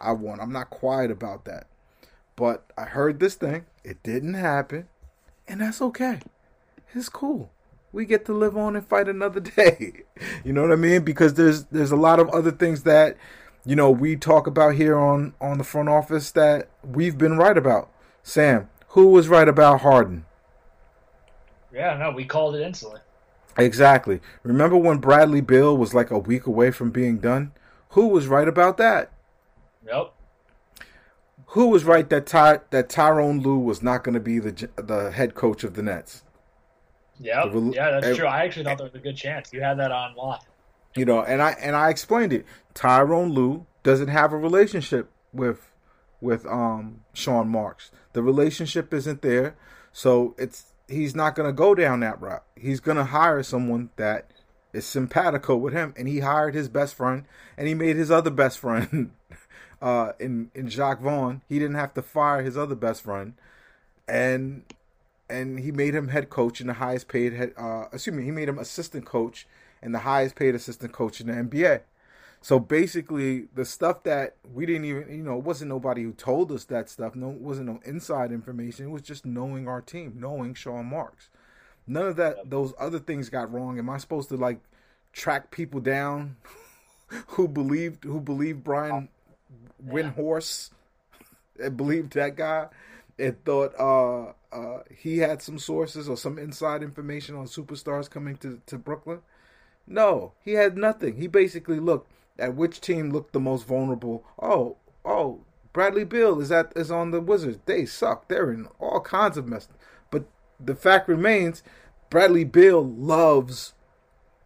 I 0.00 0.12
want. 0.12 0.40
I'm 0.40 0.52
not 0.52 0.70
quiet 0.70 1.10
about 1.10 1.44
that. 1.44 1.66
But 2.34 2.64
I 2.78 2.84
heard 2.84 3.20
this 3.20 3.34
thing. 3.34 3.66
It 3.84 4.02
didn't 4.02 4.34
happen, 4.34 4.88
and 5.46 5.60
that's 5.60 5.82
okay. 5.82 6.20
It's 6.94 7.10
cool. 7.10 7.50
We 7.92 8.06
get 8.06 8.24
to 8.24 8.32
live 8.32 8.56
on 8.56 8.74
and 8.74 8.86
fight 8.86 9.06
another 9.06 9.40
day. 9.56 10.04
You 10.42 10.54
know 10.54 10.62
what 10.62 10.72
I 10.72 10.76
mean? 10.76 11.04
Because 11.04 11.34
there's 11.34 11.64
there's 11.66 11.92
a 11.92 11.96
lot 11.96 12.18
of 12.18 12.30
other 12.30 12.50
things 12.50 12.84
that 12.84 13.18
you 13.66 13.76
know 13.76 13.90
we 13.90 14.16
talk 14.16 14.46
about 14.46 14.76
here 14.76 14.96
on 14.98 15.34
on 15.42 15.58
the 15.58 15.64
front 15.64 15.90
office 15.90 16.30
that 16.32 16.70
we've 16.82 17.18
been 17.18 17.36
right 17.36 17.56
about. 17.56 17.90
Sam, 18.22 18.70
who 18.88 19.08
was 19.08 19.28
right 19.28 19.48
about 19.48 19.82
Harden? 19.82 20.24
Yeah, 21.70 21.98
no, 21.98 22.12
we 22.12 22.24
called 22.24 22.56
it 22.56 22.62
instantly. 22.62 23.00
Exactly. 23.56 24.20
Remember 24.42 24.76
when 24.76 24.98
Bradley 24.98 25.40
Beal 25.40 25.76
was 25.76 25.94
like 25.94 26.10
a 26.10 26.18
week 26.18 26.46
away 26.46 26.70
from 26.70 26.90
being 26.90 27.18
done? 27.18 27.52
Who 27.90 28.08
was 28.08 28.26
right 28.26 28.48
about 28.48 28.76
that? 28.78 29.12
Yep. 29.86 30.12
Who 31.48 31.68
was 31.68 31.84
right 31.84 32.08
that 32.10 32.26
Ty, 32.26 32.60
that 32.70 32.88
Tyronn 32.88 33.44
Lue 33.44 33.58
was 33.58 33.82
not 33.82 34.02
going 34.02 34.14
to 34.14 34.20
be 34.20 34.40
the 34.40 34.68
the 34.76 35.12
head 35.12 35.34
coach 35.34 35.62
of 35.62 35.74
the 35.74 35.82
Nets? 35.82 36.24
Yeah, 37.20 37.44
yeah, 37.46 37.92
that's 37.92 38.08
it, 38.08 38.16
true. 38.16 38.26
I 38.26 38.44
actually 38.44 38.64
thought 38.64 38.78
there 38.78 38.86
was 38.86 38.94
a 38.96 38.98
good 38.98 39.16
chance. 39.16 39.52
You 39.52 39.60
had 39.60 39.78
that 39.78 39.92
on 39.92 40.16
lock. 40.16 40.44
You 40.96 41.04
know, 41.04 41.22
and 41.22 41.40
I 41.40 41.52
and 41.52 41.76
I 41.76 41.90
explained 41.90 42.32
it. 42.32 42.44
Tyronn 42.74 43.32
Lue 43.32 43.66
doesn't 43.84 44.08
have 44.08 44.32
a 44.32 44.36
relationship 44.36 45.10
with 45.32 45.70
with 46.20 46.44
um 46.46 47.02
Sean 47.12 47.48
Marks. 47.48 47.92
The 48.14 48.22
relationship 48.22 48.92
isn't 48.92 49.22
there, 49.22 49.56
so 49.92 50.34
it's 50.38 50.72
he's 50.88 51.14
not 51.14 51.34
going 51.34 51.48
to 51.48 51.52
go 51.52 51.74
down 51.74 52.00
that 52.00 52.20
route. 52.20 52.44
He's 52.56 52.80
going 52.80 52.96
to 52.96 53.04
hire 53.04 53.42
someone 53.42 53.90
that 53.96 54.30
is 54.72 54.86
simpatico 54.86 55.56
with 55.56 55.72
him, 55.72 55.94
and 55.96 56.08
he 56.08 56.20
hired 56.20 56.54
his 56.54 56.68
best 56.68 56.94
friend, 56.94 57.24
and 57.56 57.68
he 57.68 57.74
made 57.74 57.96
his 57.96 58.10
other 58.10 58.30
best 58.30 58.58
friend 58.58 59.12
uh, 59.82 60.12
in 60.18 60.50
in 60.54 60.68
Jacque 60.68 61.00
Vaughn. 61.00 61.42
He 61.48 61.58
didn't 61.58 61.76
have 61.76 61.94
to 61.94 62.02
fire 62.02 62.42
his 62.42 62.56
other 62.56 62.74
best 62.74 63.02
friend, 63.02 63.34
and 64.08 64.64
and 65.28 65.60
he 65.60 65.72
made 65.72 65.94
him 65.94 66.08
head 66.08 66.28
coach 66.28 66.60
and 66.60 66.68
the 66.68 66.74
highest 66.74 67.08
paid 67.08 67.32
head. 67.32 67.54
Uh, 67.56 67.84
excuse 67.92 68.16
me, 68.16 68.24
he 68.24 68.30
made 68.30 68.48
him 68.48 68.58
assistant 68.58 69.06
coach 69.06 69.46
and 69.84 69.94
the 69.94 70.00
highest 70.00 70.34
paid 70.34 70.54
assistant 70.54 70.92
coach 70.92 71.20
in 71.20 71.26
the 71.26 71.32
NBA. 71.32 71.82
So 72.44 72.58
basically, 72.58 73.48
the 73.54 73.64
stuff 73.64 74.02
that 74.02 74.36
we 74.52 74.66
didn't 74.66 74.84
even, 74.84 75.08
you 75.08 75.22
know, 75.22 75.38
it 75.38 75.44
wasn't 75.44 75.70
nobody 75.70 76.02
who 76.02 76.12
told 76.12 76.52
us 76.52 76.64
that 76.66 76.90
stuff. 76.90 77.14
No, 77.14 77.30
it 77.30 77.40
wasn't 77.40 77.68
no 77.68 77.80
inside 77.86 78.32
information. 78.32 78.84
It 78.84 78.90
was 78.90 79.00
just 79.00 79.24
knowing 79.24 79.66
our 79.66 79.80
team, 79.80 80.18
knowing 80.18 80.52
Sean 80.52 80.84
Marks. 80.84 81.30
None 81.86 82.06
of 82.06 82.16
that, 82.16 82.50
those 82.50 82.74
other 82.78 82.98
things 82.98 83.30
got 83.30 83.50
wrong. 83.50 83.78
Am 83.78 83.88
I 83.88 83.96
supposed 83.96 84.28
to 84.28 84.36
like 84.36 84.58
track 85.14 85.52
people 85.52 85.80
down 85.80 86.36
who 87.28 87.48
believed 87.48 88.04
who 88.04 88.20
believed 88.20 88.62
Brian 88.62 89.08
Windhorst? 89.82 90.68
and 91.58 91.78
believed 91.78 92.12
that 92.12 92.36
guy 92.36 92.66
and 93.18 93.42
thought 93.46 93.72
uh, 93.78 94.32
uh, 94.54 94.82
he 94.94 95.16
had 95.16 95.40
some 95.40 95.58
sources 95.58 96.10
or 96.10 96.16
some 96.18 96.38
inside 96.38 96.82
information 96.82 97.36
on 97.36 97.46
superstars 97.46 98.10
coming 98.10 98.36
to, 98.36 98.60
to 98.66 98.76
Brooklyn? 98.76 99.20
No, 99.86 100.32
he 100.44 100.52
had 100.52 100.76
nothing. 100.76 101.16
He 101.16 101.26
basically 101.26 101.80
looked 101.80 102.10
at 102.38 102.54
which 102.54 102.80
team 102.80 103.10
looked 103.10 103.32
the 103.32 103.40
most 103.40 103.66
vulnerable. 103.66 104.24
Oh, 104.40 104.76
oh, 105.04 105.40
Bradley 105.72 106.04
Beal 106.04 106.40
is 106.40 106.52
at 106.52 106.72
is 106.76 106.90
on 106.90 107.10
the 107.10 107.20
Wizards. 107.20 107.58
They 107.66 107.84
suck. 107.84 108.28
They're 108.28 108.52
in 108.52 108.68
all 108.78 109.00
kinds 109.00 109.36
of 109.36 109.48
mess. 109.48 109.68
But 110.10 110.24
the 110.58 110.74
fact 110.74 111.08
remains, 111.08 111.62
Bradley 112.10 112.44
Beal 112.44 112.84
loves 112.84 113.74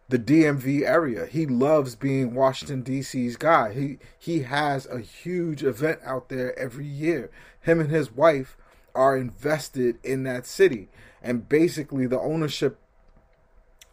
the 0.09 0.17
DMV 0.17 0.81
area. 0.81 1.27
He 1.27 1.45
loves 1.45 1.95
being 1.95 2.33
Washington 2.33 2.81
D.C.'s 2.81 3.35
guy. 3.37 3.73
He 3.73 3.99
he 4.17 4.41
has 4.41 4.87
a 4.87 4.99
huge 4.99 5.63
event 5.63 5.99
out 6.03 6.29
there 6.29 6.57
every 6.57 6.85
year. 6.85 7.29
Him 7.61 7.79
and 7.79 7.91
his 7.91 8.11
wife 8.11 8.57
are 8.95 9.15
invested 9.15 9.99
in 10.03 10.23
that 10.23 10.47
city, 10.47 10.89
and 11.21 11.47
basically 11.47 12.07
the 12.07 12.19
ownership 12.19 12.79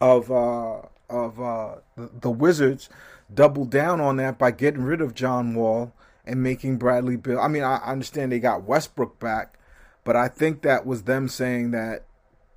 of 0.01 0.31
uh, 0.31 0.81
of 1.07 1.39
uh, 1.39 1.75
the, 1.95 2.09
the 2.21 2.31
Wizards 2.31 2.89
doubled 3.33 3.69
down 3.69 4.01
on 4.01 4.17
that 4.17 4.37
by 4.37 4.51
getting 4.51 4.83
rid 4.83 5.01
of 5.01 5.13
John 5.13 5.55
Wall 5.55 5.93
and 6.25 6.43
making 6.43 6.77
Bradley 6.77 7.15
Beal. 7.15 7.39
I 7.39 7.47
mean, 7.47 7.63
I 7.63 7.77
understand 7.77 8.31
they 8.31 8.39
got 8.39 8.63
Westbrook 8.63 9.19
back, 9.19 9.57
but 10.03 10.15
I 10.15 10.27
think 10.27 10.61
that 10.61 10.85
was 10.85 11.03
them 11.03 11.27
saying 11.27 11.71
that, 11.71 12.05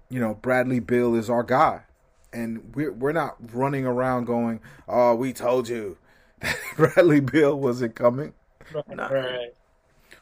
you 0.09 0.21
know, 0.21 0.35
Bradley 0.35 0.81
Beal 0.81 1.14
is 1.14 1.31
our 1.31 1.43
guy. 1.43 1.83
And 2.33 2.75
we're, 2.75 2.93
we're 2.93 3.12
not 3.12 3.37
running 3.53 3.85
around 3.85 4.25
going, 4.25 4.61
oh, 4.89 5.14
we 5.14 5.33
told 5.33 5.68
you 5.68 5.99
that 6.41 6.57
Bradley 6.77 7.21
Beal 7.21 7.59
wasn't 7.59 7.95
coming. 7.95 8.35
Right, 8.73 8.99
right. 8.99 9.55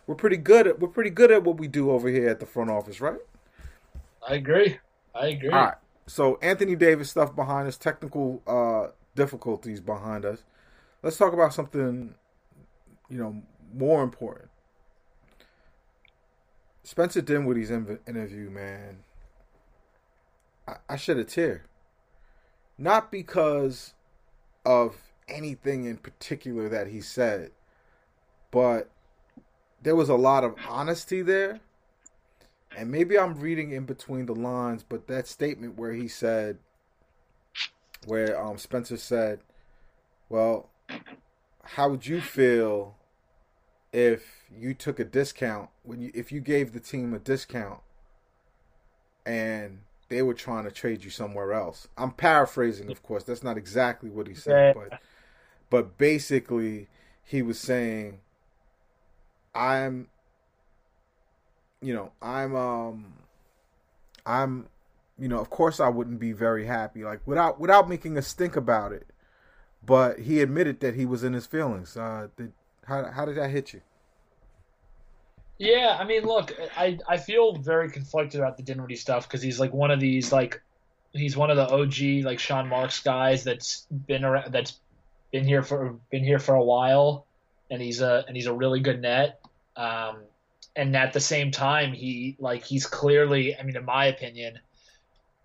We're 0.07 0.14
pretty 0.14 0.38
good 0.38 0.66
at 0.66 0.80
we're 0.80 0.88
pretty 0.88 1.11
good 1.11 1.30
at 1.30 1.44
what 1.44 1.59
we 1.59 1.68
do 1.68 1.90
over 1.90 2.09
here 2.09 2.30
at 2.30 2.40
the 2.40 2.46
front 2.46 2.70
office, 2.70 2.99
right? 2.99 3.18
I 4.26 4.34
agree. 4.36 4.78
I 5.14 5.26
agree. 5.28 5.51
All 5.51 5.66
right. 5.66 5.74
So 6.07 6.38
Anthony 6.40 6.74
Davis 6.76 7.11
stuff 7.11 7.36
behind 7.36 7.68
us, 7.68 7.76
technical 7.76 8.42
uh, 8.46 8.88
difficulties 9.18 9.80
behind 9.80 10.24
us. 10.24 10.44
Let's 11.02 11.16
talk 11.16 11.32
about 11.32 11.52
something, 11.52 12.14
you 13.10 13.18
know, 13.18 13.42
more 13.74 14.04
important. 14.04 14.48
Spencer 16.84 17.20
Dinwiddie's 17.20 17.72
interview, 17.72 18.48
man. 18.48 18.98
I, 20.68 20.74
I 20.88 20.96
shed 20.96 21.16
a 21.16 21.24
tear. 21.24 21.64
Not 22.78 23.10
because 23.10 23.94
of 24.64 24.96
anything 25.28 25.84
in 25.84 25.96
particular 25.96 26.68
that 26.68 26.86
he 26.86 27.00
said, 27.00 27.50
but 28.52 28.88
there 29.82 29.96
was 29.96 30.08
a 30.08 30.14
lot 30.14 30.44
of 30.44 30.54
honesty 30.68 31.22
there. 31.22 31.58
And 32.76 32.92
maybe 32.92 33.18
I'm 33.18 33.34
reading 33.34 33.72
in 33.72 33.84
between 33.84 34.26
the 34.26 34.34
lines, 34.34 34.84
but 34.88 35.08
that 35.08 35.26
statement 35.26 35.76
where 35.76 35.92
he 35.92 36.06
said, 36.06 36.58
where 38.09 38.40
um, 38.40 38.59
Spencer 38.59 38.96
said, 38.96 39.40
"Well, 40.28 40.70
how 41.62 41.88
would 41.90 42.06
you 42.06 42.20
feel 42.20 42.96
if 43.92 44.44
you 44.54 44.74
took 44.74 44.98
a 44.98 45.04
discount 45.04 45.70
when 45.82 46.00
you 46.00 46.11
if 46.14 46.32
you 46.32 46.40
gave 46.40 46.72
the 46.72 46.80
team 46.80 47.14
a 47.14 47.18
discount 47.18 47.80
and 49.24 49.80
they 50.09 50.22
were 50.22 50.34
trying 50.34 50.64
to 50.64 50.70
trade 50.70 51.04
you 51.04 51.11
somewhere 51.11 51.52
else?" 51.52 51.86
I'm 51.96 52.12
paraphrasing, 52.12 52.90
of 52.90 53.02
course. 53.02 53.24
That's 53.24 53.42
not 53.44 53.56
exactly 53.59 54.11
what 54.11 54.26
he 54.26 54.34
said, 54.34 54.74
but 54.74 55.00
but 55.70 55.98
basically 55.98 56.88
he 57.22 57.42
was 57.42 57.59
saying, 57.59 58.20
"I'm." 59.54 60.09
You 61.80 61.94
know, 61.94 62.12
I'm 62.20 62.56
um 62.56 63.12
I'm 64.26 64.66
you 65.18 65.28
know, 65.28 65.38
of 65.38 65.50
course 65.50 65.80
I 65.80 65.88
wouldn't 65.88 66.20
be 66.20 66.32
very 66.32 66.66
happy, 66.66 67.04
like 67.04 67.20
without 67.26 67.60
without 67.60 67.88
making 67.88 68.16
us 68.16 68.32
think 68.32 68.56
about 68.56 68.92
it. 68.92 69.06
But 69.84 70.20
he 70.20 70.40
admitted 70.40 70.80
that 70.80 70.94
he 70.94 71.06
was 71.06 71.24
in 71.24 71.32
his 71.32 71.46
feelings. 71.46 71.96
Uh, 71.96 72.28
did, 72.36 72.52
how 72.86 73.10
how 73.10 73.24
did 73.24 73.36
that 73.36 73.50
hit 73.50 73.72
you? 73.72 73.80
Yeah, 75.58 75.96
I 75.98 76.04
mean, 76.04 76.24
look, 76.24 76.54
I 76.76 76.98
I 77.08 77.16
feel 77.16 77.56
very 77.56 77.90
conflicted 77.90 78.40
about 78.40 78.56
the 78.56 78.62
Dinwiddie 78.62 78.96
stuff 78.96 79.26
because 79.26 79.42
he's 79.42 79.58
like 79.58 79.72
one 79.72 79.90
of 79.90 79.98
these 79.98 80.32
like 80.32 80.62
he's 81.12 81.36
one 81.36 81.50
of 81.50 81.56
the 81.56 81.68
OG 81.68 82.24
like 82.24 82.38
Sean 82.38 82.68
Marks 82.68 83.00
guys 83.00 83.44
that's 83.44 83.86
been 83.90 84.24
around 84.24 84.52
that's 84.52 84.78
been 85.32 85.44
here 85.44 85.62
for 85.62 85.96
been 86.10 86.24
here 86.24 86.38
for 86.38 86.54
a 86.54 86.62
while, 86.62 87.26
and 87.70 87.82
he's 87.82 88.00
a 88.00 88.24
and 88.26 88.36
he's 88.36 88.46
a 88.46 88.52
really 88.52 88.80
good 88.80 89.02
net. 89.02 89.40
Um, 89.76 90.18
and 90.76 90.94
at 90.96 91.12
the 91.12 91.20
same 91.20 91.50
time, 91.50 91.92
he 91.92 92.36
like 92.38 92.64
he's 92.64 92.86
clearly, 92.86 93.56
I 93.56 93.62
mean, 93.64 93.76
in 93.76 93.84
my 93.84 94.06
opinion, 94.06 94.60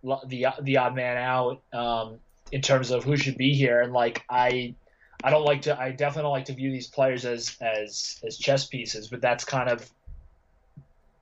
the 0.04 0.47
the 0.62 0.78
odd 0.78 0.95
man 0.95 1.18
out 1.18 1.62
um, 1.72 2.20
in 2.51 2.62
terms 2.62 2.91
of 2.91 3.04
who 3.04 3.18
should 3.18 3.38
be 3.38 3.54
here. 3.54 3.82
And 3.82 3.93
like 3.93 4.24
I, 4.30 4.76
I 5.24 5.30
don't 5.30 5.45
like 5.45 5.64
to. 5.64 5.80
I 5.80 5.91
definitely 5.91 6.24
don't 6.24 6.32
like 6.32 6.45
to 6.45 6.54
view 6.54 6.72
these 6.72 6.88
players 6.88 7.26
as 7.26 7.58
as 7.62 8.22
as 8.26 8.38
chess 8.38 8.66
pieces. 8.66 9.08
But 9.08 9.22
that's 9.22 9.45
kind 9.45 9.70
of 9.70 9.89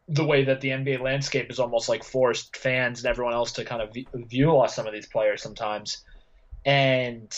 the 0.08 0.26
way 0.26 0.46
that 0.46 0.62
the 0.62 0.70
NBA 0.70 1.00
landscape 1.00 1.50
is 1.50 1.60
almost 1.60 1.88
like 1.88 2.04
forced 2.04 2.58
fans 2.58 3.00
and 3.00 3.08
everyone 3.08 3.34
else 3.34 3.54
to 3.54 3.66
kind 3.66 3.82
of 3.82 3.96
view 4.28 4.64
some 4.68 4.88
of 4.88 4.94
these 4.94 5.08
players 5.08 5.42
sometimes, 5.42 6.04
and 6.66 7.32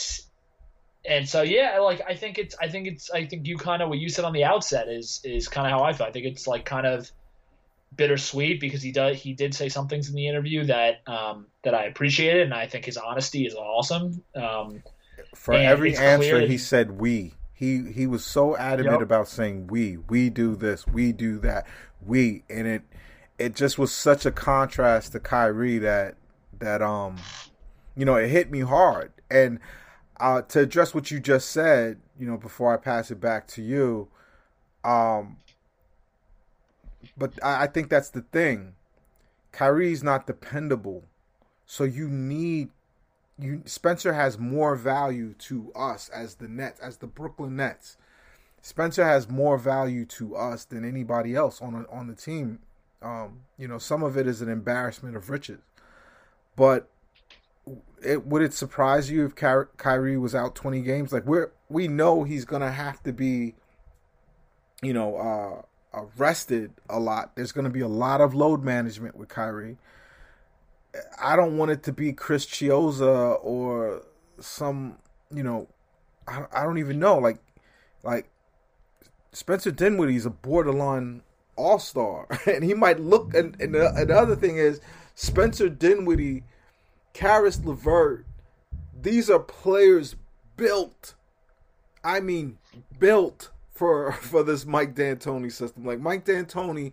and 1.06 1.28
so 1.28 1.42
yeah, 1.42 1.80
like 1.80 2.02
I 2.08 2.16
think 2.16 2.38
it's 2.38 2.56
I 2.60 2.70
think 2.70 2.88
it's 2.88 3.12
I 3.12 3.26
think 3.26 3.48
you 3.48 3.58
kind 3.58 3.82
of 3.82 3.90
what 3.90 4.00
you 4.00 4.10
said 4.10 4.26
on 4.26 4.34
the 4.34 4.46
outset 4.46 4.88
is 4.88 5.20
is 5.24 5.48
kind 5.50 5.68
of 5.68 5.72
how 5.72 5.84
I 5.86 5.94
feel. 5.94 6.08
I 6.08 6.12
think 6.12 6.26
it's 6.26 6.48
like 6.48 6.64
kind 6.64 6.88
of 6.88 7.12
bittersweet 7.96 8.60
because 8.60 8.82
he 8.82 8.92
does 8.92 9.18
he 9.22 9.34
did 9.34 9.54
say 9.54 9.70
some 9.70 9.88
things 9.88 10.10
in 10.10 10.16
the 10.16 10.28
interview 10.28 10.66
that 10.66 11.08
um, 11.08 11.48
that 11.64 11.74
I 11.74 11.86
appreciated, 11.86 12.44
and 12.44 12.54
I 12.54 12.68
think 12.68 12.86
his 12.86 12.98
honesty 12.98 13.46
is 13.46 13.56
awesome. 13.56 14.24
Um, 14.36 14.84
For 15.36 15.54
every 15.54 15.96
answer, 15.96 16.42
he 16.42 16.58
said 16.58 17.00
"we." 17.00 17.34
He 17.54 17.92
he 17.92 18.08
was 18.08 18.26
so 18.26 18.58
adamant 18.58 18.96
yep. 18.96 19.02
about 19.02 19.28
saying 19.28 19.68
"we." 19.68 19.98
We 19.98 20.30
do 20.30 20.56
this. 20.56 20.88
We 20.88 21.12
do 21.12 21.40
that. 21.40 21.66
We 22.06 22.44
and 22.50 22.68
it 22.68 22.84
it 23.38 23.56
just 23.56 23.78
was 23.78 23.92
such 23.92 24.26
a 24.26 24.32
contrast 24.32 25.14
to 25.14 25.20
Kyrie 25.20 25.80
that 25.80 26.16
that 26.60 26.82
um 26.82 27.18
you 27.96 28.06
know 28.06 28.16
it 28.16 28.30
hit 28.30 28.52
me 28.52 28.62
hard 28.62 29.12
and 29.30 29.60
uh, 30.20 30.42
to 30.44 30.62
address 30.62 30.94
what 30.94 31.12
you 31.12 31.20
just 31.20 31.50
said, 31.50 32.00
you 32.18 32.28
know, 32.28 32.38
before 32.38 32.74
I 32.74 32.78
pass 32.78 33.12
it 33.12 33.20
back 33.20 33.48
to 33.50 33.62
you, 33.62 34.08
um, 34.84 35.38
but 37.18 37.34
I, 37.44 37.64
I 37.64 37.68
think 37.68 37.90
that's 37.90 38.10
the 38.10 38.22
thing. 38.22 38.74
Kyrie's 39.52 40.04
not 40.04 40.28
dependable, 40.28 41.04
so 41.66 41.84
you 41.84 42.08
need 42.08 42.70
you. 43.38 43.62
Spencer 43.66 44.14
has 44.14 44.38
more 44.38 44.76
value 44.76 45.34
to 45.34 45.72
us 45.74 46.10
as 46.10 46.36
the 46.36 46.48
Nets, 46.48 46.80
as 46.80 46.98
the 46.98 47.08
Brooklyn 47.08 47.56
Nets. 47.56 47.98
Spencer 48.62 49.04
has 49.04 49.30
more 49.30 49.58
value 49.58 50.06
to 50.06 50.36
us 50.36 50.66
than 50.66 50.88
anybody 50.88 51.36
else 51.36 51.62
on 51.62 51.76
a, 51.76 51.94
on 51.94 52.08
the 52.08 52.16
team. 52.16 52.60
Um, 53.02 53.42
you 53.58 53.68
know, 53.68 53.78
some 53.78 54.02
of 54.02 54.18
it 54.18 54.26
is 54.26 54.42
an 54.42 54.50
embarrassment 54.50 55.18
of 55.18 55.30
riches, 55.30 55.60
but 56.56 56.90
it, 58.02 58.26
would 58.26 58.42
it 58.42 58.54
surprise 58.54 59.12
you 59.12 59.26
if 59.26 59.36
Ky- 59.36 59.70
Kyrie 59.78 60.18
was 60.18 60.34
out 60.34 60.56
20 60.56 60.82
games? 60.82 61.12
Like 61.12 61.26
we're 61.26 61.52
we 61.70 61.88
know 61.88 62.24
he's 62.24 62.46
gonna 62.46 62.72
have 62.72 63.04
to 63.04 63.14
be, 63.14 63.56
you 64.82 64.94
know, 64.94 65.66
uh, 65.94 66.06
rested 66.18 66.74
a 66.90 67.00
lot. 67.00 67.36
There's 67.36 67.52
gonna 67.52 67.70
be 67.70 67.82
a 67.82 67.88
lot 67.88 68.22
of 68.22 68.34
load 68.34 68.64
management 68.64 69.16
with 69.16 69.30
Kyrie. 69.30 69.78
I 71.20 71.36
don't 71.36 71.58
want 71.58 71.72
it 71.72 71.84
to 71.84 71.94
be 71.94 72.14
Chris 72.14 72.46
Chiozza 72.46 73.40
or 73.42 74.04
some, 74.40 74.98
you 75.34 75.42
know, 75.42 75.68
I, 76.28 76.46
I 76.52 76.64
don't 76.64 76.78
even 76.78 77.00
know. 77.00 77.18
Like, 77.18 77.40
like 78.04 78.30
Spencer 79.32 79.72
Dinwiddie's 79.72 80.26
a 80.26 80.30
borderline 80.30 81.24
all 81.56 81.80
star, 81.80 82.28
and 82.46 82.64
he 82.64 82.74
might 82.74 83.00
look. 83.00 83.34
And, 83.34 83.60
and 83.60 83.74
the, 83.74 83.92
and 83.96 84.10
the 84.10 84.16
other 84.16 84.36
thing 84.36 84.58
is, 84.58 84.82
Spencer 85.16 85.70
Dinwiddie 85.70 86.44
Caris 87.14 87.64
LeVert, 87.64 88.26
these 89.00 89.30
are 89.30 89.40
players 89.40 90.16
built. 90.58 91.16
I 92.04 92.20
mean, 92.20 92.58
built 93.00 93.50
for 93.74 94.12
for 94.22 94.44
this 94.44 94.66
Mike 94.66 94.96
D'Antoni 94.96 95.52
system. 95.52 95.86
Like 95.86 96.00
Mike 96.00 96.26
D'Antoni, 96.26 96.92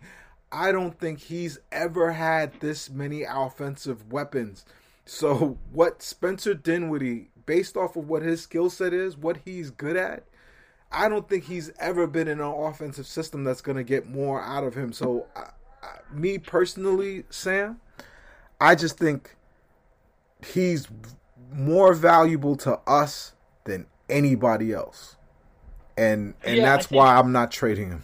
I 0.51 0.71
don't 0.71 0.97
think 0.99 1.19
he's 1.19 1.59
ever 1.71 2.11
had 2.11 2.59
this 2.59 2.89
many 2.89 3.23
offensive 3.23 4.11
weapons. 4.11 4.65
So 5.05 5.57
what 5.71 6.01
Spencer 6.01 6.53
Dinwiddie, 6.53 7.29
based 7.45 7.75
off 7.77 7.95
of 7.95 8.07
what 8.07 8.21
his 8.21 8.41
skill 8.41 8.69
set 8.69 8.93
is, 8.93 9.17
what 9.17 9.37
he's 9.45 9.71
good 9.71 9.95
at, 9.95 10.23
I 10.91 11.07
don't 11.07 11.27
think 11.27 11.45
he's 11.45 11.71
ever 11.79 12.05
been 12.05 12.27
in 12.27 12.39
an 12.39 12.45
offensive 12.45 13.07
system 13.07 13.43
that's 13.43 13.61
going 13.61 13.77
to 13.77 13.83
get 13.83 14.09
more 14.09 14.41
out 14.41 14.63
of 14.63 14.75
him. 14.75 14.91
So, 14.91 15.27
I, 15.35 15.49
I, 15.81 15.97
me 16.13 16.37
personally, 16.37 17.23
Sam, 17.29 17.79
I 18.59 18.75
just 18.75 18.97
think 18.97 19.35
he's 20.45 20.87
more 21.53 21.93
valuable 21.93 22.55
to 22.57 22.79
us 22.85 23.33
than 23.63 23.87
anybody 24.09 24.73
else. 24.73 25.15
And 26.01 26.33
and 26.43 26.57
yeah, 26.57 26.65
that's 26.65 26.87
think, 26.87 26.99
why 26.99 27.15
I'm 27.15 27.31
not 27.31 27.51
trading 27.51 27.89
him. 27.89 28.03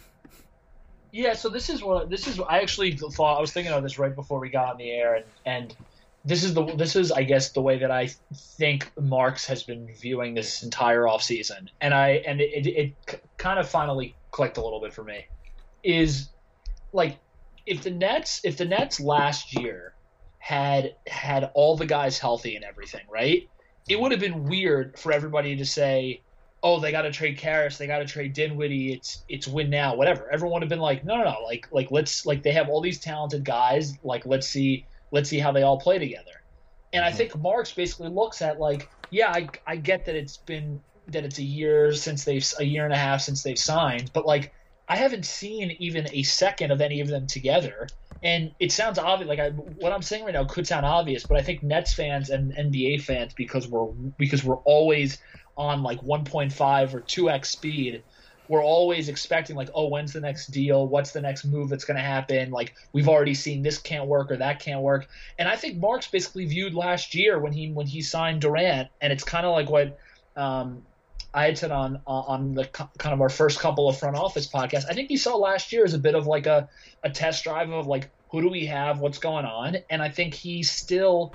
Yeah, 1.10 1.34
so 1.34 1.48
this 1.48 1.68
is 1.68 1.82
what 1.82 2.08
this 2.08 2.26
is 2.26 2.38
I 2.40 2.60
actually 2.60 2.92
thought 2.92 3.38
I 3.38 3.40
was 3.40 3.52
thinking 3.52 3.72
of 3.72 3.82
this 3.82 3.98
right 3.98 4.14
before 4.14 4.38
we 4.38 4.50
got 4.50 4.68
on 4.68 4.78
the 4.78 4.90
air 4.90 5.16
and 5.16 5.24
and 5.44 5.76
this 6.24 6.44
is 6.44 6.54
the 6.54 6.64
this 6.76 6.94
is 6.94 7.10
I 7.10 7.22
guess 7.22 7.50
the 7.50 7.62
way 7.62 7.78
that 7.78 7.90
I 7.90 8.10
think 8.34 8.90
Marks 9.00 9.46
has 9.46 9.62
been 9.62 9.88
viewing 10.00 10.34
this 10.34 10.62
entire 10.62 11.04
offseason. 11.04 11.68
And 11.80 11.94
I 11.94 12.22
and 12.26 12.40
it, 12.40 12.66
it, 12.66 12.94
it 13.10 13.22
kind 13.36 13.58
of 13.58 13.68
finally 13.68 14.14
clicked 14.30 14.58
a 14.58 14.62
little 14.62 14.80
bit 14.80 14.92
for 14.92 15.02
me. 15.02 15.26
Is 15.82 16.28
like 16.92 17.18
if 17.66 17.82
the 17.82 17.90
Nets 17.90 18.40
if 18.44 18.56
the 18.56 18.64
Nets 18.64 19.00
last 19.00 19.54
year 19.54 19.94
had 20.38 20.94
had 21.06 21.50
all 21.54 21.76
the 21.76 21.86
guys 21.86 22.18
healthy 22.18 22.56
and 22.56 22.64
everything, 22.64 23.06
right? 23.10 23.48
It 23.88 23.98
would 23.98 24.12
have 24.12 24.20
been 24.20 24.44
weird 24.44 24.98
for 24.98 25.12
everybody 25.12 25.56
to 25.56 25.64
say, 25.64 26.20
"Oh, 26.62 26.80
they 26.80 26.92
got 26.92 27.02
to 27.02 27.12
trade 27.12 27.38
Caris, 27.38 27.78
they 27.78 27.86
got 27.86 27.98
to 27.98 28.06
trade 28.06 28.32
Dinwiddie. 28.32 28.92
It's 28.92 29.24
it's 29.28 29.46
win 29.46 29.70
now, 29.70 29.94
whatever." 29.96 30.30
Everyone 30.30 30.54
would 30.54 30.62
have 30.62 30.68
been 30.68 30.80
like, 30.80 31.04
"No, 31.04 31.16
no, 31.16 31.24
no! 31.24 31.42
Like 31.44 31.68
like 31.70 31.90
let's 31.90 32.26
like 32.26 32.42
they 32.42 32.52
have 32.52 32.68
all 32.68 32.80
these 32.80 33.00
talented 33.00 33.44
guys. 33.44 33.96
Like 34.02 34.26
let's 34.26 34.46
see 34.46 34.86
let's 35.10 35.28
see 35.28 35.38
how 35.38 35.52
they 35.52 35.62
all 35.62 35.78
play 35.78 35.98
together." 35.98 36.42
And 36.92 37.04
I 37.04 37.08
mm-hmm. 37.08 37.16
think 37.18 37.38
Marks 37.38 37.72
basically 37.72 38.08
looks 38.08 38.40
at 38.42 38.58
like, 38.58 38.88
yeah, 39.10 39.30
I 39.30 39.48
I 39.66 39.76
get 39.76 40.06
that 40.06 40.14
it's 40.14 40.38
been 40.38 40.80
that 41.08 41.24
it's 41.24 41.38
a 41.38 41.44
year 41.44 41.92
since 41.92 42.24
they've 42.24 42.46
a 42.58 42.64
year 42.64 42.84
and 42.84 42.92
a 42.92 42.98
half 42.98 43.20
since 43.20 43.42
they've 43.42 43.58
signed, 43.58 44.10
but 44.12 44.26
like 44.26 44.52
I 44.88 44.96
haven't 44.96 45.26
seen 45.26 45.76
even 45.78 46.08
a 46.12 46.22
second 46.22 46.70
of 46.70 46.80
any 46.80 47.00
of 47.00 47.08
them 47.08 47.26
together. 47.26 47.88
And 48.22 48.52
it 48.58 48.72
sounds 48.72 48.98
obvious, 48.98 49.28
like 49.28 49.38
I, 49.38 49.50
what 49.50 49.92
I'm 49.92 50.02
saying 50.02 50.24
right 50.24 50.34
now 50.34 50.44
could 50.44 50.66
sound 50.66 50.84
obvious, 50.84 51.24
but 51.24 51.36
I 51.36 51.42
think 51.42 51.62
Nets 51.62 51.92
fans 51.92 52.30
and 52.30 52.52
NBA 52.52 53.02
fans, 53.02 53.32
because 53.34 53.68
we're 53.68 53.86
because 54.16 54.42
we're 54.42 54.56
always 54.56 55.18
on 55.58 55.82
like 55.82 56.00
1.5 56.00 56.94
or 56.94 57.00
2x 57.00 57.46
speed, 57.46 58.02
we're 58.48 58.64
always 58.64 59.08
expecting 59.08 59.56
like, 59.56 59.68
oh, 59.74 59.88
when's 59.88 60.12
the 60.12 60.20
next 60.20 60.46
deal? 60.46 60.86
What's 60.86 61.12
the 61.12 61.20
next 61.20 61.44
move 61.44 61.68
that's 61.68 61.84
going 61.84 61.96
to 61.98 62.02
happen? 62.02 62.50
Like 62.50 62.74
we've 62.92 63.08
already 63.08 63.34
seen 63.34 63.62
this 63.62 63.78
can't 63.78 64.06
work 64.06 64.30
or 64.30 64.38
that 64.38 64.60
can't 64.60 64.80
work. 64.80 65.06
And 65.38 65.48
I 65.48 65.56
think 65.56 65.76
Marks 65.76 66.08
basically 66.08 66.46
viewed 66.46 66.74
last 66.74 67.14
year 67.14 67.38
when 67.38 67.52
he 67.52 67.70
when 67.70 67.86
he 67.86 68.00
signed 68.00 68.40
Durant, 68.40 68.88
and 69.00 69.12
it's 69.12 69.24
kind 69.24 69.44
of 69.44 69.52
like 69.52 69.68
what 69.68 69.98
um, 70.34 70.82
I 71.34 71.44
had 71.44 71.58
said 71.58 71.70
on 71.70 72.00
on 72.06 72.54
the 72.54 72.64
kind 72.64 73.12
of 73.12 73.20
our 73.20 73.28
first 73.28 73.60
couple 73.60 73.88
of 73.88 73.98
front 73.98 74.16
office 74.16 74.48
podcasts. 74.48 74.86
I 74.88 74.94
think 74.94 75.10
you 75.10 75.18
saw 75.18 75.36
last 75.36 75.72
year 75.72 75.84
as 75.84 75.92
a 75.92 75.98
bit 75.98 76.14
of 76.14 76.26
like 76.26 76.46
a 76.46 76.68
a 77.04 77.10
test 77.10 77.44
drive 77.44 77.70
of 77.70 77.86
like 77.86 78.10
who 78.30 78.40
do 78.40 78.48
we 78.48 78.66
have, 78.66 79.00
what's 79.00 79.18
going 79.18 79.44
on, 79.44 79.76
and 79.90 80.02
I 80.02 80.08
think 80.08 80.32
he 80.32 80.62
still 80.62 81.34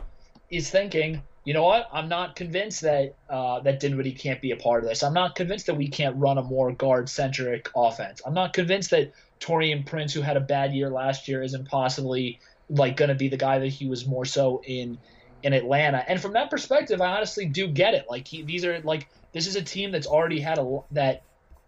is 0.50 0.70
thinking. 0.70 1.22
You 1.46 1.54
know 1.54 1.64
what? 1.64 1.90
I'm 1.92 2.08
not 2.08 2.36
convinced 2.36 2.82
that 2.82 3.16
uh, 3.30 3.60
that 3.62 3.80
Dinwiddie 3.80 4.14
can't 4.14 4.42
be 4.42 4.52
a 4.52 4.56
part 4.56 4.84
of 4.84 4.90
this. 4.90 5.04
I'm 5.04 5.14
not 5.14 5.36
convinced 5.36 5.66
that 5.66 5.76
we 5.76 5.90
can't 5.90 6.16
run 6.16 6.38
a 6.38 6.44
more 6.44 6.72
guard 6.72 7.10
centric 7.10 7.70
offense. 7.76 8.22
I'm 8.26 8.34
not 8.34 8.54
convinced 8.54 8.92
that 8.92 9.12
Taurean 9.42 9.86
Prince, 9.86 10.14
who 10.14 10.22
had 10.22 10.38
a 10.38 10.42
bad 10.42 10.74
year 10.74 10.90
last 10.90 11.28
year, 11.28 11.44
isn't 11.44 11.68
possibly 11.68 12.40
like 12.70 12.96
going 12.96 13.10
to 13.10 13.16
be 13.16 13.28
the 13.28 13.38
guy 13.38 13.60
that 13.60 13.68
he 13.68 13.88
was 13.88 14.08
more 14.08 14.26
so 14.26 14.62
in 14.66 14.98
in 15.44 15.52
Atlanta. 15.52 16.04
And 16.08 16.22
from 16.22 16.34
that 16.34 16.50
perspective, 16.50 17.02
I 17.02 17.18
honestly 17.18 17.46
do 17.46 17.68
get 17.68 17.94
it. 17.94 18.06
Like 18.10 18.28
he, 18.28 18.44
these 18.44 18.64
are 18.64 18.80
like 18.82 19.10
this 19.34 19.48
is 19.48 19.58
a 19.58 19.62
team 19.62 19.92
that's 19.92 20.08
already 20.08 20.40
had 20.40 20.60
a 20.60 20.80
that 20.92 21.24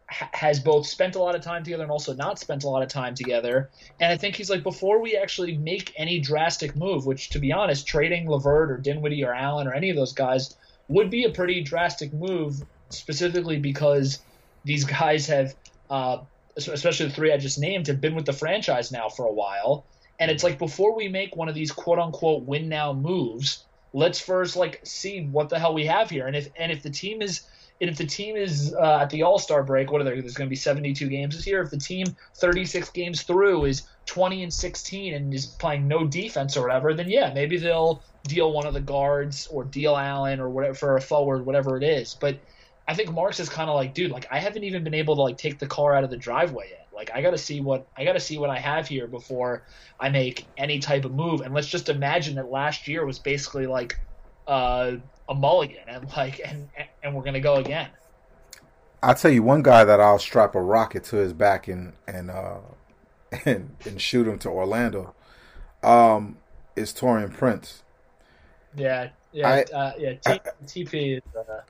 has 0.08 0.60
both 0.60 0.86
spent 0.86 1.16
a 1.16 1.20
lot 1.20 1.36
of 1.36 1.42
time 1.42 1.64
together 1.64 1.84
and 1.84 1.92
also 1.92 2.14
not 2.14 2.38
spent 2.40 2.64
a 2.64 2.70
lot 2.70 2.84
of 2.84 2.90
time 2.90 3.16
together. 3.16 3.72
And 4.00 4.12
I 4.12 4.18
think 4.18 4.36
he's 4.36 4.50
like, 4.50 4.64
before 4.64 5.02
we 5.02 5.18
actually 5.18 5.58
make 5.58 5.94
any 5.98 6.20
drastic 6.20 6.76
move, 6.76 7.06
which 7.06 7.30
to 7.30 7.40
be 7.40 7.52
honest, 7.52 7.88
trading 7.88 8.30
LeVert 8.30 8.72
or 8.72 8.78
Dinwiddie 8.78 9.24
or 9.24 9.34
Allen 9.34 9.68
or 9.68 9.74
any 9.74 9.90
of 9.90 9.96
those 9.96 10.14
guys 10.14 10.56
would 10.88 11.10
be 11.10 11.24
a 11.24 11.32
pretty 11.32 11.62
drastic 11.62 12.14
move, 12.14 12.62
specifically 12.90 13.58
because 13.58 14.20
these 14.64 14.84
guys 14.84 15.28
have, 15.28 15.56
uh, 15.90 16.20
especially 16.56 17.08
the 17.08 17.14
three 17.14 17.34
I 17.34 17.38
just 17.38 17.60
named, 17.60 17.88
have 17.88 18.00
been 18.00 18.16
with 18.16 18.26
the 18.26 18.34
franchise 18.34 18.92
now 18.92 19.10
for 19.10 19.26
a 19.26 19.34
while. 19.34 19.86
And 20.20 20.30
it's 20.30 20.44
like 20.44 20.60
before 20.60 20.96
we 20.96 21.08
make 21.08 21.36
one 21.36 21.50
of 21.50 21.56
these 21.56 21.72
quote 21.72 22.00
unquote 22.00 22.44
win 22.44 22.70
now 22.70 22.94
moves, 22.94 23.66
let's 23.92 24.20
first 24.20 24.56
like 24.56 24.82
see 24.84 25.26
what 25.26 25.50
the 25.50 25.58
hell 25.58 25.74
we 25.74 25.88
have 25.88 26.10
here. 26.10 26.28
And 26.28 26.36
if 26.36 26.50
and 26.58 26.72
if 26.72 26.84
the 26.84 26.90
team 26.90 27.22
is 27.22 27.42
and 27.82 27.90
if 27.90 27.98
the 27.98 28.06
team 28.06 28.36
is 28.36 28.74
uh, 28.74 29.00
at 29.02 29.10
the 29.10 29.24
All 29.24 29.38
Star 29.38 29.64
break, 29.64 29.92
what 29.92 30.00
are 30.00 30.04
there? 30.06 30.20
There's 30.22 30.36
going 30.36 30.48
to 30.48 30.50
be 30.50 30.56
72 30.56 31.10
games 31.10 31.36
this 31.36 31.46
year. 31.46 31.62
If 31.62 31.72
the 31.72 31.78
team 31.78 32.06
36 32.36 32.90
games 32.92 33.24
through 33.24 33.66
is 33.66 33.84
20 34.06 34.44
and 34.44 34.54
16 34.54 35.14
and 35.14 35.34
is 35.34 35.46
playing 35.46 35.88
no 35.88 36.06
defense 36.06 36.56
or 36.56 36.62
whatever, 36.62 36.94
then 36.94 37.10
yeah, 37.10 37.34
maybe 37.34 37.58
they'll 37.58 38.02
deal 38.24 38.54
one 38.54 38.66
of 38.66 38.74
the 38.74 38.82
guards 38.82 39.48
or 39.48 39.66
deal 39.66 39.96
Allen 39.96 40.40
or 40.40 40.50
whatever 40.50 40.74
for 40.74 40.96
a 40.96 41.02
forward, 41.02 41.46
whatever 41.46 41.76
it 41.78 41.84
is. 41.84 42.16
But 42.16 42.40
I 42.88 42.94
think 42.94 43.12
Marks 43.12 43.40
is 43.40 43.50
kind 43.50 43.70
of 43.70 43.76
like, 43.76 43.94
dude, 43.94 44.12
like 44.12 44.28
I 44.32 44.40
haven't 44.40 44.64
even 44.64 44.84
been 44.84 44.94
able 44.94 45.16
to 45.16 45.22
like 45.22 45.38
take 45.38 45.60
the 45.60 45.68
car 45.68 45.96
out 45.96 46.04
of 46.04 46.10
the 46.10 46.18
driveway 46.18 46.70
yet. 46.70 46.88
Like 46.94 47.12
I 47.14 47.22
got 47.22 47.32
to 47.32 47.38
see 47.38 47.60
what 47.60 47.88
I 47.98 48.06
got 48.06 48.14
to 48.14 48.20
see 48.22 48.38
what 48.38 48.50
I 48.50 48.60
have 48.60 48.88
here 48.88 49.08
before 49.08 49.64
I 50.00 50.10
make 50.10 50.48
any 50.56 50.80
type 50.80 51.04
of 51.04 51.14
move. 51.14 51.42
And 51.42 51.54
let's 51.54 51.68
just 51.68 51.90
imagine 51.90 52.36
that 52.36 52.50
last 52.50 52.88
year 52.88 53.06
was 53.06 53.20
basically 53.20 53.68
like 53.68 54.00
uh, 54.48 54.94
a 55.28 55.34
mulligan, 55.34 55.84
and 55.88 56.08
like, 56.16 56.42
and 56.44 56.70
and 57.04 57.16
we're 57.16 57.24
gonna 57.24 57.40
go 57.40 57.56
again. 57.56 57.90
I'll 59.02 59.16
tell 59.16 59.32
you 59.32 59.44
one 59.44 59.62
guy 59.62 59.84
that 59.84 60.00
I'll 60.00 60.20
strap 60.20 60.56
a 60.56 60.62
rocket 60.62 61.04
to 61.06 61.18
his 61.18 61.34
back 61.34 61.68
and 61.68 61.94
and 62.08 62.32
uh, 62.32 62.58
and 63.46 63.76
and 63.86 64.02
shoot 64.02 64.28
him 64.28 64.40
to 64.40 64.50
Orlando. 64.50 65.14
Um, 65.84 66.38
is 66.76 66.92
Taurean 66.92 67.32
Prince. 67.32 67.84
Yeah, 68.76 69.10
yeah, 69.32 69.48
I, 69.48 69.62
uh, 69.76 69.94
yeah. 69.98 70.14
T- 70.14 70.20
I, 70.26 70.40
TP 70.66 71.18
is. 71.18 71.24
Uh... 71.36 71.62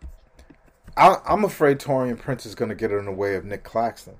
I, 0.97 1.33
am 1.33 1.43
afraid 1.43 1.79
Taurean 1.79 2.17
Prince 2.17 2.45
is 2.45 2.55
going 2.55 2.69
to 2.69 2.75
get 2.75 2.91
in 2.91 3.05
the 3.05 3.11
way 3.11 3.35
of 3.35 3.43
Nick 3.43 3.63
Claxton. 3.63 4.15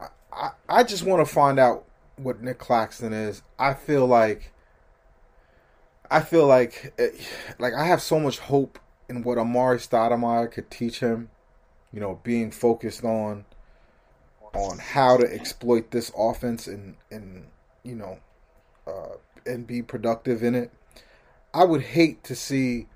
I, 0.00 0.06
I, 0.32 0.50
I 0.68 0.82
just 0.82 1.04
want 1.04 1.26
to 1.26 1.32
find 1.32 1.58
out 1.58 1.84
what 2.16 2.42
Nick 2.42 2.58
Claxton 2.58 3.12
is. 3.12 3.42
I 3.58 3.74
feel 3.74 4.06
like. 4.06 4.52
I 6.10 6.20
feel 6.20 6.46
like, 6.46 6.92
it, 6.98 7.14
eh, 7.18 7.24
like 7.58 7.74
I 7.74 7.86
have 7.86 8.02
so 8.02 8.18
much 8.18 8.38
hope 8.38 8.78
in 9.08 9.22
what 9.22 9.38
Amar'e 9.38 9.78
Stoudemire 9.78 10.50
could 10.50 10.70
teach 10.70 11.00
him. 11.00 11.30
You 11.92 12.00
know, 12.00 12.20
being 12.22 12.50
focused 12.50 13.04
on 13.04 13.44
on 14.54 14.78
how 14.78 15.16
to 15.16 15.32
exploit 15.32 15.90
this 15.90 16.10
offense 16.16 16.66
and 16.66 16.96
and 17.10 17.46
you 17.82 17.94
know 17.94 18.18
uh, 18.86 19.16
and 19.44 19.66
be 19.66 19.82
productive 19.82 20.42
in 20.42 20.54
it. 20.54 20.70
I 21.54 21.64
would 21.64 21.82
hate 21.82 22.22
to 22.24 22.34
see 22.34 22.86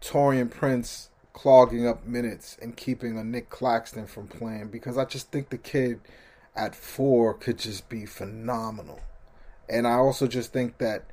Taurean 0.00 0.50
Prince 0.50 1.10
clogging 1.32 1.86
up 1.86 2.06
minutes 2.06 2.56
and 2.60 2.76
keeping 2.76 3.18
a 3.18 3.24
Nick 3.24 3.50
Claxton 3.50 4.06
from 4.06 4.26
playing 4.26 4.68
because 4.68 4.96
I 4.96 5.04
just 5.04 5.30
think 5.30 5.50
the 5.50 5.58
kid 5.58 6.00
at 6.56 6.74
four 6.74 7.34
could 7.34 7.58
just 7.58 7.88
be 7.88 8.06
phenomenal. 8.06 9.00
And 9.68 9.86
I 9.86 9.94
also 9.94 10.26
just 10.26 10.52
think 10.52 10.78
that 10.78 11.04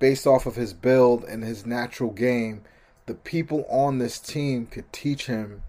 based 0.00 0.26
off 0.26 0.46
of 0.46 0.56
his 0.56 0.74
build 0.74 1.22
and 1.22 1.44
his 1.44 1.64
natural 1.64 2.10
game, 2.10 2.62
the 3.06 3.14
people 3.14 3.64
on 3.70 3.98
this 3.98 4.18
team 4.18 4.66
could 4.66 4.92
teach 4.92 5.26
him 5.26 5.62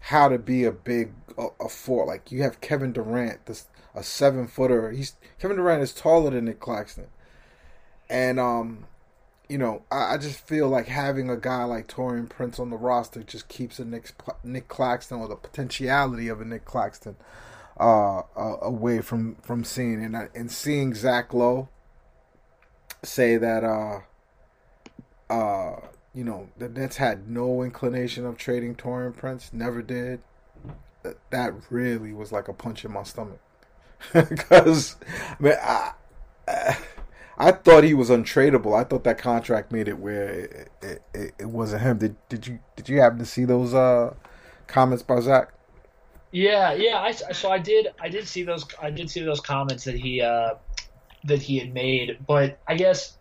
how 0.00 0.28
to 0.28 0.38
be 0.38 0.64
a 0.64 0.72
big 0.72 1.12
a, 1.38 1.46
a 1.60 1.68
four. 1.68 2.04
Like 2.06 2.32
you 2.32 2.42
have 2.42 2.60
Kevin 2.60 2.92
Durant, 2.92 3.46
this 3.46 3.68
a 3.94 4.02
seven 4.02 4.48
footer. 4.48 4.90
He's 4.90 5.14
Kevin 5.38 5.56
Durant 5.56 5.82
is 5.82 5.94
taller 5.94 6.30
than 6.30 6.46
Nick 6.46 6.58
Claxton, 6.58 7.06
and 8.08 8.40
um, 8.40 8.86
you 9.48 9.58
know, 9.58 9.82
I, 9.90 10.14
I 10.14 10.16
just 10.16 10.46
feel 10.46 10.68
like 10.68 10.86
having 10.86 11.28
a 11.28 11.36
guy 11.36 11.64
like 11.64 11.86
Taurean 11.86 12.28
Prince 12.28 12.58
on 12.58 12.70
the 12.70 12.76
roster 12.76 13.22
just 13.22 13.48
keeps 13.48 13.78
a 13.78 13.84
Nick 13.84 14.12
Nick 14.42 14.68
Claxton 14.68 15.18
or 15.18 15.28
the 15.28 15.36
potentiality 15.36 16.28
of 16.28 16.40
a 16.40 16.44
Nick 16.44 16.64
Claxton 16.64 17.16
uh, 17.78 18.20
uh, 18.36 18.56
away 18.62 19.00
from 19.00 19.36
from 19.42 19.64
seeing 19.64 20.02
and 20.02 20.30
and 20.34 20.50
seeing 20.50 20.94
Zach 20.94 21.34
Lowe 21.34 21.68
say 23.02 23.36
that 23.36 23.64
uh 23.64 24.00
uh 25.32 25.76
you 26.14 26.24
know, 26.24 26.48
the 26.58 26.68
Nets 26.68 26.96
had 26.96 27.28
no 27.28 27.62
inclination 27.62 28.26
of 28.26 28.36
trading 28.36 28.74
Taurean 28.74 29.16
Prince, 29.16 29.50
never 29.52 29.80
did. 29.80 30.20
That 31.30 31.54
really 31.70 32.12
was 32.12 32.32
like 32.32 32.48
a 32.48 32.52
punch 32.52 32.84
in 32.84 32.92
my 32.92 33.04
stomach. 33.04 33.40
Because, 34.12 34.96
I 35.40 35.92
I, 36.48 36.78
I, 37.36 37.52
thought 37.52 37.84
he 37.84 37.92
was 37.92 38.08
untradeable. 38.08 38.74
I 38.74 38.82
thought 38.82 39.04
that 39.04 39.18
contract 39.18 39.70
made 39.72 39.88
it 39.88 39.98
where 39.98 40.28
it, 40.30 40.70
it, 40.80 41.02
it, 41.12 41.34
it 41.38 41.44
wasn't 41.44 41.82
him. 41.82 41.98
Did 41.98 42.16
did 42.28 42.46
you 42.46 42.60
did 42.76 42.88
you 42.88 43.00
happen 43.00 43.18
to 43.18 43.26
see 43.26 43.44
those 43.44 43.74
uh, 43.74 44.14
comments 44.66 45.02
by 45.02 45.20
Zach? 45.20 45.52
Yeah, 46.32 46.72
yeah. 46.72 46.98
I, 46.98 47.12
so 47.12 47.50
I 47.50 47.58
did. 47.58 47.88
I 48.00 48.08
did 48.08 48.26
see 48.26 48.42
those. 48.42 48.64
I 48.80 48.90
did 48.90 49.10
see 49.10 49.20
those 49.20 49.40
comments 49.40 49.84
that 49.84 49.96
he 49.96 50.22
uh, 50.22 50.54
that 51.24 51.42
he 51.42 51.58
had 51.58 51.72
made. 51.72 52.18
But 52.26 52.58
I 52.66 52.74
guess, 52.74 53.18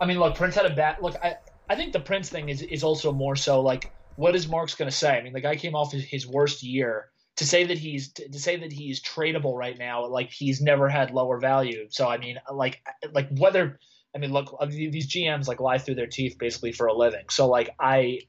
I 0.00 0.06
mean, 0.06 0.18
look, 0.18 0.36
Prince 0.36 0.54
had 0.54 0.66
a 0.66 0.74
bad 0.74 0.96
look. 1.00 1.16
I 1.22 1.36
I 1.68 1.76
think 1.76 1.92
the 1.92 2.00
Prince 2.00 2.28
thing 2.28 2.48
is 2.48 2.62
is 2.62 2.82
also 2.82 3.12
more 3.12 3.36
so 3.36 3.60
like 3.60 3.92
what 4.16 4.34
is 4.34 4.48
Marks 4.48 4.74
going 4.74 4.90
to 4.90 4.96
say? 4.96 5.16
I 5.16 5.22
mean, 5.22 5.32
the 5.32 5.40
guy 5.40 5.54
came 5.54 5.76
off 5.76 5.92
his, 5.92 6.02
his 6.02 6.26
worst 6.26 6.64
year 6.64 7.10
to 7.36 7.46
say 7.46 7.64
that 7.64 7.78
he's 7.78 8.12
to, 8.14 8.28
to, 8.28 8.40
say 8.40 8.56
that 8.56 8.72
he's 8.72 9.00
tradable 9.00 9.56
right 9.56 9.78
now, 9.78 10.04
like 10.06 10.32
he's 10.32 10.60
never 10.60 10.88
had 10.88 11.12
lower 11.12 11.38
value. 11.38 11.86
So 11.90 12.08
I 12.08 12.18
mean, 12.18 12.38
like 12.52 12.80
like 13.12 13.28
whether 13.38 13.78
I 14.14 14.18
mean, 14.18 14.32
look, 14.32 14.56
uh, 14.58 14.66
these 14.66 15.08
GMs 15.08 15.46
like 15.46 15.60
lie 15.60 15.78
through 15.78 15.94
their 15.94 16.08
teeth 16.08 16.36
basically 16.36 16.72
for 16.72 16.86
a 16.86 16.94
living. 16.94 17.24
So 17.30 17.48
like 17.48 17.70
I. 17.78 18.20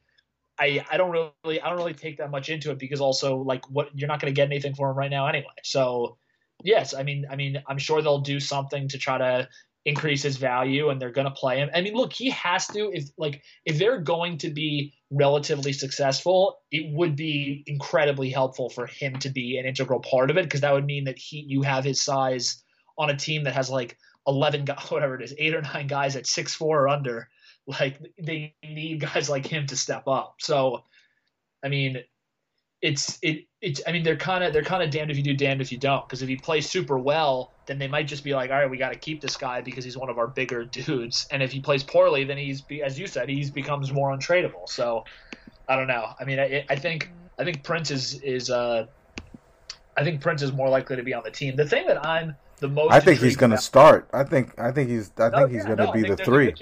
I, 0.61 0.85
I 0.91 0.97
don't 0.97 1.11
really 1.11 1.61
I 1.61 1.69
don't 1.69 1.77
really 1.77 1.93
take 1.93 2.17
that 2.17 2.31
much 2.31 2.49
into 2.49 2.69
it 2.71 2.79
because 2.79 2.99
also 2.99 3.37
like 3.37 3.63
what 3.69 3.97
you're 3.97 4.09
not 4.09 4.19
going 4.19 4.29
to 4.29 4.35
get 4.35 4.47
anything 4.49 4.75
for 4.75 4.91
him 4.91 4.97
right 4.97 5.09
now 5.09 5.25
anyway. 5.25 5.45
So 5.63 6.17
yes, 6.63 6.93
I 6.93 7.03
mean 7.03 7.25
I 7.29 7.35
mean 7.35 7.61
I'm 7.67 7.77
sure 7.77 8.01
they'll 8.01 8.19
do 8.19 8.39
something 8.39 8.87
to 8.89 8.97
try 8.97 9.17
to 9.17 9.47
increase 9.85 10.21
his 10.21 10.37
value 10.37 10.89
and 10.89 11.01
they're 11.01 11.11
going 11.11 11.25
to 11.25 11.31
play 11.31 11.57
him. 11.57 11.69
I 11.73 11.81
mean, 11.81 11.93
look, 11.93 12.11
he 12.11 12.29
has 12.31 12.67
to 12.67 12.91
if 12.93 13.09
like 13.17 13.41
if 13.65 13.77
they're 13.77 13.99
going 13.99 14.37
to 14.39 14.49
be 14.49 14.93
relatively 15.09 15.73
successful, 15.73 16.59
it 16.71 16.93
would 16.93 17.15
be 17.15 17.63
incredibly 17.65 18.29
helpful 18.29 18.69
for 18.69 18.87
him 18.87 19.15
to 19.19 19.29
be 19.29 19.57
an 19.57 19.65
integral 19.65 19.99
part 19.99 20.29
of 20.29 20.37
it 20.37 20.43
because 20.43 20.61
that 20.61 20.73
would 20.73 20.85
mean 20.85 21.05
that 21.05 21.17
he 21.17 21.39
you 21.47 21.61
have 21.61 21.83
his 21.83 22.01
size 22.01 22.63
on 22.97 23.09
a 23.09 23.15
team 23.15 23.45
that 23.45 23.55
has 23.55 23.69
like 23.69 23.97
11 24.27 24.65
guys, 24.65 24.85
whatever 24.89 25.15
it 25.15 25.23
is, 25.23 25.33
8 25.37 25.55
or 25.55 25.61
9 25.61 25.87
guys 25.87 26.15
at 26.15 26.27
six 26.27 26.53
four 26.53 26.83
or 26.83 26.89
under. 26.89 27.29
Like 27.67 27.99
they 28.21 28.55
need 28.63 28.99
guys 28.99 29.29
like 29.29 29.45
him 29.45 29.67
to 29.67 29.77
step 29.77 30.07
up. 30.07 30.35
So 30.39 30.83
I 31.63 31.69
mean, 31.69 31.97
it's 32.81 33.19
it 33.21 33.45
it's 33.61 33.81
I 33.85 33.91
mean 33.91 34.03
they're 34.03 34.15
kind 34.15 34.43
of 34.43 34.53
they're 34.53 34.63
kind 34.63 34.81
of 34.81 34.89
damned 34.89 35.11
if 35.11 35.17
you 35.17 35.23
do 35.23 35.33
damned 35.33 35.61
if 35.61 35.71
you 35.71 35.77
don't. 35.77 36.07
Because 36.07 36.21
if 36.21 36.29
he 36.29 36.35
plays 36.35 36.69
super 36.69 36.97
well 36.97 37.51
then 37.65 37.77
they 37.77 37.87
might 37.87 38.07
just 38.07 38.23
be 38.23 38.33
like 38.33 38.51
all 38.51 38.57
right 38.57 38.69
we 38.69 38.77
got 38.77 38.93
to 38.93 38.99
keep 38.99 39.21
this 39.21 39.35
guy 39.35 39.61
because 39.61 39.83
he's 39.83 39.97
one 39.97 40.09
of 40.09 40.17
our 40.17 40.27
bigger 40.27 40.63
dudes. 40.65 41.27
And 41.31 41.43
if 41.43 41.51
he 41.51 41.59
plays 41.59 41.83
poorly 41.83 42.23
then 42.23 42.37
he's 42.37 42.63
as 42.83 42.97
you 42.97 43.07
said 43.07 43.29
he's 43.29 43.51
becomes 43.51 43.91
more 43.91 44.15
untradeable. 44.15 44.67
So 44.67 45.05
I 45.67 45.75
don't 45.75 45.87
know. 45.87 46.13
I 46.19 46.25
mean 46.25 46.39
I, 46.39 46.65
I 46.69 46.75
think 46.75 47.09
I 47.37 47.43
think 47.43 47.63
Prince 47.63 47.91
is 47.91 48.21
is 48.21 48.49
uh 48.49 48.85
I 49.97 50.03
think 50.03 50.21
Prince 50.21 50.41
is 50.41 50.53
more 50.53 50.69
likely 50.69 50.95
to 50.95 51.03
be 51.03 51.13
on 51.13 51.23
the 51.23 51.31
team. 51.31 51.57
The 51.57 51.67
thing 51.67 51.87
that 51.87 52.05
I'm 52.05 52.35
the 52.59 52.69
most 52.69 52.93
I 52.93 53.01
think 53.01 53.19
he's 53.19 53.35
going 53.35 53.51
to 53.51 53.57
start. 53.57 54.09
I 54.13 54.23
think 54.23 54.57
I 54.57 54.71
think 54.71 54.89
he's 54.89 55.11
I 55.17 55.29
think 55.29 55.51
he's 55.51 55.63
yeah, 55.63 55.75
going 55.75 55.77
to 55.77 55.85
no, 55.85 55.91
be 55.91 56.03
the 56.03 56.17
three 56.17 56.53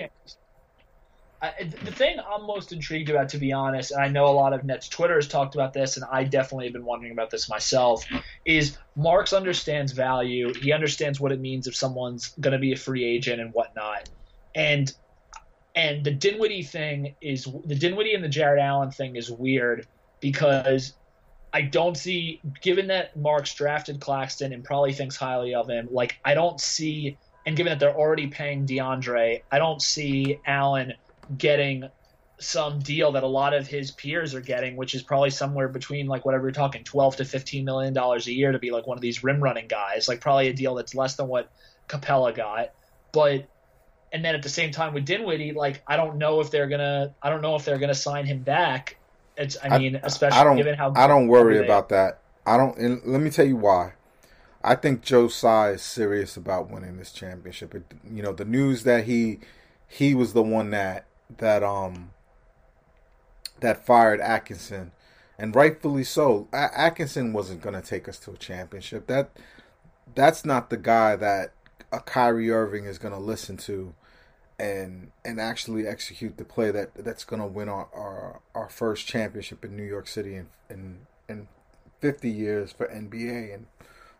I, 1.41 1.53
the 1.83 1.91
thing 1.91 2.17
I'm 2.19 2.47
most 2.47 2.71
intrigued 2.71 3.09
about, 3.09 3.29
to 3.29 3.37
be 3.37 3.53
honest, 3.53 3.91
and 3.91 4.01
I 4.01 4.07
know 4.07 4.25
a 4.25 4.33
lot 4.33 4.53
of 4.53 4.63
Nets 4.63 4.89
Twitter 4.89 5.15
has 5.15 5.27
talked 5.27 5.53
about 5.53 5.71
this, 5.71 5.95
and 5.95 6.05
I 6.11 6.23
definitely 6.23 6.65
have 6.65 6.73
been 6.73 6.85
wondering 6.85 7.11
about 7.11 7.29
this 7.29 7.47
myself, 7.47 8.05
is 8.43 8.77
Marks 8.95 9.33
understands 9.33 9.91
value. 9.91 10.51
He 10.55 10.71
understands 10.71 11.19
what 11.19 11.31
it 11.31 11.39
means 11.39 11.67
if 11.67 11.75
someone's 11.75 12.29
going 12.39 12.53
to 12.53 12.59
be 12.59 12.73
a 12.73 12.75
free 12.75 13.05
agent 13.05 13.39
and 13.39 13.53
whatnot. 13.53 14.09
And 14.55 14.91
and 15.75 16.03
the 16.03 16.09
Dinwiddie 16.09 16.63
thing 16.63 17.15
is 17.21 17.47
the 17.65 17.75
Dinwiddie 17.75 18.15
and 18.15 18.23
the 18.23 18.29
Jarrett 18.29 18.59
Allen 18.59 18.89
thing 18.89 19.15
is 19.15 19.29
weird 19.29 19.85
because 20.19 20.93
I 21.53 21.61
don't 21.61 21.95
see, 21.95 22.41
given 22.63 22.87
that 22.87 23.15
Marks 23.15 23.53
drafted 23.53 24.01
Claxton 24.01 24.53
and 24.53 24.63
probably 24.63 24.93
thinks 24.93 25.15
highly 25.15 25.53
of 25.53 25.69
him, 25.69 25.87
like 25.91 26.17
I 26.25 26.33
don't 26.33 26.59
see, 26.59 27.19
and 27.45 27.55
given 27.55 27.69
that 27.69 27.79
they're 27.79 27.95
already 27.95 28.25
paying 28.25 28.65
DeAndre, 28.65 29.43
I 29.51 29.59
don't 29.59 29.83
see 29.83 30.39
Allen– 30.47 30.93
getting 31.35 31.89
some 32.39 32.79
deal 32.79 33.13
that 33.13 33.23
a 33.23 33.27
lot 33.27 33.53
of 33.53 33.67
his 33.67 33.91
peers 33.91 34.35
are 34.35 34.41
getting, 34.41 34.75
which 34.75 34.93
is 34.93 35.01
probably 35.01 35.31
somewhere 35.31 35.67
between 35.67 36.07
like 36.07 36.25
whatever 36.25 36.45
you're 36.45 36.51
talking, 36.51 36.83
twelve 36.83 37.15
to 37.17 37.25
fifteen 37.25 37.65
million 37.65 37.93
dollars 37.93 38.27
a 38.27 38.33
year 38.33 38.51
to 38.51 38.59
be 38.59 38.71
like 38.71 38.85
one 38.85 38.97
of 38.97 39.01
these 39.01 39.23
rim 39.23 39.41
running 39.41 39.67
guys. 39.67 40.07
Like 40.07 40.21
probably 40.21 40.47
a 40.47 40.53
deal 40.53 40.75
that's 40.75 40.93
less 40.93 41.15
than 41.15 41.27
what 41.27 41.51
Capela 41.87 42.35
got. 42.35 42.73
But 43.11 43.47
and 44.11 44.23
then 44.23 44.35
at 44.35 44.43
the 44.43 44.49
same 44.49 44.71
time 44.71 44.93
with 44.93 45.05
Dinwiddie, 45.05 45.53
like 45.53 45.81
I 45.87 45.97
don't 45.97 46.17
know 46.17 46.39
if 46.39 46.51
they're 46.51 46.67
gonna 46.67 47.13
I 47.21 47.29
don't 47.29 47.41
know 47.41 47.55
if 47.55 47.65
they're 47.65 47.79
gonna 47.79 47.95
sign 47.95 48.25
him 48.25 48.43
back. 48.43 48.97
It's 49.35 49.57
I 49.63 49.77
mean, 49.77 49.95
I, 49.95 50.01
especially 50.03 50.39
I 50.39 50.43
don't, 50.43 50.57
given 50.57 50.75
how 50.75 50.93
I 50.95 51.07
don't 51.07 51.27
worry 51.27 51.63
about 51.63 51.89
that. 51.89 52.21
I 52.45 52.57
don't 52.57 52.77
and 52.77 53.01
let 53.05 53.21
me 53.21 53.29
tell 53.29 53.45
you 53.45 53.57
why. 53.57 53.93
I 54.63 54.75
think 54.75 55.01
Joe 55.01 55.27
Tsai 55.27 55.71
is 55.71 55.81
serious 55.81 56.35
about 56.35 56.69
winning 56.69 56.97
this 56.97 57.11
championship. 57.11 57.73
It, 57.73 57.83
you 58.09 58.21
know, 58.21 58.33
the 58.33 58.45
news 58.45 58.83
that 58.83 59.05
he 59.05 59.39
he 59.87 60.13
was 60.13 60.33
the 60.33 60.43
one 60.43 60.71
that 60.71 61.05
that 61.37 61.63
um 61.63 62.11
that 63.59 63.85
fired 63.85 64.21
Atkinson, 64.21 64.91
and 65.37 65.55
rightfully 65.55 66.03
so. 66.03 66.47
A- 66.53 66.77
Atkinson 66.79 67.33
wasn't 67.33 67.61
going 67.61 67.75
to 67.75 67.87
take 67.87 68.07
us 68.07 68.19
to 68.19 68.31
a 68.31 68.37
championship. 68.37 69.07
That 69.07 69.31
that's 70.15 70.45
not 70.45 70.69
the 70.69 70.77
guy 70.77 71.15
that 71.15 71.53
a 71.91 71.99
Kyrie 71.99 72.51
Irving 72.51 72.85
is 72.85 72.97
going 72.97 73.13
to 73.13 73.19
listen 73.19 73.57
to, 73.57 73.93
and 74.59 75.11
and 75.25 75.39
actually 75.39 75.87
execute 75.87 76.37
the 76.37 76.45
play 76.45 76.71
that 76.71 76.93
that's 76.95 77.23
going 77.23 77.41
to 77.41 77.47
win 77.47 77.69
our, 77.69 77.87
our 77.93 78.41
our 78.55 78.69
first 78.69 79.07
championship 79.07 79.65
in 79.65 79.75
New 79.75 79.83
York 79.83 80.07
City 80.07 80.35
in 80.35 80.47
in 80.69 80.99
in 81.27 81.47
fifty 81.99 82.29
years 82.29 82.71
for 82.71 82.87
NBA 82.87 83.53
and 83.53 83.67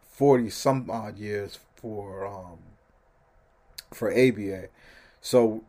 forty 0.10 0.50
some 0.50 0.90
odd 0.90 1.18
years 1.18 1.60
for 1.76 2.26
um 2.26 2.60
for 3.94 4.12
ABA. 4.12 4.68
So 5.22 5.64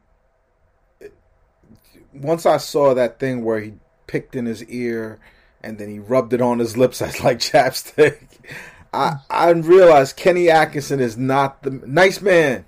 once 2.13 2.47
I 2.47 2.57
saw 2.57 2.95
that 2.95 3.19
thing 3.19 3.45
where 3.45 3.61
he 3.61 3.75
picked 4.07 4.35
in 4.35 4.47
his 4.47 4.65
ear 4.65 5.19
and 5.63 5.79
then 5.79 5.89
he 5.89 5.99
rubbed 5.99 6.33
it 6.33 6.41
on 6.41 6.59
his 6.59 6.77
lips 6.77 7.03
as 7.03 7.23
like 7.23 7.39
chapstick, 7.39 8.27
I 8.93 9.17
I 9.29 9.51
realized 9.51 10.17
Kenny 10.17 10.51
Atkinson 10.51 11.01
is 11.01 11.17
not 11.17 11.63
the 11.63 11.71
nice 11.71 12.21
man. 12.21 12.65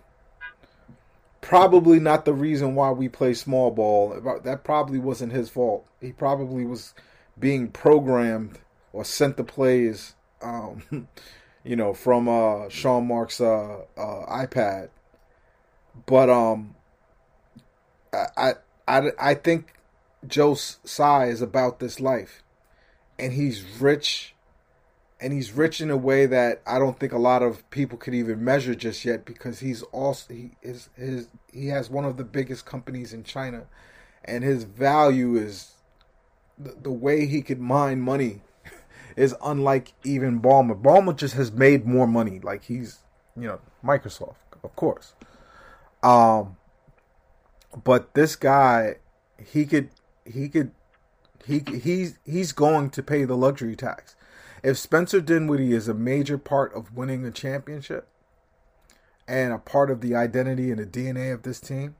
Probably 1.40 1.98
not 1.98 2.26
the 2.26 2.34
reason 2.34 2.74
why 2.74 2.90
we 2.90 3.08
play 3.08 3.34
small 3.34 3.70
ball. 3.70 4.40
That 4.44 4.62
probably 4.62 4.98
wasn't 4.98 5.32
his 5.32 5.48
fault. 5.48 5.86
He 6.00 6.12
probably 6.12 6.64
was 6.64 6.94
being 7.38 7.68
programmed 7.68 8.58
or 8.92 9.04
sent 9.04 9.36
the 9.36 9.44
plays 9.44 10.14
um, 10.42 10.82
you 11.64 11.76
know, 11.76 11.92
from 11.92 12.28
uh, 12.28 12.68
Sean 12.68 13.06
Marks' 13.06 13.40
uh, 13.40 13.82
uh, 13.96 14.46
iPad. 14.46 14.88
But 16.06 16.30
um, 16.30 16.74
I 18.12 18.26
I 18.36 18.54
I 18.90 19.12
I 19.18 19.34
think 19.34 19.74
Tsai 20.28 21.26
is 21.26 21.40
about 21.40 21.78
this 21.78 22.00
life, 22.00 22.42
and 23.18 23.32
he's 23.32 23.62
rich, 23.80 24.34
and 25.20 25.32
he's 25.32 25.52
rich 25.52 25.80
in 25.80 25.90
a 25.90 25.96
way 25.96 26.26
that 26.26 26.60
I 26.66 26.78
don't 26.78 26.98
think 26.98 27.12
a 27.12 27.18
lot 27.18 27.42
of 27.42 27.68
people 27.70 27.96
could 27.96 28.14
even 28.14 28.44
measure 28.44 28.74
just 28.74 29.04
yet 29.04 29.24
because 29.24 29.60
he's 29.60 29.82
also 29.84 30.34
he 30.34 30.50
is 30.60 30.90
his 30.96 31.28
he 31.52 31.68
has 31.68 31.88
one 31.88 32.04
of 32.04 32.16
the 32.16 32.24
biggest 32.24 32.66
companies 32.66 33.12
in 33.12 33.22
China, 33.22 33.66
and 34.24 34.42
his 34.42 34.64
value 34.64 35.36
is 35.36 35.72
the, 36.58 36.74
the 36.82 36.90
way 36.90 37.26
he 37.26 37.42
could 37.42 37.60
mine 37.60 38.00
money 38.00 38.42
is 39.16 39.36
unlike 39.42 39.92
even 40.02 40.40
Ballmer. 40.40 40.80
Ballmer 40.80 41.16
just 41.16 41.34
has 41.34 41.52
made 41.52 41.86
more 41.86 42.08
money. 42.08 42.40
Like 42.40 42.64
he's, 42.64 42.98
you 43.36 43.46
know, 43.46 43.60
Microsoft, 43.84 44.34
of 44.64 44.74
course. 44.74 45.14
Um, 46.02 46.56
but 47.84 48.14
this 48.14 48.36
guy, 48.36 48.96
he 49.38 49.64
could, 49.66 49.90
he 50.24 50.48
could, 50.48 50.72
he 51.46 51.62
he's 51.78 52.18
he's 52.24 52.52
going 52.52 52.90
to 52.90 53.02
pay 53.02 53.24
the 53.24 53.36
luxury 53.36 53.76
tax. 53.76 54.16
If 54.62 54.76
Spencer 54.76 55.20
Dinwiddie 55.20 55.72
is 55.72 55.88
a 55.88 55.94
major 55.94 56.36
part 56.36 56.74
of 56.74 56.94
winning 56.94 57.24
a 57.24 57.30
championship 57.30 58.06
and 59.26 59.52
a 59.52 59.58
part 59.58 59.90
of 59.90 60.00
the 60.00 60.14
identity 60.14 60.70
and 60.70 60.78
the 60.78 60.86
DNA 60.86 61.32
of 61.32 61.42
this 61.42 61.60
team, 61.60 61.96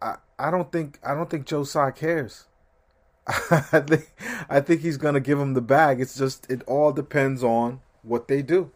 I 0.00 0.16
I 0.38 0.50
don't 0.50 0.70
think 0.70 0.98
I 1.02 1.14
don't 1.14 1.28
think 1.28 1.46
Joe 1.46 1.64
Tsai 1.64 1.90
cares. 1.90 2.46
I 3.26 3.80
think 3.80 4.12
I 4.48 4.60
think 4.60 4.82
he's 4.82 4.98
gonna 4.98 5.20
give 5.20 5.40
him 5.40 5.54
the 5.54 5.60
bag. 5.60 6.00
It's 6.00 6.16
just 6.16 6.48
it 6.50 6.62
all 6.66 6.92
depends 6.92 7.42
on 7.42 7.80
what 8.02 8.28
they 8.28 8.42
do. 8.42 8.70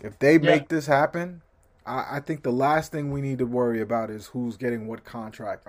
If 0.00 0.18
they 0.18 0.34
yeah. 0.34 0.38
make 0.38 0.68
this 0.68 0.86
happen, 0.86 1.42
I, 1.86 2.16
I, 2.16 2.20
think 2.20 2.42
the 2.42 2.52
last 2.52 2.92
thing 2.92 3.10
we 3.10 3.20
need 3.20 3.38
to 3.38 3.46
worry 3.46 3.80
about 3.80 4.10
is 4.10 4.26
who's 4.26 4.56
getting 4.56 4.86
what 4.86 5.04
contract. 5.04 5.66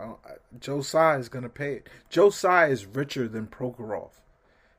Joe 0.59 0.81
Tsai 0.81 1.17
is 1.17 1.29
gonna 1.29 1.49
pay 1.49 1.75
it. 1.75 1.89
Joe 2.09 2.29
Tsai 2.29 2.67
is 2.67 2.85
richer 2.85 3.27
than 3.27 3.47
Prokhorov. 3.47 4.11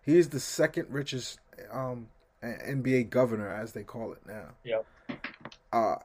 He 0.03 0.19
is 0.19 0.31
the 0.31 0.41
second 0.41 0.87
richest 0.91 1.39
um, 1.71 2.09
NBA 2.43 3.11
governor, 3.11 3.53
as 3.53 3.73
they 3.73 3.83
call 3.83 4.13
it 4.13 4.21
now. 4.27 4.51
Yep. 4.65 4.87
Uh, 5.73 5.97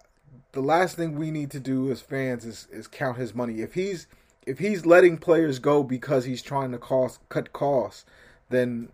the 0.51 0.61
last 0.61 0.95
thing 0.95 1.15
we 1.15 1.31
need 1.31 1.51
to 1.51 1.59
do 1.59 1.91
as 1.91 2.01
fans 2.01 2.45
is 2.45 2.67
is 2.71 2.87
count 2.87 3.17
his 3.17 3.33
money. 3.33 3.61
If 3.61 3.73
he's 3.73 4.07
if 4.45 4.59
he's 4.59 4.85
letting 4.85 5.17
players 5.17 5.59
go 5.59 5.83
because 5.83 6.25
he's 6.25 6.41
trying 6.41 6.71
to 6.71 6.77
cost 6.77 7.19
cut 7.29 7.53
costs, 7.53 8.05
then 8.49 8.89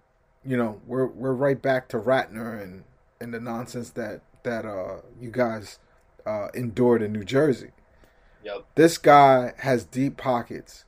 you 0.45 0.57
know 0.57 0.79
we're 0.85 1.07
we're 1.07 1.33
right 1.33 1.61
back 1.61 1.87
to 1.89 1.97
Ratner 1.97 2.61
and 2.61 2.83
and 3.19 3.33
the 3.33 3.39
nonsense 3.39 3.91
that 3.91 4.21
that 4.43 4.65
uh 4.65 4.97
you 5.19 5.31
guys 5.31 5.79
uh 6.25 6.49
endured 6.53 7.01
in 7.01 7.13
New 7.13 7.23
Jersey. 7.23 7.71
Yep. 8.43 8.65
This 8.75 8.97
guy 8.97 9.53
has 9.59 9.83
deep 9.83 10.17
pockets. 10.17 10.85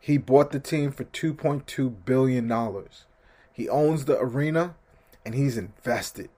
He 0.00 0.18
bought 0.18 0.50
the 0.50 0.60
team 0.60 0.90
for 0.90 1.04
2.2 1.04 2.04
billion 2.04 2.48
dollars. 2.48 3.04
He 3.52 3.68
owns 3.68 4.04
the 4.04 4.18
arena 4.18 4.74
and 5.24 5.34
he's 5.34 5.56
invested. 5.56 6.30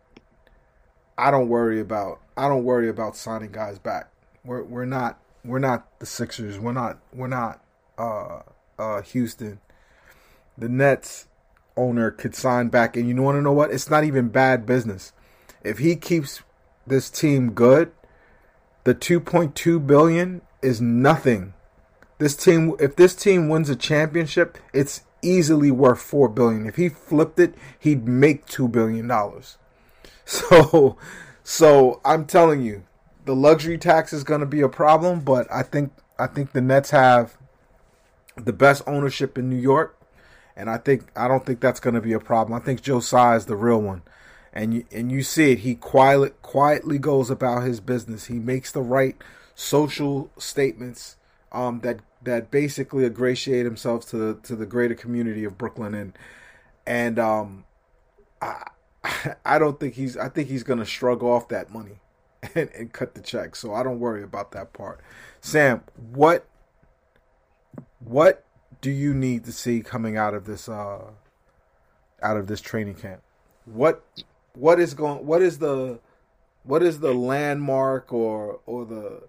I 1.17 1.31
don't 1.31 1.49
worry 1.49 1.81
about 1.81 2.21
I 2.37 2.49
don't 2.49 2.65
worry 2.65 2.89
about 2.89 3.17
signing 3.17 3.53
guys 3.53 3.79
back. 3.79 4.11
We're 4.45 4.63
we're 4.63 4.85
not 4.85 5.19
we're 5.45 5.59
not 5.59 5.99
the 6.01 6.07
Sixers. 6.07 6.59
We're 6.59 6.73
not. 6.73 6.99
We're 7.13 7.27
not 7.27 7.63
uh, 7.99 8.41
uh, 8.79 9.03
Houston. 9.03 9.61
The 10.57 10.69
Nets 10.69 11.29
owner 11.77 12.11
could 12.11 12.35
sign 12.35 12.69
back, 12.69 12.97
and 12.97 13.09
you 13.09 13.21
want 13.21 13.37
to 13.37 13.43
know 13.43 13.53
what? 13.53 13.71
It's 13.71 13.91
not 13.91 14.05
even 14.05 14.29
bad 14.29 14.65
business. 14.65 15.13
If 15.63 15.79
he 15.79 15.97
keeps 15.97 16.43
this 16.87 17.11
team 17.11 17.53
good, 17.53 17.93
the 18.85 18.95
2.2 18.95 19.87
billion 19.87 20.43
is 20.63 20.81
nothing. 20.81 21.55
This 22.19 22.37
team, 22.37 22.75
if 22.79 22.97
this 22.97 23.15
team 23.15 23.49
wins 23.49 23.69
a 23.69 23.77
championship, 23.77 24.59
it's 24.73 25.03
easily 25.23 25.71
worth 25.71 26.01
four 26.01 26.29
billion. 26.29 26.67
If 26.67 26.77
he 26.77 26.89
flipped 26.89 27.39
it, 27.39 27.55
he'd 27.79 28.07
make 28.07 28.47
two 28.47 28.69
billion 28.69 29.09
dollars. 29.09 29.59
So, 30.27 30.97
so 31.43 32.01
I'm 32.03 32.25
telling 32.25 32.63
you, 32.63 32.85
the 33.27 33.37
luxury 33.37 33.77
tax 33.77 34.15
is 34.15 34.25
going 34.25 34.41
to 34.41 34.47
be 34.47 34.63
a 34.63 34.71
problem, 34.71 35.21
but 35.21 35.47
I 35.53 35.63
think 35.63 35.93
I 36.19 36.27
think 36.27 36.53
the 36.53 36.63
Nets 36.63 36.91
have 36.91 37.37
the 38.35 38.55
best 38.55 38.83
ownership 38.87 39.37
in 39.37 39.51
New 39.51 39.59
York, 39.59 39.99
and 40.57 40.71
I 40.71 40.79
think 40.79 41.09
I 41.15 41.29
don't 41.29 41.45
think 41.45 41.61
that's 41.61 41.79
going 41.79 41.95
to 41.95 42.01
be 42.01 42.15
a 42.15 42.21
problem. 42.21 42.59
I 42.59 42.65
think 42.65 42.81
Joe 42.81 43.01
Tsai 43.01 43.37
is 43.37 43.45
the 43.45 43.57
real 43.57 43.83
one, 43.83 44.01
and 44.55 44.73
you, 44.73 44.85
and 44.93 45.11
you 45.11 45.23
see 45.23 45.53
it. 45.53 45.59
He 45.59 45.75
quietly 45.75 46.31
quietly 46.41 46.99
goes 46.99 47.29
about 47.29 47.65
his 47.65 47.81
business. 47.81 48.27
He 48.27 48.39
makes 48.39 48.73
the 48.73 48.83
right 48.83 49.17
social 49.55 50.31
statements 50.39 51.17
um, 51.53 51.81
that 51.81 52.01
that 52.23 52.51
basically 52.51 53.05
ingratiate 53.05 53.67
himself 53.67 54.09
to 54.11 54.17
the 54.17 54.35
to 54.45 54.57
the 54.57 54.65
greater 54.65 54.95
community 54.95 55.45
of 55.45 55.59
Brooklyn, 55.59 55.95
and 55.95 56.17
and 56.87 57.19
um, 57.19 57.65
I 58.41 58.69
I 59.45 59.59
don't 59.59 59.79
think 59.79 59.95
he's 59.95 60.17
I 60.17 60.29
think 60.29 60.49
he's 60.49 60.63
going 60.63 60.79
to 60.79 60.85
shrug 60.85 61.23
off 61.23 61.49
that 61.49 61.73
money 61.73 61.99
and, 62.55 62.71
and 62.71 62.93
cut 62.93 63.15
the 63.15 63.21
check. 63.21 63.57
So 63.57 63.75
I 63.75 63.83
don't 63.83 63.99
worry 63.99 64.23
about 64.23 64.53
that 64.53 64.73
part. 64.73 65.01
Sam, 65.41 65.83
what 66.13 66.47
what 67.99 68.45
do 68.81 68.91
you 68.91 69.15
need 69.15 69.45
to 69.47 69.53
see 69.53 69.81
coming 69.81 70.17
out 70.17 70.35
of 70.35 70.47
this 70.47 70.69
uh 70.69 71.11
out 72.23 72.37
of 72.37 72.47
this 72.47 72.61
training 72.61 72.95
camp? 72.95 73.21
What 73.65 74.05
what 74.55 74.81
is 74.81 74.95
going 74.95 75.25
what 75.27 75.43
is 75.43 75.59
the 75.59 75.99
what 76.63 76.83
is 76.83 77.01
the 77.01 77.13
landmark 77.13 78.13
or 78.13 78.61
or 78.67 78.85
the 78.85 79.23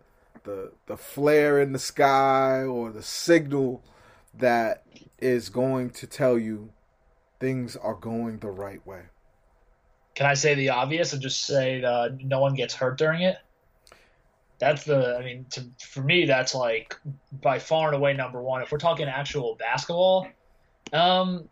the 0.43 0.71
the 0.85 0.97
flare 0.97 1.59
in 1.59 1.71
the 1.71 1.79
sky 1.79 2.63
or 2.63 2.91
the 2.91 3.03
signal 3.03 3.83
that 4.37 4.83
is 5.19 5.49
going 5.49 5.89
to 5.89 6.07
tell 6.07 6.37
you 6.37 6.71
things 7.39 7.75
are 7.75 7.95
going 7.95 8.39
the 8.39 8.49
right 8.49 8.85
way? 8.85 9.03
can 10.15 10.25
I 10.25 10.33
say 10.33 10.55
the 10.55 10.69
obvious 10.69 11.13
and 11.13 11.21
just 11.21 11.45
say 11.45 11.83
uh, 11.83 12.09
no 12.21 12.39
one 12.39 12.55
gets 12.55 12.73
hurt 12.73 12.97
during 12.97 13.21
it? 13.21 13.37
That's 14.57 14.85
the, 14.85 15.17
I 15.19 15.23
mean, 15.23 15.45
to, 15.51 15.65
for 15.85 16.01
me, 16.01 16.25
that's 16.25 16.55
like 16.55 16.97
by 17.41 17.59
far 17.59 17.89
and 17.89 17.97
away 17.97 18.13
number 18.13 18.41
one. 18.41 18.61
If 18.61 18.71
we're 18.71 18.77
talking 18.77 19.07
actual 19.07 19.55
basketball, 19.55 20.29
um, 20.93 21.49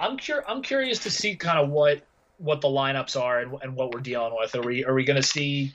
I'm 0.00 0.16
cur- 0.16 0.44
I'm 0.48 0.62
curious 0.62 1.00
to 1.00 1.10
see 1.10 1.36
kind 1.36 1.58
of 1.58 1.68
what 1.68 2.02
what 2.38 2.60
the 2.60 2.68
lineups 2.68 3.20
are 3.20 3.40
and, 3.40 3.56
and 3.62 3.74
what 3.74 3.92
we're 3.92 4.00
dealing 4.00 4.34
with. 4.38 4.54
Are 4.54 4.62
we 4.62 4.84
are 4.84 4.94
we 4.94 5.04
going 5.04 5.20
to 5.20 5.26
see 5.26 5.74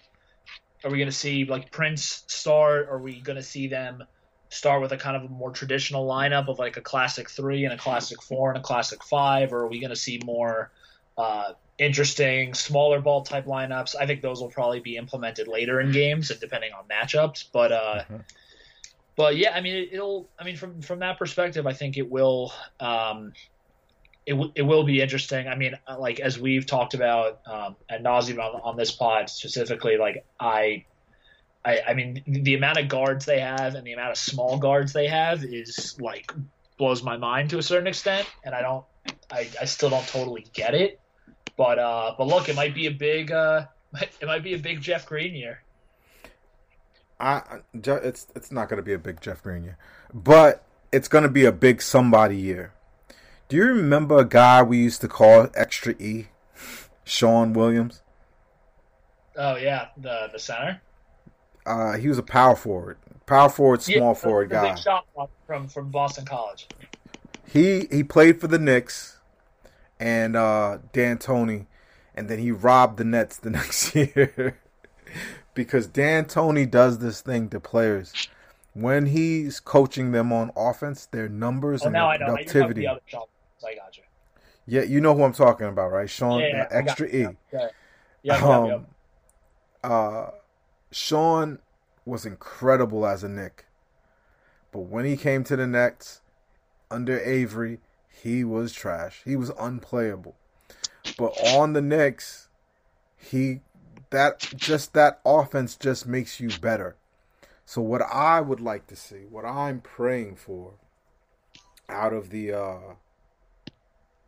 are 0.84 0.92
we 0.92 0.98
going 0.98 1.10
to 1.10 1.16
see 1.16 1.46
like 1.46 1.72
Prince 1.72 2.24
start? 2.28 2.90
Are 2.90 3.00
we 3.00 3.20
going 3.20 3.38
to 3.38 3.44
see 3.44 3.68
them 3.68 4.04
start 4.50 4.82
with 4.82 4.92
a 4.92 4.98
kind 4.98 5.16
of 5.16 5.24
a 5.24 5.28
more 5.30 5.52
traditional 5.52 6.08
lineup 6.08 6.50
of 6.50 6.60
like 6.60 6.78
a 6.78 6.82
classic 6.82 7.30
three 7.30 7.66
and 7.66 7.74
a 7.74 7.78
classic 7.78 8.22
four 8.22 8.50
and 8.50 8.58
a 8.58 8.62
classic 8.62 9.04
five? 9.04 9.54
Or 9.54 9.62
are 9.66 9.68
we 9.68 9.80
going 9.80 9.92
to 9.92 9.96
see 9.96 10.20
more 10.24 10.72
uh, 11.18 11.54
interesting 11.82 12.54
smaller 12.54 13.02
ball 13.02 13.24
type 13.24 13.46
lineups. 13.46 13.96
I 14.00 14.06
think 14.06 14.22
those 14.22 14.40
will 14.40 14.50
probably 14.50 14.80
be 14.80 14.98
implemented 14.98 15.48
later 15.48 15.82
in 15.82 15.92
games 15.92 16.30
and 16.30 16.40
depending 16.40 16.72
on 16.74 16.86
matchups. 16.86 17.46
But 17.52 17.72
uh, 17.72 18.04
mm-hmm. 18.04 18.18
but 19.16 19.36
yeah, 19.36 19.54
I 19.54 19.62
mean 19.62 19.90
it, 19.92 20.00
will 20.00 20.30
I 20.40 20.44
mean 20.44 20.56
from 20.56 20.82
from 20.82 21.00
that 21.00 21.18
perspective, 21.18 21.66
I 21.66 21.74
think 21.74 21.98
it 21.98 22.10
will. 22.10 22.54
Um, 22.80 23.34
it, 24.32 24.36
w- 24.36 24.52
it 24.56 24.62
will 24.62 24.84
be 24.84 25.02
interesting. 25.02 25.50
I 25.50 25.56
mean, 25.56 25.78
uh, 25.86 26.00
like 26.00 26.22
as 26.22 26.40
we've 26.40 26.66
talked 26.66 26.94
about 26.94 27.42
um, 27.46 27.76
ad 27.90 28.02
nauseum 28.02 28.40
on, 28.40 28.62
on 28.64 28.78
this 28.78 28.90
pod 28.90 29.30
specifically, 29.30 29.98
like 29.98 30.26
I, 30.40 30.86
I, 31.66 31.82
I 31.90 31.94
mean, 31.94 32.24
the 32.26 32.56
amount 32.56 32.78
of 32.78 32.88
guards 32.88 33.26
they 33.26 33.42
have 33.42 33.76
and 33.76 33.86
the 33.86 33.92
amount 33.92 34.12
of 34.12 34.18
small 34.18 34.58
guards 34.58 34.94
they 34.94 35.08
have 35.08 35.44
is 35.44 35.98
like 36.00 36.32
blows 36.78 37.04
my 37.04 37.18
mind 37.18 37.50
to 37.50 37.58
a 37.58 37.62
certain 37.62 37.88
extent, 37.88 38.26
and 38.46 38.56
I 38.56 38.62
don't, 38.62 38.86
I, 39.30 39.50
I 39.60 39.66
still 39.66 39.90
don't 39.90 40.08
totally 40.08 40.46
get 40.54 40.76
it. 40.76 41.02
But 41.58 41.78
uh, 41.78 42.16
but 42.18 42.28
look, 42.28 42.48
it 42.48 42.56
might 42.56 42.74
be 42.74 42.88
a 42.88 42.92
big 42.92 43.34
uh, 43.34 43.66
it 44.02 44.28
might 44.28 44.44
be 44.44 44.54
a 44.54 44.60
big 44.60 44.80
Jeff 44.80 45.06
Green 45.06 45.36
year. 45.36 45.62
I 47.20 47.60
it's 47.74 48.28
it's 48.34 48.50
not 48.50 48.70
going 48.70 48.78
to 48.78 48.84
be 48.84 48.94
a 48.94 48.98
big 48.98 49.20
Jeff 49.20 49.44
Green 49.44 49.66
year, 49.66 49.78
but 50.14 50.64
it's 50.94 51.10
going 51.10 51.24
to 51.24 51.30
be 51.30 51.44
a 51.44 51.52
big 51.52 51.82
somebody 51.82 52.38
year. 52.38 52.72
Do 53.52 53.58
you 53.58 53.66
remember 53.66 54.18
a 54.18 54.24
guy 54.24 54.64
we 54.64 54.78
used 54.78 55.02
to 55.02 55.10
call 55.10 55.50
Extra 55.56 55.94
E, 56.00 56.28
Shawne 57.06 57.52
Williams? 57.52 58.02
Oh 59.36 59.58
yeah, 59.58 59.88
the 59.98 60.30
the 60.32 60.40
center. 60.40 60.82
Uh, 61.66 61.98
he 61.98 62.08
was 62.08 62.18
a 62.18 62.24
power 62.24 62.56
forward, 62.56 62.98
power 63.26 63.50
forward, 63.50 63.82
small 63.82 64.12
yeah, 64.12 64.14
forward 64.14 64.52
guy. 64.52 64.74
Shot 64.76 65.06
from 65.46 65.68
from 65.68 65.90
Boston 65.92 66.24
College. 66.24 66.70
He 67.46 67.90
he 67.92 68.06
played 68.06 68.40
for 68.40 68.48
the 68.48 68.58
Knicks 68.58 69.18
and 70.00 70.38
uh, 70.38 70.78
D'Antoni, 70.94 71.66
and 72.16 72.30
then 72.30 72.40
he 72.40 72.52
robbed 72.52 73.00
the 73.00 73.04
Nets 73.04 73.36
the 73.36 73.50
next 73.60 73.94
year 73.94 74.62
because 75.54 75.88
D'Antoni 75.88 76.72
does 76.72 77.00
this 77.00 77.20
thing 77.20 77.50
to 77.50 77.60
players 77.60 78.14
when 78.72 79.08
he's 79.08 79.60
coaching 79.60 80.14
them 80.14 80.32
on 80.32 80.54
offense, 80.56 81.06
their 81.06 81.28
numbers 81.28 81.82
oh, 81.84 81.88
and 81.88 81.96
their 81.96 82.18
productivity. 82.18 82.88
I 83.66 83.76
got 83.76 83.98
you. 83.98 84.04
Yeah, 84.68 84.84
you 84.84 85.02
know 85.02 85.16
who 85.16 85.24
I'm 85.24 85.34
talking 85.34 85.68
about, 85.68 85.92
right? 85.92 86.08
Shawne, 86.08 86.42
yeah, 86.42 86.56
yeah, 86.56 86.64
uh, 86.64 86.68
extra 86.72 87.08
E. 87.08 87.28
Yeah. 87.52 87.70
Yeah, 88.24 88.36
um, 88.36 88.66
yep, 88.66 88.80
yep. 88.80 88.90
Uh, 89.84 90.30
Shawne 90.92 91.60
was 92.06 92.26
incredible 92.26 93.06
as 93.06 93.24
a 93.24 93.30
Knick, 93.30 93.66
but 94.72 94.82
when 94.82 95.06
he 95.06 95.18
came 95.18 95.44
to 95.46 95.56
the 95.56 95.66
Nets 95.66 96.22
under 96.92 97.20
Avery, 97.20 97.80
he 98.10 98.44
was 98.44 98.74
trash. 98.74 99.22
He 99.26 99.36
was 99.36 99.52
unplayable. 99.60 100.36
But 101.18 101.34
on 101.56 101.74
the 101.74 101.82
Knicks, 101.82 102.50
he 103.18 103.62
that 104.12 104.40
just 104.56 104.94
that 104.94 105.20
offense 105.26 105.76
just 105.76 106.06
makes 106.06 106.40
you 106.40 106.50
better. 106.62 106.96
So 107.66 107.82
what 107.82 108.02
I 108.02 108.42
would 108.42 108.60
like 108.60 108.88
to 108.88 108.96
see, 108.96 109.24
what 109.30 109.46
I'm 109.46 109.82
praying 109.82 110.36
for 110.36 110.74
out 111.90 112.14
of 112.14 112.30
the 112.30 112.52
uh 112.52 112.80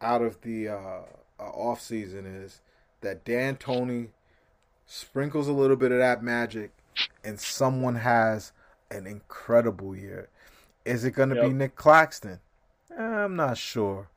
out 0.04 0.22
of 0.22 0.42
the 0.42 0.70
uh, 0.70 1.02
uh 1.40 1.44
off 1.44 1.82
season 1.82 2.26
is 2.26 2.62
that 3.02 3.24
D'Antoni 3.26 4.10
sprinkles 4.86 5.48
a 5.48 5.54
little 5.54 5.76
bit 5.76 5.92
of 5.92 5.98
that 6.00 6.24
magic 6.24 6.72
and 7.24 7.40
someone 7.40 7.96
has 7.96 8.52
an 8.92 9.08
incredible 9.08 9.96
year. 9.96 10.30
Is 10.86 11.04
it 11.04 11.12
going 11.12 11.30
to 11.30 11.36
Yep. 11.36 11.46
be 11.46 11.54
Nick 11.54 11.76
Claxton? 11.76 12.40
I'm 12.98 13.36
not 13.36 13.58
sure. 13.58 14.10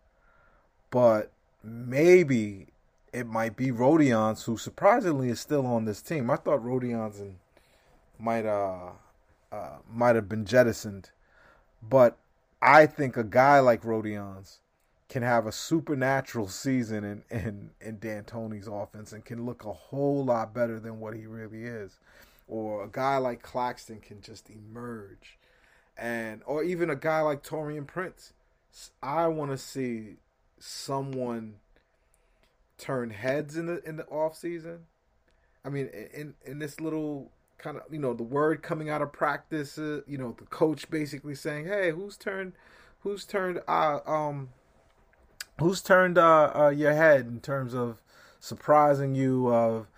But 0.91 1.30
maybe 1.62 2.68
it 3.12 3.26
might 3.26 3.57
be 3.57 3.70
Rodions, 3.70 4.45
who 4.45 4.57
surprisingly 4.57 5.30
is 5.30 5.41
still 5.41 5.66
on 5.66 5.84
this 5.84 6.03
team. 6.03 6.30
I 6.30 6.37
thought 6.37 6.62
Rodions 6.62 7.20
and 7.20 7.37
might 8.18 8.45
uh, 8.47 8.91
uh 9.53 9.76
might 9.91 10.16
have 10.16 10.28
been 10.28 10.45
jettisoned, 10.45 11.11
but 11.82 12.18
I 12.61 12.87
think 12.87 13.16
a 13.16 13.24
guy 13.24 13.61
like 13.61 13.82
Rodions 13.84 14.59
can 15.09 15.22
have 15.22 15.46
a 15.46 15.52
supernatural 15.52 16.48
season 16.48 17.04
in 17.04 17.22
in 17.30 17.70
in 17.80 17.98
D'Antoni's 17.98 18.66
offense 18.66 19.12
and 19.12 19.24
can 19.24 19.46
look 19.46 19.64
a 19.64 19.72
whole 19.72 20.24
lot 20.24 20.52
better 20.52 20.80
than 20.80 21.00
what 21.00 21.14
he 21.14 21.26
really 21.26 21.64
is. 21.64 21.98
Or 22.48 22.84
a 22.84 22.88
guy 22.88 23.16
like 23.16 23.42
Claxton 23.42 24.00
can 24.00 24.20
just 24.20 24.48
emerge, 24.50 25.38
and 25.96 26.42
or 26.46 26.62
even 26.62 26.90
a 26.90 26.96
guy 26.96 27.20
like 27.20 27.42
Taurean 27.42 27.86
Prince. 27.86 28.32
I 29.02 29.26
want 29.28 29.50
to 29.52 29.59
see 29.59 30.16
someone 30.59 31.57
turn 32.78 33.11
heads 33.11 33.57
in 33.57 33.66
the 33.66 33.82
in 33.88 33.96
the 33.96 34.07
off 34.07 34.36
season. 34.36 34.86
I 35.64 35.68
mean, 35.68 35.88
in 36.14 36.34
in 36.44 36.59
this 36.59 36.80
little 36.80 37.30
kind 37.59 37.76
of 37.76 37.82
you 37.90 37.98
know 37.98 38.14
the 38.14 38.22
word 38.22 38.62
coming 38.62 38.88
out 38.88 39.02
of 39.02 39.12
practice, 39.12 39.78
uh, 39.78 40.02
you 40.07 40.18
know, 40.18 40.34
the 40.38 40.44
coach 40.44 40.90
basically 40.90 41.34
saying, 41.34 41.66
"Hey, 41.66 41.90
who's 41.90 42.16
turned, 42.16 42.52
who's 43.00 43.24
turned, 43.24 43.61
uh, 43.66 44.00
um, 44.07 44.50
who's 45.59 45.82
turned 45.82 46.18
uh, 46.18 46.52
uh 46.54 46.68
your 46.68 46.92
head 46.94 47.26
in 47.26 47.40
terms 47.40 47.74
of 47.74 48.02
surprising 48.40 49.14
you 49.14 49.52
of 49.52 49.88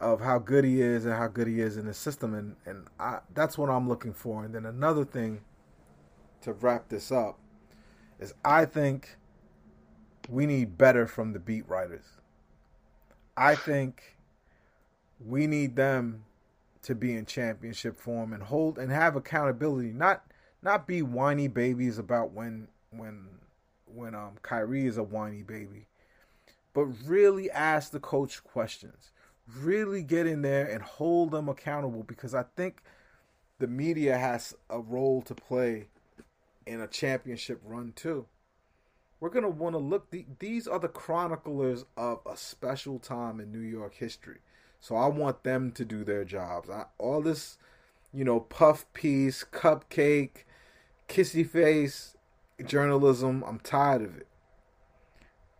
of 0.00 0.20
how 0.20 0.38
good 0.38 0.64
he 0.64 0.82
is 0.82 1.04
and 1.06 1.14
how 1.14 1.28
good 1.28 1.46
he 1.46 1.60
is 1.60 1.76
in 1.76 1.86
the 1.86 1.94
system, 1.94 2.34
and 2.34 2.56
and 2.66 2.86
I, 2.98 3.20
that's 3.32 3.56
what 3.56 3.70
I'm 3.70 3.88
looking 3.88 4.12
for. 4.12 4.44
And 4.44 4.54
then 4.54 4.66
another 4.66 5.04
thing 5.04 5.40
to 6.42 6.52
wrap 6.52 6.88
this 6.88 7.10
up 7.10 7.38
is 8.18 8.34
I 8.44 8.66
think 8.66 9.16
we 10.28 10.46
need 10.46 10.76
better 10.76 11.06
from 11.06 11.32
the 11.32 11.38
beat 11.38 11.68
writers. 11.68 12.04
I 13.36 13.54
think 13.54 14.18
we 15.24 15.46
need 15.46 15.76
them 15.76 16.24
to 16.82 16.94
be 16.94 17.14
in 17.14 17.24
championship 17.24 17.98
form 17.98 18.32
and 18.32 18.42
hold 18.42 18.78
and 18.78 18.92
have 18.92 19.16
accountability, 19.16 19.92
not 19.92 20.24
not 20.62 20.86
be 20.86 21.02
whiny 21.02 21.48
babies 21.48 21.98
about 21.98 22.32
when 22.32 22.68
when 22.90 23.28
when 23.86 24.14
um 24.14 24.32
Kyrie 24.42 24.86
is 24.86 24.98
a 24.98 25.02
whiny 25.02 25.42
baby, 25.42 25.86
but 26.72 26.84
really 26.84 27.50
ask 27.50 27.90
the 27.90 28.00
coach 28.00 28.42
questions. 28.44 29.10
Really 29.58 30.02
get 30.02 30.26
in 30.26 30.42
there 30.42 30.66
and 30.66 30.82
hold 30.82 31.30
them 31.30 31.48
accountable 31.48 32.02
because 32.02 32.34
I 32.34 32.44
think 32.56 32.82
the 33.58 33.66
media 33.66 34.18
has 34.18 34.54
a 34.70 34.80
role 34.80 35.22
to 35.22 35.34
play 35.34 35.88
in 36.66 36.80
a 36.80 36.86
championship 36.86 37.60
run 37.64 37.92
too. 37.94 38.26
We're 39.20 39.30
gonna 39.30 39.48
want 39.48 39.74
to 39.74 39.78
look. 39.78 40.10
The, 40.10 40.26
these 40.38 40.66
are 40.66 40.78
the 40.78 40.88
chroniclers 40.88 41.84
of 41.96 42.20
a 42.26 42.36
special 42.36 42.98
time 42.98 43.40
in 43.40 43.52
New 43.52 43.60
York 43.60 43.94
history. 43.94 44.38
So 44.80 44.96
I 44.96 45.06
want 45.06 45.44
them 45.44 45.72
to 45.72 45.84
do 45.84 46.04
their 46.04 46.24
jobs. 46.24 46.68
I, 46.68 46.84
all 46.98 47.22
this, 47.22 47.56
you 48.12 48.22
know, 48.22 48.40
puff 48.40 48.84
piece, 48.92 49.44
cupcake, 49.44 50.44
kissy 51.08 51.48
face 51.48 52.13
journalism. 52.62 53.44
I'm 53.46 53.58
tired 53.60 54.02
of 54.02 54.16
it. 54.16 54.26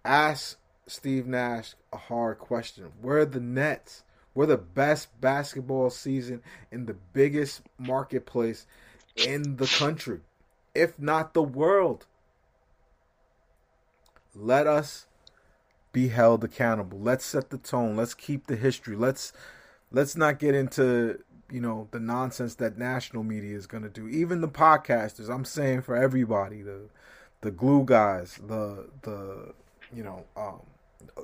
Ask 0.05 0.59
Steve 0.86 1.26
Nash 1.26 1.74
a 1.92 1.97
hard 1.97 2.38
question. 2.38 2.92
Where 3.01 3.18
are 3.18 3.26
the 3.26 3.40
Nets? 3.40 4.05
We're 4.34 4.47
the 4.47 4.59
best 4.59 5.20
basketball 5.20 5.90
season 5.90 6.42
in 6.70 6.86
the 6.86 6.97
biggest 7.12 7.62
marketplace 7.78 8.66
in 9.16 9.57
the 9.57 9.66
country, 9.66 10.20
if 10.74 10.99
not 10.99 11.34
the 11.34 11.42
world. 11.42 12.07
Let 14.34 14.66
us 14.66 15.07
be 15.92 16.09
held 16.09 16.42
accountable. 16.42 16.99
Let's 16.99 17.24
set 17.24 17.51
the 17.51 17.59
tone. 17.59 17.97
Let's 17.97 18.14
keep 18.14 18.49
the 18.49 18.57
history. 18.57 18.97
Let's 18.97 19.32
let's 19.92 20.16
not 20.16 20.40
get 20.40 20.57
into 20.57 21.20
you 21.51 21.61
know 21.61 21.88
the 21.90 22.01
nonsense 22.01 22.55
that 22.57 22.78
national 22.78 23.22
media 23.22 23.57
is 23.57 23.66
going 23.66 23.82
to 23.82 23.88
do. 23.88 24.09
Even 24.09 24.40
the 24.40 24.49
podcasters. 24.49 25.28
I'm 25.32 25.45
saying 25.45 25.82
for 25.82 25.97
everybody, 25.97 26.62
the 26.62 26.88
the 27.40 27.51
glue 27.51 27.84
guys, 27.84 28.38
the 28.47 28.88
the 29.03 29.53
you 29.92 30.03
know 30.03 30.24
um, 30.36 30.61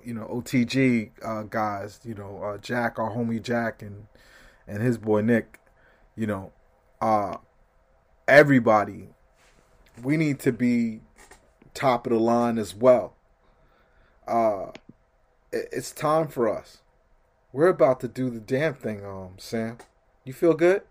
you 0.04 0.14
know 0.14 0.26
OTG 0.26 1.10
uh, 1.24 1.42
guys, 1.44 2.00
you 2.04 2.14
know 2.14 2.42
uh, 2.42 2.58
Jack, 2.58 2.98
our 2.98 3.10
homie 3.10 3.42
Jack, 3.42 3.82
and 3.82 4.06
and 4.66 4.82
his 4.82 4.98
boy 4.98 5.22
Nick. 5.22 5.58
You 6.16 6.26
know, 6.26 6.52
uh, 7.00 7.36
everybody. 8.28 9.08
We 10.02 10.16
need 10.16 10.38
to 10.40 10.52
be 10.52 11.00
top 11.74 12.06
of 12.06 12.12
the 12.12 12.18
line 12.18 12.58
as 12.58 12.74
well. 12.74 13.14
Uh, 14.26 14.68
it- 15.52 15.68
it's 15.72 15.90
time 15.92 16.28
for 16.28 16.48
us. 16.48 16.78
We're 17.52 17.68
about 17.68 18.00
to 18.00 18.08
do 18.08 18.30
the 18.30 18.40
damn 18.40 18.74
thing, 18.74 19.04
um, 19.04 19.34
Sam. 19.38 19.78
You 20.24 20.32
feel 20.32 20.54
good? 20.54 20.82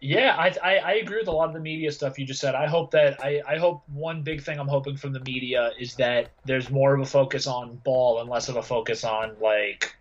Yeah, 0.00 0.36
I, 0.38 0.54
I 0.62 0.76
I 0.78 0.92
agree 0.94 1.18
with 1.18 1.28
a 1.28 1.32
lot 1.32 1.48
of 1.48 1.54
the 1.54 1.60
media 1.60 1.90
stuff 1.90 2.18
you 2.18 2.26
just 2.26 2.40
said. 2.40 2.54
I 2.54 2.66
hope 2.66 2.90
that 2.90 3.22
I, 3.24 3.40
I 3.48 3.56
hope 3.58 3.82
one 3.88 4.22
big 4.22 4.42
thing 4.42 4.58
I'm 4.58 4.68
hoping 4.68 4.96
from 4.96 5.12
the 5.12 5.20
media 5.20 5.70
is 5.78 5.94
that 5.94 6.32
there's 6.44 6.68
more 6.70 6.94
of 6.94 7.00
a 7.00 7.06
focus 7.06 7.46
on 7.46 7.76
ball 7.76 8.20
and 8.20 8.28
less 8.28 8.48
of 8.48 8.56
a 8.56 8.62
focus 8.62 9.04
on 9.04 9.36
like 9.40 9.94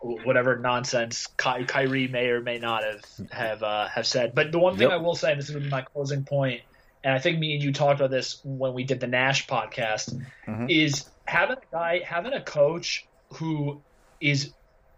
whatever 0.00 0.58
nonsense 0.58 1.26
Ky- 1.38 1.64
Kyrie 1.64 2.08
may 2.08 2.28
or 2.28 2.40
may 2.40 2.58
not 2.58 2.84
have 2.84 3.04
have 3.30 3.62
uh, 3.62 3.86
have 3.88 4.06
said. 4.06 4.34
But 4.34 4.50
the 4.50 4.58
one 4.58 4.74
thing 4.78 4.88
Yep. 4.88 4.92
I 4.92 4.96
will 4.96 5.14
say, 5.14 5.32
and 5.32 5.38
this 5.38 5.48
is 5.48 5.54
gonna 5.54 5.64
be 5.66 5.70
my 5.70 5.82
closing 5.82 6.24
point, 6.24 6.62
and 7.04 7.12
I 7.12 7.18
think 7.18 7.38
me 7.38 7.54
and 7.54 7.62
you 7.62 7.72
talked 7.72 8.00
about 8.00 8.10
this 8.10 8.40
when 8.44 8.72
we 8.72 8.84
did 8.84 8.98
the 9.00 9.08
Nash 9.08 9.46
podcast, 9.46 10.18
Mhm. 10.48 10.70
is 10.70 11.04
having 11.26 11.56
a 11.58 11.76
guy, 11.76 12.00
having 12.04 12.32
a 12.32 12.42
coach 12.42 13.06
who 13.34 13.82
is 14.20 14.54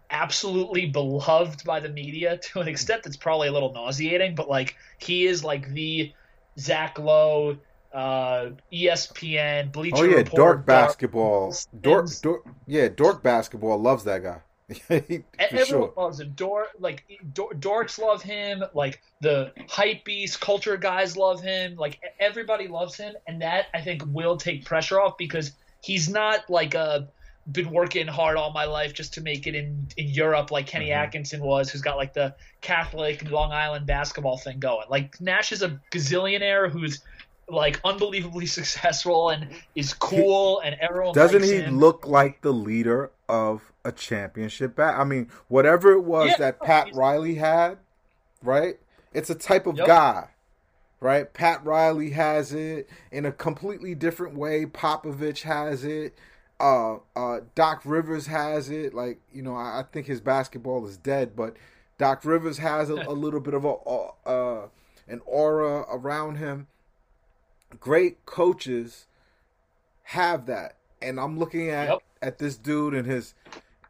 absolutely 0.09 0.85
beloved 0.87 1.63
by 1.63 1.79
the 1.79 1.89
media 1.89 2.37
to 2.53 2.59
an 2.59 2.67
extent 2.67 3.03
that's 3.03 3.17
probably 3.17 3.47
a 3.47 3.51
little 3.51 3.73
nauseating, 3.73 4.35
but 4.35 4.49
like 4.49 4.75
he 4.99 5.25
is 5.25 5.43
like 5.43 5.69
the 5.73 6.13
Zach 6.57 6.97
Lowe, 6.99 7.57
uh, 7.93 8.49
ESPN, 8.71 9.71
Bleacher 9.71 9.97
Oh 9.97 10.03
yeah, 10.03 10.17
Report, 10.17 10.35
dork 10.35 10.65
basketball. 10.65 11.55
Dork, 11.81 12.07
dork, 12.21 12.45
yeah, 12.67 12.89
dork 12.89 13.23
basketball 13.23 13.81
loves 13.81 14.03
that 14.03 14.23
guy. 14.23 14.41
Everyone 14.89 15.65
sure. 15.65 15.93
loves 15.95 16.19
him. 16.19 16.31
Dork, 16.35 16.69
like 16.79 17.03
dor- 17.33 17.53
dorks 17.53 17.99
love 17.99 18.23
him. 18.23 18.63
Like 18.73 19.01
the 19.21 19.53
hype 19.69 20.03
beast 20.03 20.41
culture 20.41 20.75
guys 20.75 21.15
love 21.15 21.41
him. 21.41 21.75
Like 21.75 21.99
everybody 22.19 22.67
loves 22.67 22.95
him, 22.95 23.13
and 23.27 23.41
that 23.41 23.67
I 23.73 23.81
think 23.81 24.03
will 24.07 24.37
take 24.37 24.65
pressure 24.65 24.99
off 24.99 25.17
because 25.17 25.51
he's 25.81 26.09
not 26.09 26.49
like 26.49 26.73
a 26.73 27.09
been 27.51 27.69
working 27.71 28.07
hard 28.07 28.37
all 28.37 28.51
my 28.53 28.65
life 28.65 28.93
just 28.93 29.13
to 29.15 29.21
make 29.21 29.45
it 29.47 29.55
in 29.55 29.87
in 29.97 30.07
Europe 30.07 30.51
like 30.51 30.67
Kenny 30.67 30.91
Mhm. 30.91 30.91
Atkinson 30.91 31.41
was, 31.41 31.69
who's 31.69 31.81
got 31.81 31.97
like 31.97 32.13
the 32.13 32.35
Catholic 32.61 33.29
Long 33.29 33.51
Island 33.51 33.85
basketball 33.85 34.37
thing 34.37 34.59
going. 34.59 34.87
Like 34.89 35.15
Nash 35.21 35.51
is 35.51 35.61
a 35.61 35.79
gazillionaire 35.91 36.69
who's 36.71 37.03
like 37.47 37.79
unbelievably 37.85 38.45
successful 38.59 39.29
and 39.29 39.49
is 39.75 39.93
cool, 39.93 40.59
and 40.61 40.75
everyone 40.81 41.13
Doesn't 41.13 41.43
he 41.43 41.61
him. 41.61 41.79
look 41.79 42.05
like 42.07 42.41
the 42.41 42.51
leader 42.53 43.11
of 43.29 43.71
a 43.83 43.91
championship 43.91 44.75
bat? 44.75 44.95
I 44.99 45.03
mean, 45.03 45.29
whatever 45.47 45.91
it 45.93 46.01
was 46.03 46.29
Yeah, 46.29 46.37
that 46.37 46.61
Pat 46.61 46.91
Riley 46.91 47.35
had, 47.35 47.77
right? 48.43 48.79
It's 49.13 49.29
a 49.29 49.35
type 49.35 49.67
of 49.67 49.77
Yep. 49.77 49.85
guy, 49.85 50.29
right? 51.01 51.33
Pat 51.33 51.63
Riley 51.65 52.11
has 52.11 52.53
it 52.53 52.89
in 53.11 53.25
a 53.25 53.31
completely 53.31 53.95
different 53.95 54.35
way. 54.37 54.65
Popovich 54.65 55.43
has 55.43 55.83
it. 55.85 56.17
Uh, 56.59 56.97
uh, 57.15 57.39
Doc 57.53 57.81
Rivers 57.85 58.27
has 58.27 58.69
it. 58.69 58.93
Like 58.93 59.19
you 59.33 59.41
know, 59.41 59.55
I, 59.55 59.79
I 59.79 59.83
think 59.91 60.07
his 60.07 60.21
basketball 60.21 60.85
is 60.87 60.97
dead, 60.97 61.35
but 61.35 61.55
Doc 61.97 62.23
Rivers 62.25 62.57
has 62.59 62.89
a, 62.89 62.93
a 62.95 63.13
little 63.13 63.39
bit 63.41 63.53
of 63.53 63.65
a 63.65 64.29
uh, 64.29 64.67
an 65.07 65.21
aura 65.25 65.85
around 65.91 66.37
him. 66.37 66.67
Great 67.79 68.25
coaches 68.25 69.05
have 70.03 70.45
that, 70.45 70.77
and 71.01 71.19
I'm 71.19 71.37
looking 71.37 71.69
at 71.69 71.89
Yep. 71.89 71.99
at 72.21 72.37
this 72.39 72.57
dude 72.57 72.93
and 72.93 73.05
his 73.05 73.33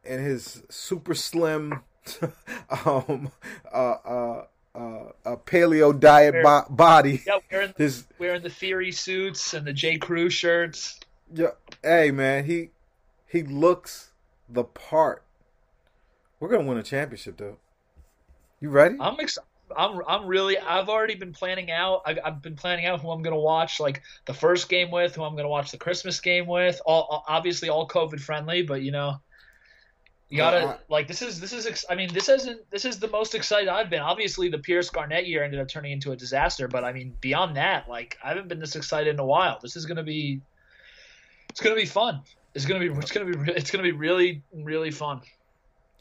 and 0.03 0.23
his 0.23 0.63
super 0.69 1.13
slim, 1.13 1.81
um, 2.85 3.31
uh, 3.71 3.75
uh, 3.77 4.45
uh, 4.73 5.11
a 5.25 5.37
paleo 5.37 5.97
diet 5.99 6.35
bo- 6.43 6.65
body. 6.69 7.21
Yeah, 7.27 7.39
wearing, 7.51 7.73
his 7.77 8.07
wearing 8.17 8.41
the 8.41 8.49
Theory 8.49 8.91
suits 8.91 9.53
and 9.53 9.65
the 9.67 9.73
J 9.73 9.97
Crew 9.97 10.29
shirts. 10.29 10.99
Yeah, 11.33 11.47
hey 11.85 12.11
man, 12.11 12.45
he 12.45 12.71
he 13.27 13.43
looks 13.43 14.11
the 14.49 14.63
part. 14.63 15.23
We're 16.39 16.49
gonna 16.49 16.67
win 16.67 16.77
a 16.77 16.83
championship, 16.83 17.37
though. 17.37 17.57
You 18.59 18.69
ready? 18.69 18.97
I'm 18.99 19.19
excited. 19.19 19.47
I'm 19.75 20.01
I'm 20.07 20.27
really 20.27 20.57
I've 20.57 20.89
already 20.89 21.15
been 21.15 21.33
planning 21.33 21.71
out. 21.71 22.01
I, 22.05 22.17
have 22.23 22.41
been 22.41 22.55
planning 22.55 22.85
out 22.85 23.01
who 23.01 23.09
I'm 23.09 23.21
gonna 23.21 23.39
watch, 23.39 23.79
like 23.79 24.01
the 24.25 24.33
first 24.33 24.69
game 24.69 24.91
with, 24.91 25.15
who 25.15 25.23
I'm 25.23 25.35
gonna 25.35 25.49
watch 25.49 25.71
the 25.71 25.77
Christmas 25.77 26.19
game 26.19 26.45
with. 26.45 26.81
All 26.85 27.23
obviously 27.27 27.69
all 27.69 27.87
COVID 27.87 28.19
friendly, 28.19 28.61
but 28.61 28.81
you 28.81 28.91
know, 28.91 29.15
you 30.29 30.37
gotta 30.37 30.67
uh, 30.67 30.77
like 30.87 31.07
this 31.07 31.21
is 31.21 31.39
this 31.39 31.51
is 31.51 31.85
I 31.89 31.95
mean 31.95 32.13
this 32.13 32.29
isn't 32.29 32.69
this 32.69 32.85
is 32.85 32.99
the 32.99 33.07
most 33.09 33.33
excited 33.33 33.67
I've 33.69 33.89
been. 33.89 34.01
Obviously 34.01 34.49
the 34.49 34.59
Pierce 34.59 34.89
Garnett 34.89 35.27
year 35.27 35.43
ended 35.43 35.59
up 35.59 35.67
turning 35.67 35.91
into 35.91 36.11
a 36.11 36.15
disaster, 36.15 36.67
but 36.67 36.83
I 36.83 36.93
mean 36.93 37.15
beyond 37.21 37.57
that, 37.57 37.89
like 37.89 38.17
I 38.23 38.29
haven't 38.29 38.47
been 38.47 38.59
this 38.59 38.75
excited 38.75 39.15
in 39.15 39.19
a 39.19 39.25
while. 39.25 39.59
This 39.61 39.75
is 39.75 39.87
gonna 39.87 40.03
be 40.03 40.41
it's 41.55 41.61
gonna 41.61 41.75
be 41.77 41.85
fun. 41.85 42.19
It's 42.53 42.65
gonna 42.65 42.81
be 42.81 42.87
it's 42.87 43.13
gonna 43.13 43.33
be 43.33 43.51
it's 43.53 43.71
gonna 43.71 43.81
be 43.81 43.93
really 43.93 44.41
really 44.53 44.91
fun. 44.91 45.21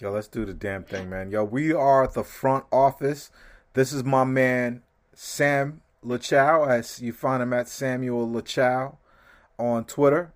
Yo, 0.01 0.11
let's 0.11 0.27
do 0.27 0.45
the 0.45 0.53
damn 0.53 0.83
thing, 0.83 1.09
man. 1.09 1.31
Yo, 1.31 1.45
we 1.45 1.73
are 1.73 2.09
the 2.09 2.25
front 2.25 2.65
office. 2.73 3.31
This 3.75 3.93
is 3.93 4.03
my 4.03 4.25
man 4.25 4.83
Sam 5.15 5.81
Lachow, 6.05 6.69
as 6.69 7.01
you 7.01 7.13
find 7.13 7.41
him 7.41 7.53
at 7.53 7.69
Samuel 7.69 8.29
Lachow 8.29 8.97
on 9.57 9.85
Twitter. 9.85 10.33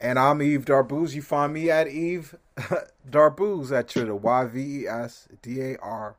And 0.00 0.18
I'm 0.18 0.40
Yves 0.40 0.64
Darbouze. 0.64 1.14
You 1.14 1.22
find 1.22 1.52
me 1.52 1.70
at 1.70 1.86
Yves 1.86 2.34
Darbouze 3.08 3.70
at 3.70 3.86
Twitter. 3.86 4.16
Y 4.16 4.44
V 4.46 4.80
E 4.80 4.88
S 4.88 5.28
D 5.40 5.60
A 5.60 5.76
R 5.76 6.16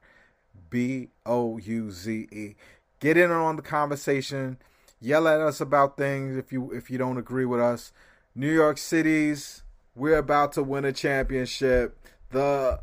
B 0.69 1.09
O 1.25 1.57
U 1.57 1.91
Z 1.91 2.29
E. 2.31 2.55
Get 3.01 3.17
in 3.17 3.31
on 3.31 3.57
the 3.57 3.61
conversation. 3.61 4.59
Yell 5.01 5.27
at 5.27 5.41
us 5.41 5.59
about 5.59 5.97
things 5.97 6.37
if 6.37 6.53
you 6.53 6.71
if 6.71 6.89
you 6.89 6.97
don't 6.97 7.17
agree 7.17 7.45
with 7.45 7.59
us. 7.59 7.91
New 8.39 8.53
York 8.53 8.77
City's 8.77 9.63
we're 9.95 10.15
about 10.15 10.53
to 10.53 10.63
win 10.63 10.85
a 10.85 10.93
championship. 10.93 11.99
The 12.29 12.79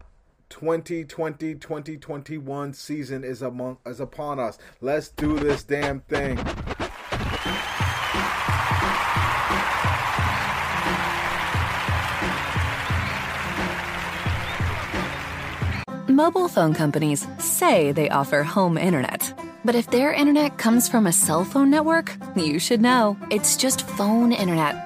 2020-2021 0.50 2.74
season 2.74 3.24
is 3.24 3.40
among 3.40 3.78
is 3.86 3.98
upon 3.98 4.38
us. 4.38 4.58
Let's 4.82 5.08
do 5.08 5.38
this 5.38 5.64
damn 5.64 6.00
thing. 6.00 6.36
Mobile 16.06 16.48
phone 16.48 16.74
companies 16.74 17.26
say 17.38 17.92
they 17.92 18.10
offer 18.10 18.42
home 18.42 18.76
internet. 18.76 19.32
But 19.64 19.74
if 19.74 19.90
their 19.90 20.12
internet 20.12 20.58
comes 20.58 20.88
from 20.88 21.08
a 21.08 21.12
cell 21.12 21.44
phone 21.44 21.70
network, 21.70 22.16
you 22.36 22.58
should 22.58 22.80
know. 22.80 23.16
It's 23.30 23.56
just 23.56 23.88
phone 23.88 24.32
internet, 24.32 24.85